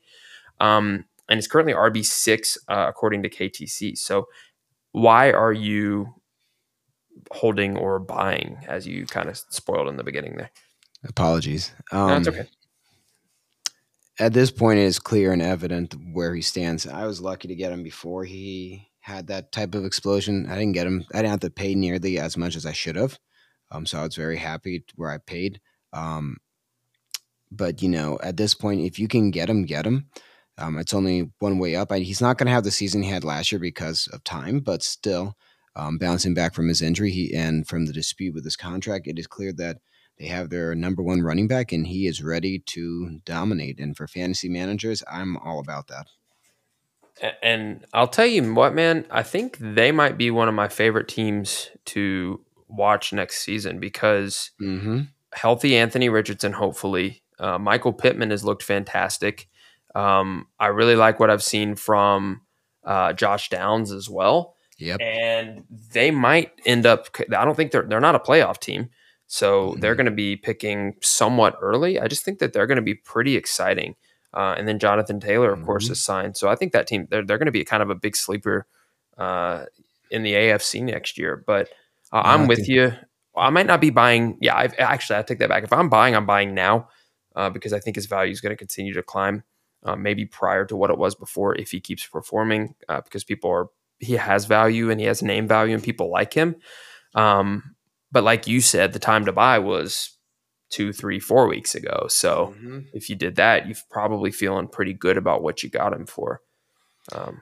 um, 0.59 1.05
and 1.27 1.39
is 1.39 1.47
currently 1.47 1.73
RB 1.73 2.05
six 2.05 2.57
uh, 2.67 2.85
according 2.87 3.23
to 3.23 3.29
KTC. 3.29 3.97
So, 3.97 4.27
why 4.91 5.31
are 5.31 5.53
you 5.53 6.13
holding 7.31 7.77
or 7.77 7.99
buying 7.99 8.57
as 8.67 8.87
you 8.87 9.05
kind 9.05 9.29
of 9.29 9.37
spoiled 9.37 9.87
in 9.87 9.97
the 9.97 10.03
beginning 10.03 10.37
there? 10.37 10.51
Apologies. 11.03 11.71
Um, 11.91 12.07
No, 12.07 12.17
it's 12.17 12.27
okay. 12.27 12.47
At 14.19 14.33
this 14.33 14.51
point, 14.51 14.79
it 14.79 14.83
is 14.83 14.99
clear 14.99 15.31
and 15.31 15.41
evident 15.41 15.95
where 16.11 16.35
he 16.35 16.41
stands. 16.41 16.85
I 16.85 17.05
was 17.05 17.21
lucky 17.21 17.47
to 17.47 17.55
get 17.55 17.71
him 17.71 17.83
before 17.83 18.25
he 18.25 18.89
had 18.99 19.27
that 19.27 19.53
type 19.53 19.73
of 19.73 19.85
explosion. 19.85 20.45
I 20.49 20.55
didn't 20.55 20.73
get 20.73 20.87
him. 20.87 21.05
I 21.13 21.19
didn't 21.19 21.31
have 21.31 21.39
to 21.41 21.49
pay 21.49 21.73
nearly 21.73 22.19
as 22.19 22.35
much 22.35 22.57
as 22.57 22.65
I 22.65 22.73
should 22.73 22.97
have. 22.97 23.17
Um, 23.71 23.85
so 23.85 23.99
I 23.99 24.03
was 24.03 24.15
very 24.15 24.35
happy 24.37 24.83
where 24.95 25.09
I 25.09 25.19
paid. 25.19 25.61
Um, 25.93 26.37
but 27.49 27.81
you 27.81 27.87
know, 27.87 28.19
at 28.21 28.35
this 28.35 28.53
point, 28.53 28.81
if 28.81 28.99
you 28.99 29.07
can 29.07 29.31
get 29.31 29.49
him, 29.49 29.63
get 29.63 29.85
him. 29.85 30.09
Um, 30.57 30.77
it's 30.77 30.93
only 30.93 31.31
one 31.39 31.57
way 31.57 31.77
up. 31.77 31.89
I, 31.89 31.99
he's 31.99 32.21
not 32.21 32.37
going 32.37 32.47
to 32.47 32.53
have 32.53 32.65
the 32.65 32.71
season 32.71 33.03
he 33.03 33.09
had 33.09 33.23
last 33.23 33.53
year 33.53 33.59
because 33.59 34.07
of 34.11 34.25
time, 34.25 34.59
but 34.59 34.83
still, 34.83 35.37
um, 35.77 35.97
bouncing 35.97 36.33
back 36.33 36.53
from 36.53 36.67
his 36.67 36.81
injury 36.81 37.11
he, 37.11 37.33
and 37.33 37.65
from 37.65 37.85
the 37.85 37.93
dispute 37.93 38.35
with 38.35 38.43
his 38.43 38.57
contract, 38.57 39.07
it 39.07 39.17
is 39.17 39.27
clear 39.27 39.53
that 39.53 39.77
they 40.19 40.27
have 40.27 40.49
their 40.49 40.75
number 40.75 41.01
one 41.01 41.21
running 41.21 41.47
back, 41.47 41.71
and 41.71 41.87
he 41.87 42.05
is 42.05 42.21
ready 42.21 42.59
to 42.59 43.19
dominate. 43.25 43.79
And 43.79 43.95
for 43.95 44.07
fantasy 44.07 44.49
managers, 44.49 45.01
I'm 45.09 45.37
all 45.37 45.59
about 45.59 45.87
that. 45.87 46.07
And 47.41 47.85
I'll 47.93 48.07
tell 48.07 48.25
you 48.25 48.53
what, 48.53 48.73
man, 48.73 49.05
I 49.09 49.23
think 49.23 49.57
they 49.59 49.91
might 49.91 50.17
be 50.17 50.31
one 50.31 50.47
of 50.47 50.53
my 50.53 50.67
favorite 50.67 51.07
teams 51.07 51.69
to 51.85 52.41
watch 52.67 53.11
next 53.11 53.39
season 53.43 53.79
because 53.79 54.51
Mm-hmm. 54.61 55.01
healthy 55.33 55.75
Anthony 55.75 56.09
Richardson, 56.09 56.53
hopefully. 56.53 57.23
Uh, 57.37 57.57
Michael 57.57 57.93
Pittman 57.93 58.31
has 58.31 58.43
looked 58.43 58.63
fantastic. 58.63 59.47
Um, 59.95 60.47
I 60.59 60.67
really 60.67 60.95
like 60.95 61.19
what 61.19 61.29
I've 61.29 61.43
seen 61.43 61.75
from 61.75 62.41
uh, 62.83 63.13
Josh 63.13 63.49
Downs 63.49 63.91
as 63.91 64.09
well. 64.09 64.55
Yep. 64.77 65.01
And 65.01 65.65
they 65.93 66.11
might 66.11 66.51
end 66.65 66.85
up, 66.85 67.07
I 67.35 67.43
don't 67.43 67.55
think 67.55 67.71
they're, 67.71 67.83
they're 67.83 67.99
not 67.99 68.15
a 68.15 68.19
playoff 68.19 68.59
team. 68.59 68.89
So 69.31 69.75
they're 69.79 69.93
Mhm. 69.93 69.97
going 69.97 70.05
to 70.07 70.11
be 70.11 70.35
picking 70.35 70.95
somewhat 71.01 71.55
early. 71.61 71.99
I 71.99 72.07
just 72.07 72.25
think 72.25 72.39
that 72.39 72.51
they're 72.51 72.65
going 72.65 72.77
to 72.77 72.81
be 72.81 72.95
pretty 72.95 73.35
exciting. 73.35 73.95
Uh, 74.33 74.55
and 74.57 74.67
then 74.67 74.79
Jonathan 74.79 75.19
Taylor, 75.19 75.53
of 75.53 75.63
course, 75.63 75.87
Mhm. 75.87 75.91
is 75.91 76.03
signed. 76.03 76.35
So 76.35 76.49
I 76.49 76.55
think 76.55 76.73
that 76.73 76.87
team, 76.87 77.07
they're, 77.11 77.23
they're 77.23 77.37
going 77.37 77.45
to 77.45 77.51
be 77.51 77.63
kind 77.63 77.83
of 77.83 77.89
a 77.91 77.95
big 77.95 78.15
sleeper 78.15 78.65
uh, 79.19 79.65
in 80.09 80.23
the 80.23 80.33
AFC 80.33 80.81
next 80.83 81.17
year. 81.17 81.43
But 81.45 81.69
uh, 82.11 82.21
I'm 82.25 82.47
with 82.47 82.59
think- 82.59 82.69
you. 82.69 82.93
I 83.37 83.49
might 83.51 83.67
not 83.67 83.79
be 83.81 83.91
buying. 83.91 84.37
Yeah, 84.41 84.55
I've, 84.57 84.73
actually, 84.79 85.19
I 85.19 85.21
take 85.21 85.39
that 85.39 85.49
back. 85.49 85.63
If 85.63 85.71
I'm 85.71 85.89
buying, 85.89 86.15
I'm 86.15 86.25
buying 86.25 86.53
now 86.55 86.89
uh, 87.35 87.49
because 87.51 87.71
I 87.73 87.79
think 87.79 87.95
his 87.95 88.07
value 88.07 88.31
is 88.31 88.41
going 88.41 88.51
to 88.51 88.57
continue 88.57 88.93
to 88.93 89.03
climb. 89.03 89.43
Uh, 89.83 89.95
maybe 89.95 90.25
prior 90.25 90.65
to 90.65 90.75
what 90.75 90.89
it 90.89 90.97
was 90.97 91.13
before, 91.15 91.55
if 91.55 91.71
he 91.71 91.79
keeps 91.79 92.05
performing, 92.05 92.73
uh, 92.89 92.99
because 93.01 93.23
people 93.23 93.49
are 93.51 93.67
he 93.99 94.13
has 94.15 94.45
value 94.45 94.89
and 94.89 94.99
he 94.99 95.05
has 95.05 95.21
name 95.21 95.47
value 95.47 95.73
and 95.73 95.83
people 95.83 96.09
like 96.11 96.33
him. 96.33 96.55
Um, 97.15 97.75
but 98.11 98.23
like 98.23 98.47
you 98.47 98.61
said, 98.61 98.93
the 98.93 98.99
time 98.99 99.25
to 99.25 99.31
buy 99.31 99.59
was 99.59 100.17
two, 100.69 100.93
three, 100.93 101.19
four 101.19 101.47
weeks 101.47 101.73
ago. 101.75 102.05
So 102.09 102.53
Mhm. 102.59 102.85
if 102.93 103.09
you 103.09 103.15
did 103.15 103.35
that, 103.37 103.65
you're 103.67 103.75
probably 103.89 104.31
feeling 104.31 104.67
pretty 104.67 104.93
good 104.93 105.17
about 105.17 105.41
what 105.41 105.63
you 105.63 105.69
got 105.69 105.93
him 105.93 106.05
for. 106.05 106.41
Um, 107.11 107.41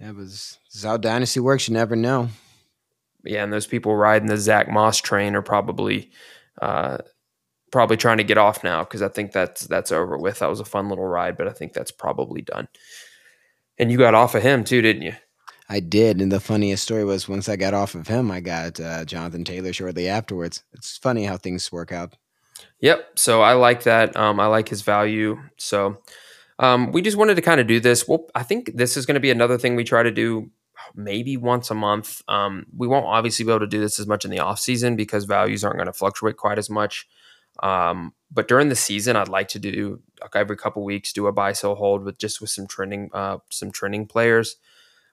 That 0.00 0.14
was 0.14 0.58
this 0.68 0.76
is 0.76 0.84
how 0.84 0.96
dynasty 0.96 1.40
works. 1.40 1.68
You 1.68 1.74
never 1.74 1.96
know. 1.96 2.28
yeah, 3.24 3.42
and 3.44 3.52
those 3.52 3.66
people 3.66 3.94
riding 3.96 4.28
the 4.28 4.36
Zack 4.36 4.68
Moss 4.68 4.98
train 4.98 5.34
are 5.36 5.42
probably 5.42 6.10
uh, 6.60 6.98
probably 7.72 7.96
trying 7.96 8.18
to 8.18 8.24
get 8.24 8.36
off 8.38 8.62
now 8.62 8.84
because 8.84 9.00
I 9.02 9.08
think 9.08 9.32
that's 9.32 9.66
that's 9.66 9.90
over 9.92 10.18
with. 10.18 10.40
That 10.40 10.50
was 10.50 10.60
a 10.60 10.64
fun 10.64 10.88
little 10.88 11.06
ride, 11.06 11.36
but 11.36 11.48
I 11.48 11.52
think 11.52 11.72
that's 11.72 11.90
probably 11.90 12.42
done. 12.42 12.68
And 13.78 13.90
you 13.90 13.98
got 13.98 14.14
off 14.14 14.34
of 14.34 14.42
him 14.42 14.62
too, 14.64 14.82
didn't 14.82 15.02
you? 15.02 15.14
I 15.72 15.80
did, 15.80 16.20
and 16.20 16.30
the 16.30 16.38
funniest 16.38 16.82
story 16.82 17.02
was 17.02 17.30
once 17.30 17.48
I 17.48 17.56
got 17.56 17.72
off 17.72 17.94
of 17.94 18.06
him, 18.06 18.30
I 18.30 18.40
got 18.40 18.78
uh, 18.78 19.06
Jonathan 19.06 19.42
Taylor 19.42 19.72
shortly 19.72 20.06
afterwards. 20.06 20.64
It's 20.74 20.98
funny 20.98 21.24
how 21.24 21.38
things 21.38 21.72
work 21.72 21.90
out. 21.90 22.14
Yep. 22.80 23.18
So 23.18 23.40
I 23.40 23.54
like 23.54 23.84
that. 23.84 24.14
Um, 24.14 24.38
I 24.38 24.48
like 24.48 24.68
his 24.68 24.82
value. 24.82 25.38
So 25.56 25.96
um, 26.58 26.92
we 26.92 27.00
just 27.00 27.16
wanted 27.16 27.36
to 27.36 27.42
kind 27.42 27.58
of 27.58 27.66
do 27.66 27.80
this. 27.80 28.06
Well, 28.06 28.26
I 28.34 28.42
think 28.42 28.72
this 28.74 28.98
is 28.98 29.06
going 29.06 29.14
to 29.14 29.20
be 29.20 29.30
another 29.30 29.56
thing 29.56 29.74
we 29.74 29.82
try 29.82 30.02
to 30.02 30.10
do 30.10 30.50
maybe 30.94 31.38
once 31.38 31.70
a 31.70 31.74
month. 31.74 32.20
Um, 32.28 32.66
we 32.76 32.86
won't 32.86 33.06
obviously 33.06 33.46
be 33.46 33.50
able 33.50 33.60
to 33.60 33.66
do 33.66 33.80
this 33.80 33.98
as 33.98 34.06
much 34.06 34.26
in 34.26 34.30
the 34.30 34.40
off 34.40 34.58
season 34.58 34.94
because 34.94 35.24
values 35.24 35.64
aren't 35.64 35.78
going 35.78 35.86
to 35.86 35.94
fluctuate 35.94 36.36
quite 36.36 36.58
as 36.58 36.68
much. 36.68 37.08
Um, 37.62 38.12
but 38.30 38.46
during 38.46 38.68
the 38.68 38.76
season, 38.76 39.16
I'd 39.16 39.28
like 39.28 39.48
to 39.48 39.58
do 39.58 40.02
like 40.20 40.36
every 40.36 40.58
couple 40.58 40.84
weeks 40.84 41.14
do 41.14 41.28
a 41.28 41.32
buy 41.32 41.52
sell 41.52 41.76
hold 41.76 42.04
with 42.04 42.18
just 42.18 42.42
with 42.42 42.50
some 42.50 42.66
trending 42.66 43.08
uh, 43.14 43.38
some 43.50 43.70
trending 43.70 44.06
players. 44.06 44.56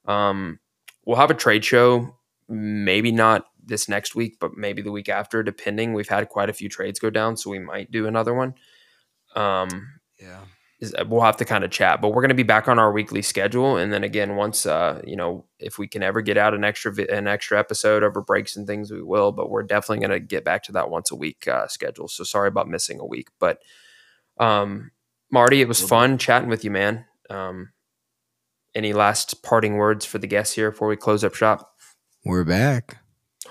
Um, 0.10 0.60
we'll 1.06 1.18
have 1.18 1.32
a 1.32 1.36
trade 1.36 1.64
show, 1.64 2.18
maybe 2.48 3.12
not 3.12 3.46
this 3.64 3.88
next 3.88 4.16
week, 4.16 4.38
but 4.40 4.58
maybe 4.58 4.82
the 4.82 4.92
week 4.92 5.10
after, 5.10 5.44
depending. 5.44 5.94
We've 5.94 6.10
had 6.10 6.28
quite 6.30 6.50
a 6.50 6.54
few 6.54 6.68
trades 6.70 7.00
go 7.00 7.10
down, 7.10 7.38
so 7.38 7.50
we 7.52 7.60
might 7.60 7.92
do 7.92 8.08
another 8.08 8.34
one. 8.34 8.56
Um, 9.36 9.70
Yeah. 10.20 10.46
is 10.80 10.94
uh, 10.96 11.06
we'll 11.08 11.22
have 11.22 11.38
to 11.38 11.46
kind 11.46 11.64
of 11.64 11.70
chat, 11.72 12.02
but 12.02 12.10
we're 12.10 12.22
going 12.22 12.30
to 12.30 12.36
be 12.36 12.44
back 12.44 12.68
on 12.68 12.80
our 12.80 12.92
weekly 12.92 13.22
schedule. 13.22 13.78
And 13.78 13.94
then 13.94 14.04
again, 14.04 14.36
once 14.36 14.66
uh, 14.66 15.02
you 15.06 15.16
know, 15.16 15.46
if 15.60 15.78
we 15.78 15.88
can 15.88 16.02
ever 16.02 16.22
get 16.22 16.38
out 16.38 16.54
an 16.56 16.64
extra 16.64 16.92
vi- 16.92 17.08
an 17.10 17.28
extra 17.28 17.60
episode 17.60 18.02
over 18.02 18.22
breaks 18.22 18.56
and 18.56 18.66
things, 18.66 18.90
we 18.92 19.04
will. 19.04 19.32
But 19.32 19.50
we're 19.52 19.64
definitely 19.64 20.08
going 20.08 20.20
to 20.20 20.26
get 20.26 20.44
back 20.44 20.64
to 20.64 20.72
that 20.72 20.90
once 20.90 21.12
a 21.12 21.16
week 21.16 21.48
uh, 21.48 21.68
schedule. 21.68 22.08
So 22.08 22.24
sorry 22.24 22.48
about 22.48 22.68
missing 22.68 23.00
a 23.00 23.06
week, 23.06 23.28
but 23.40 23.62
um, 24.40 24.92
Marty, 25.32 25.62
it 25.62 25.68
was 25.68 25.82
fun 25.82 26.18
chatting 26.18 26.50
with 26.50 26.64
you, 26.64 26.72
man. 26.72 27.06
Um, 27.30 27.74
any 28.76 28.94
last 28.94 29.44
parting 29.44 29.76
words 29.76 30.06
for 30.06 30.18
the 30.18 30.28
guests 30.28 30.56
here 30.56 30.72
before 30.72 30.88
we 30.88 30.96
close 30.96 31.24
up 31.24 31.36
shop? 31.36 31.74
We're 32.26 32.44
back. 32.44 32.98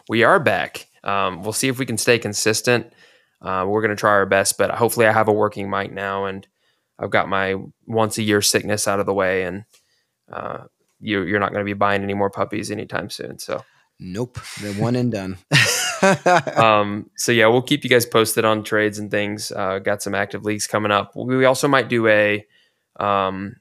we 0.09 0.22
are 0.24 0.38
back. 0.38 0.87
Um, 1.04 1.42
we'll 1.42 1.52
see 1.52 1.68
if 1.68 1.78
we 1.78 1.87
can 1.87 1.98
stay 1.98 2.18
consistent. 2.18 2.92
Uh, 3.40 3.64
we're 3.66 3.83
going 3.83 3.94
to 3.94 3.96
try 3.96 4.11
our 4.11 4.26
best, 4.26 4.59
but 4.59 4.70
hopefully, 4.70 5.07
I 5.07 5.12
have 5.12 5.28
a 5.28 5.33
working 5.33 5.70
mic 5.70 5.92
now, 5.92 6.26
and 6.26 6.46
I've 6.98 7.11
got 7.11 7.28
my 7.28 7.54
once 7.87 8.18
a 8.18 8.22
year 8.22 8.42
sickness 8.42 8.88
out 8.88 9.00
of 9.00 9.07
the 9.07 9.14
way, 9.14 9.44
and 9.44 9.64
uh, 10.33 10.64
you, 11.00 11.22
you're 11.22 11.40
not 11.40 11.52
going 11.52 11.64
to 11.64 11.68
be 11.68 11.74
buying 11.74 12.02
any 12.02 12.14
more 12.14 12.31
puppies 12.31 12.70
anytime 12.70 13.11
soon. 13.11 13.38
So, 13.38 13.64
Nope. 14.00 14.38
The 14.61 14.74
one 14.74 14.96
and 14.96 15.11
done. 15.11 15.38
um, 16.57 17.11
so 17.16 17.33
yeah, 17.33 17.46
we'll 17.48 17.62
keep 17.62 17.83
you 17.85 17.90
guys 17.90 18.07
posted 18.07 18.44
on 18.44 18.62
trades 18.62 18.98
and 18.98 19.11
things. 19.11 19.50
Uh, 19.50 19.78
got 19.78 20.02
some 20.02 20.14
active 20.14 20.44
leagues 20.44 20.66
coming 20.66 20.92
up. 20.92 21.12
We 21.16 21.44
also 21.44 21.66
might 21.66 21.88
do 21.88 22.07
a, 22.07 22.46
um, 23.00 23.57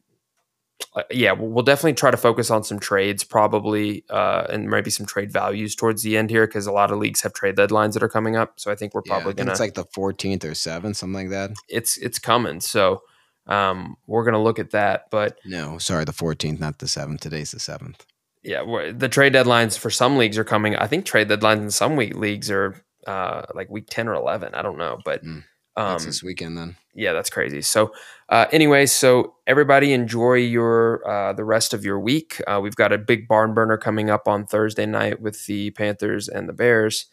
yeah, 1.11 1.31
we'll 1.31 1.63
definitely 1.63 1.93
try 1.93 2.11
to 2.11 2.17
focus 2.17 2.49
on 2.51 2.63
some 2.63 2.79
trades, 2.79 3.23
probably, 3.23 4.03
uh, 4.09 4.45
and 4.49 4.69
maybe 4.69 4.89
some 4.89 5.05
trade 5.05 5.31
values 5.31 5.75
towards 5.75 6.03
the 6.03 6.17
end 6.17 6.29
here 6.29 6.45
because 6.47 6.67
a 6.67 6.71
lot 6.71 6.91
of 6.91 6.99
leagues 6.99 7.21
have 7.21 7.33
trade 7.33 7.55
deadlines 7.55 7.93
that 7.93 8.03
are 8.03 8.09
coming 8.09 8.35
up. 8.35 8.59
So 8.59 8.71
I 8.71 8.75
think 8.75 8.93
we're 8.93 9.01
Yeah, 9.05 9.11
probably 9.13 9.33
think 9.33 9.37
gonna 9.39 9.51
it's 9.51 9.59
like 9.59 9.73
the 9.75 9.85
14th 9.85 10.43
or 10.43 10.51
7th, 10.51 10.95
something 10.95 11.13
like 11.13 11.29
that. 11.29 11.51
it's 11.69 11.97
it's 11.97 12.19
coming. 12.19 12.59
So 12.61 13.01
um, 13.47 13.95
we're 14.07 14.23
gonna 14.25 14.41
look 14.43 14.59
at 14.59 14.71
that. 14.71 15.05
But 15.11 15.37
No, 15.45 15.77
sorry, 15.77 16.05
the 16.05 16.11
14th, 16.13 16.59
not 16.59 16.79
the 16.79 16.85
7th. 16.87 17.19
Today's 17.21 17.51
the 17.51 17.59
7th. 17.59 18.01
yeah, 18.43 18.91
the 18.95 19.09
trade 19.09 19.33
deadlines 19.33 19.77
for 19.77 19.89
some 19.89 20.17
leagues 20.17 20.37
are 20.37 20.43
coming. 20.43 20.75
I 20.75 20.87
think 20.87 21.05
trade 21.05 21.29
deadlines 21.29 21.61
in 21.61 21.71
some 21.71 21.95
week 21.95 22.15
leagues 22.15 22.49
are 22.51 22.75
uh, 23.05 23.43
like 23.55 23.69
week 23.69 23.87
ten 23.89 24.07
or 24.07 24.13
eleven. 24.13 24.53
I 24.53 24.61
don't 24.61 24.77
know, 24.77 24.99
but 25.05 25.23
Mm, 25.23 25.43
um, 25.77 25.89
That's 25.91 26.05
this 26.05 26.23
weekend 26.23 26.57
then. 26.57 26.75
yeah, 26.95 27.13
that's 27.13 27.29
crazy. 27.29 27.61
So, 27.61 27.93
uh, 28.29 28.47
anyway, 28.51 28.87
so 28.87 29.35
everybody 29.45 29.93
enjoy 29.93 30.35
your 30.35 31.07
uh, 31.07 31.33
the 31.33 31.45
rest 31.45 31.73
of 31.73 31.85
your 31.85 31.99
week. 31.99 32.41
Uh, 32.47 32.59
we've 32.61 32.75
got 32.75 32.91
a 32.91 32.97
big 32.97 33.27
barn 33.27 33.53
burner 33.53 33.77
coming 33.77 34.09
up 34.09 34.27
on 34.27 34.45
Thursday 34.45 34.87
night 34.87 35.21
with 35.21 35.45
the 35.45 35.69
Panthers 35.71 36.27
and 36.27 36.49
the 36.49 36.53
Bears, 36.53 37.05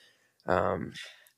um, 0.47 0.95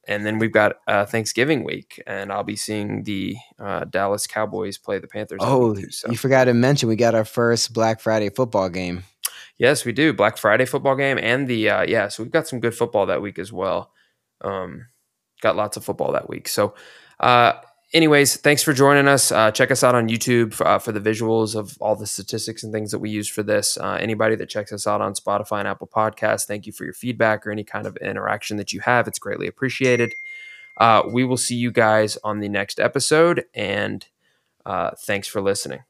and 0.06 0.24
then 0.24 0.38
we've 0.38 0.52
got 0.52 0.76
uh, 0.86 1.04
Thanksgiving 1.04 1.64
week, 1.64 2.00
and 2.06 2.32
I'll 2.32 2.44
be 2.44 2.54
seeing 2.54 3.02
the 3.02 3.36
uh, 3.58 3.84
Dallas 3.84 4.28
Cowboys 4.28 4.78
play 4.78 5.00
the 5.00 5.08
Panthers. 5.08 5.40
Oh, 5.42 5.74
too, 5.74 5.90
so. 5.90 6.08
you 6.08 6.16
forgot 6.16 6.44
to 6.44 6.54
mention 6.54 6.88
we 6.88 6.94
got 6.94 7.16
our 7.16 7.24
first 7.24 7.72
Black 7.72 8.00
Friday 8.00 8.30
football 8.30 8.68
game. 8.68 9.02
Yes, 9.58 9.84
we 9.84 9.90
do. 9.90 10.12
Black 10.12 10.38
Friday 10.38 10.64
football 10.64 10.94
game 10.94 11.18
and 11.20 11.48
the 11.48 11.70
uh, 11.70 11.82
yeah, 11.82 12.06
so 12.06 12.22
we've 12.22 12.32
got 12.32 12.46
some 12.46 12.60
good 12.60 12.74
football 12.74 13.06
that 13.06 13.20
week 13.20 13.38
as 13.38 13.52
well. 13.52 13.90
Um, 14.42 14.86
got 15.40 15.56
lots 15.56 15.76
of 15.76 15.84
football 15.84 16.12
that 16.12 16.28
week. 16.28 16.48
So, 16.48 16.74
uh, 17.20 17.54
anyways, 17.92 18.36
thanks 18.36 18.62
for 18.62 18.72
joining 18.72 19.08
us. 19.08 19.32
Uh, 19.32 19.50
check 19.50 19.70
us 19.70 19.82
out 19.82 19.94
on 19.94 20.08
YouTube 20.08 20.52
for, 20.52 20.66
uh, 20.66 20.78
for 20.78 20.92
the 20.92 21.00
visuals 21.00 21.54
of 21.54 21.76
all 21.80 21.96
the 21.96 22.06
statistics 22.06 22.62
and 22.62 22.72
things 22.72 22.90
that 22.90 22.98
we 22.98 23.10
use 23.10 23.28
for 23.28 23.42
this. 23.42 23.76
Uh, 23.78 23.98
anybody 24.00 24.36
that 24.36 24.48
checks 24.48 24.72
us 24.72 24.86
out 24.86 25.00
on 25.00 25.14
Spotify 25.14 25.60
and 25.60 25.68
Apple 25.68 25.88
Podcasts, 25.88 26.46
thank 26.46 26.66
you 26.66 26.72
for 26.72 26.84
your 26.84 26.94
feedback 26.94 27.46
or 27.46 27.50
any 27.50 27.64
kind 27.64 27.86
of 27.86 27.96
interaction 27.98 28.56
that 28.58 28.72
you 28.72 28.80
have. 28.80 29.08
It's 29.08 29.18
greatly 29.18 29.46
appreciated. 29.46 30.12
Uh, 30.78 31.02
we 31.10 31.24
will 31.24 31.38
see 31.38 31.56
you 31.56 31.70
guys 31.70 32.18
on 32.22 32.40
the 32.40 32.48
next 32.48 32.78
episode, 32.78 33.44
and 33.54 34.06
uh, 34.66 34.90
thanks 34.98 35.26
for 35.26 35.40
listening. 35.40 35.80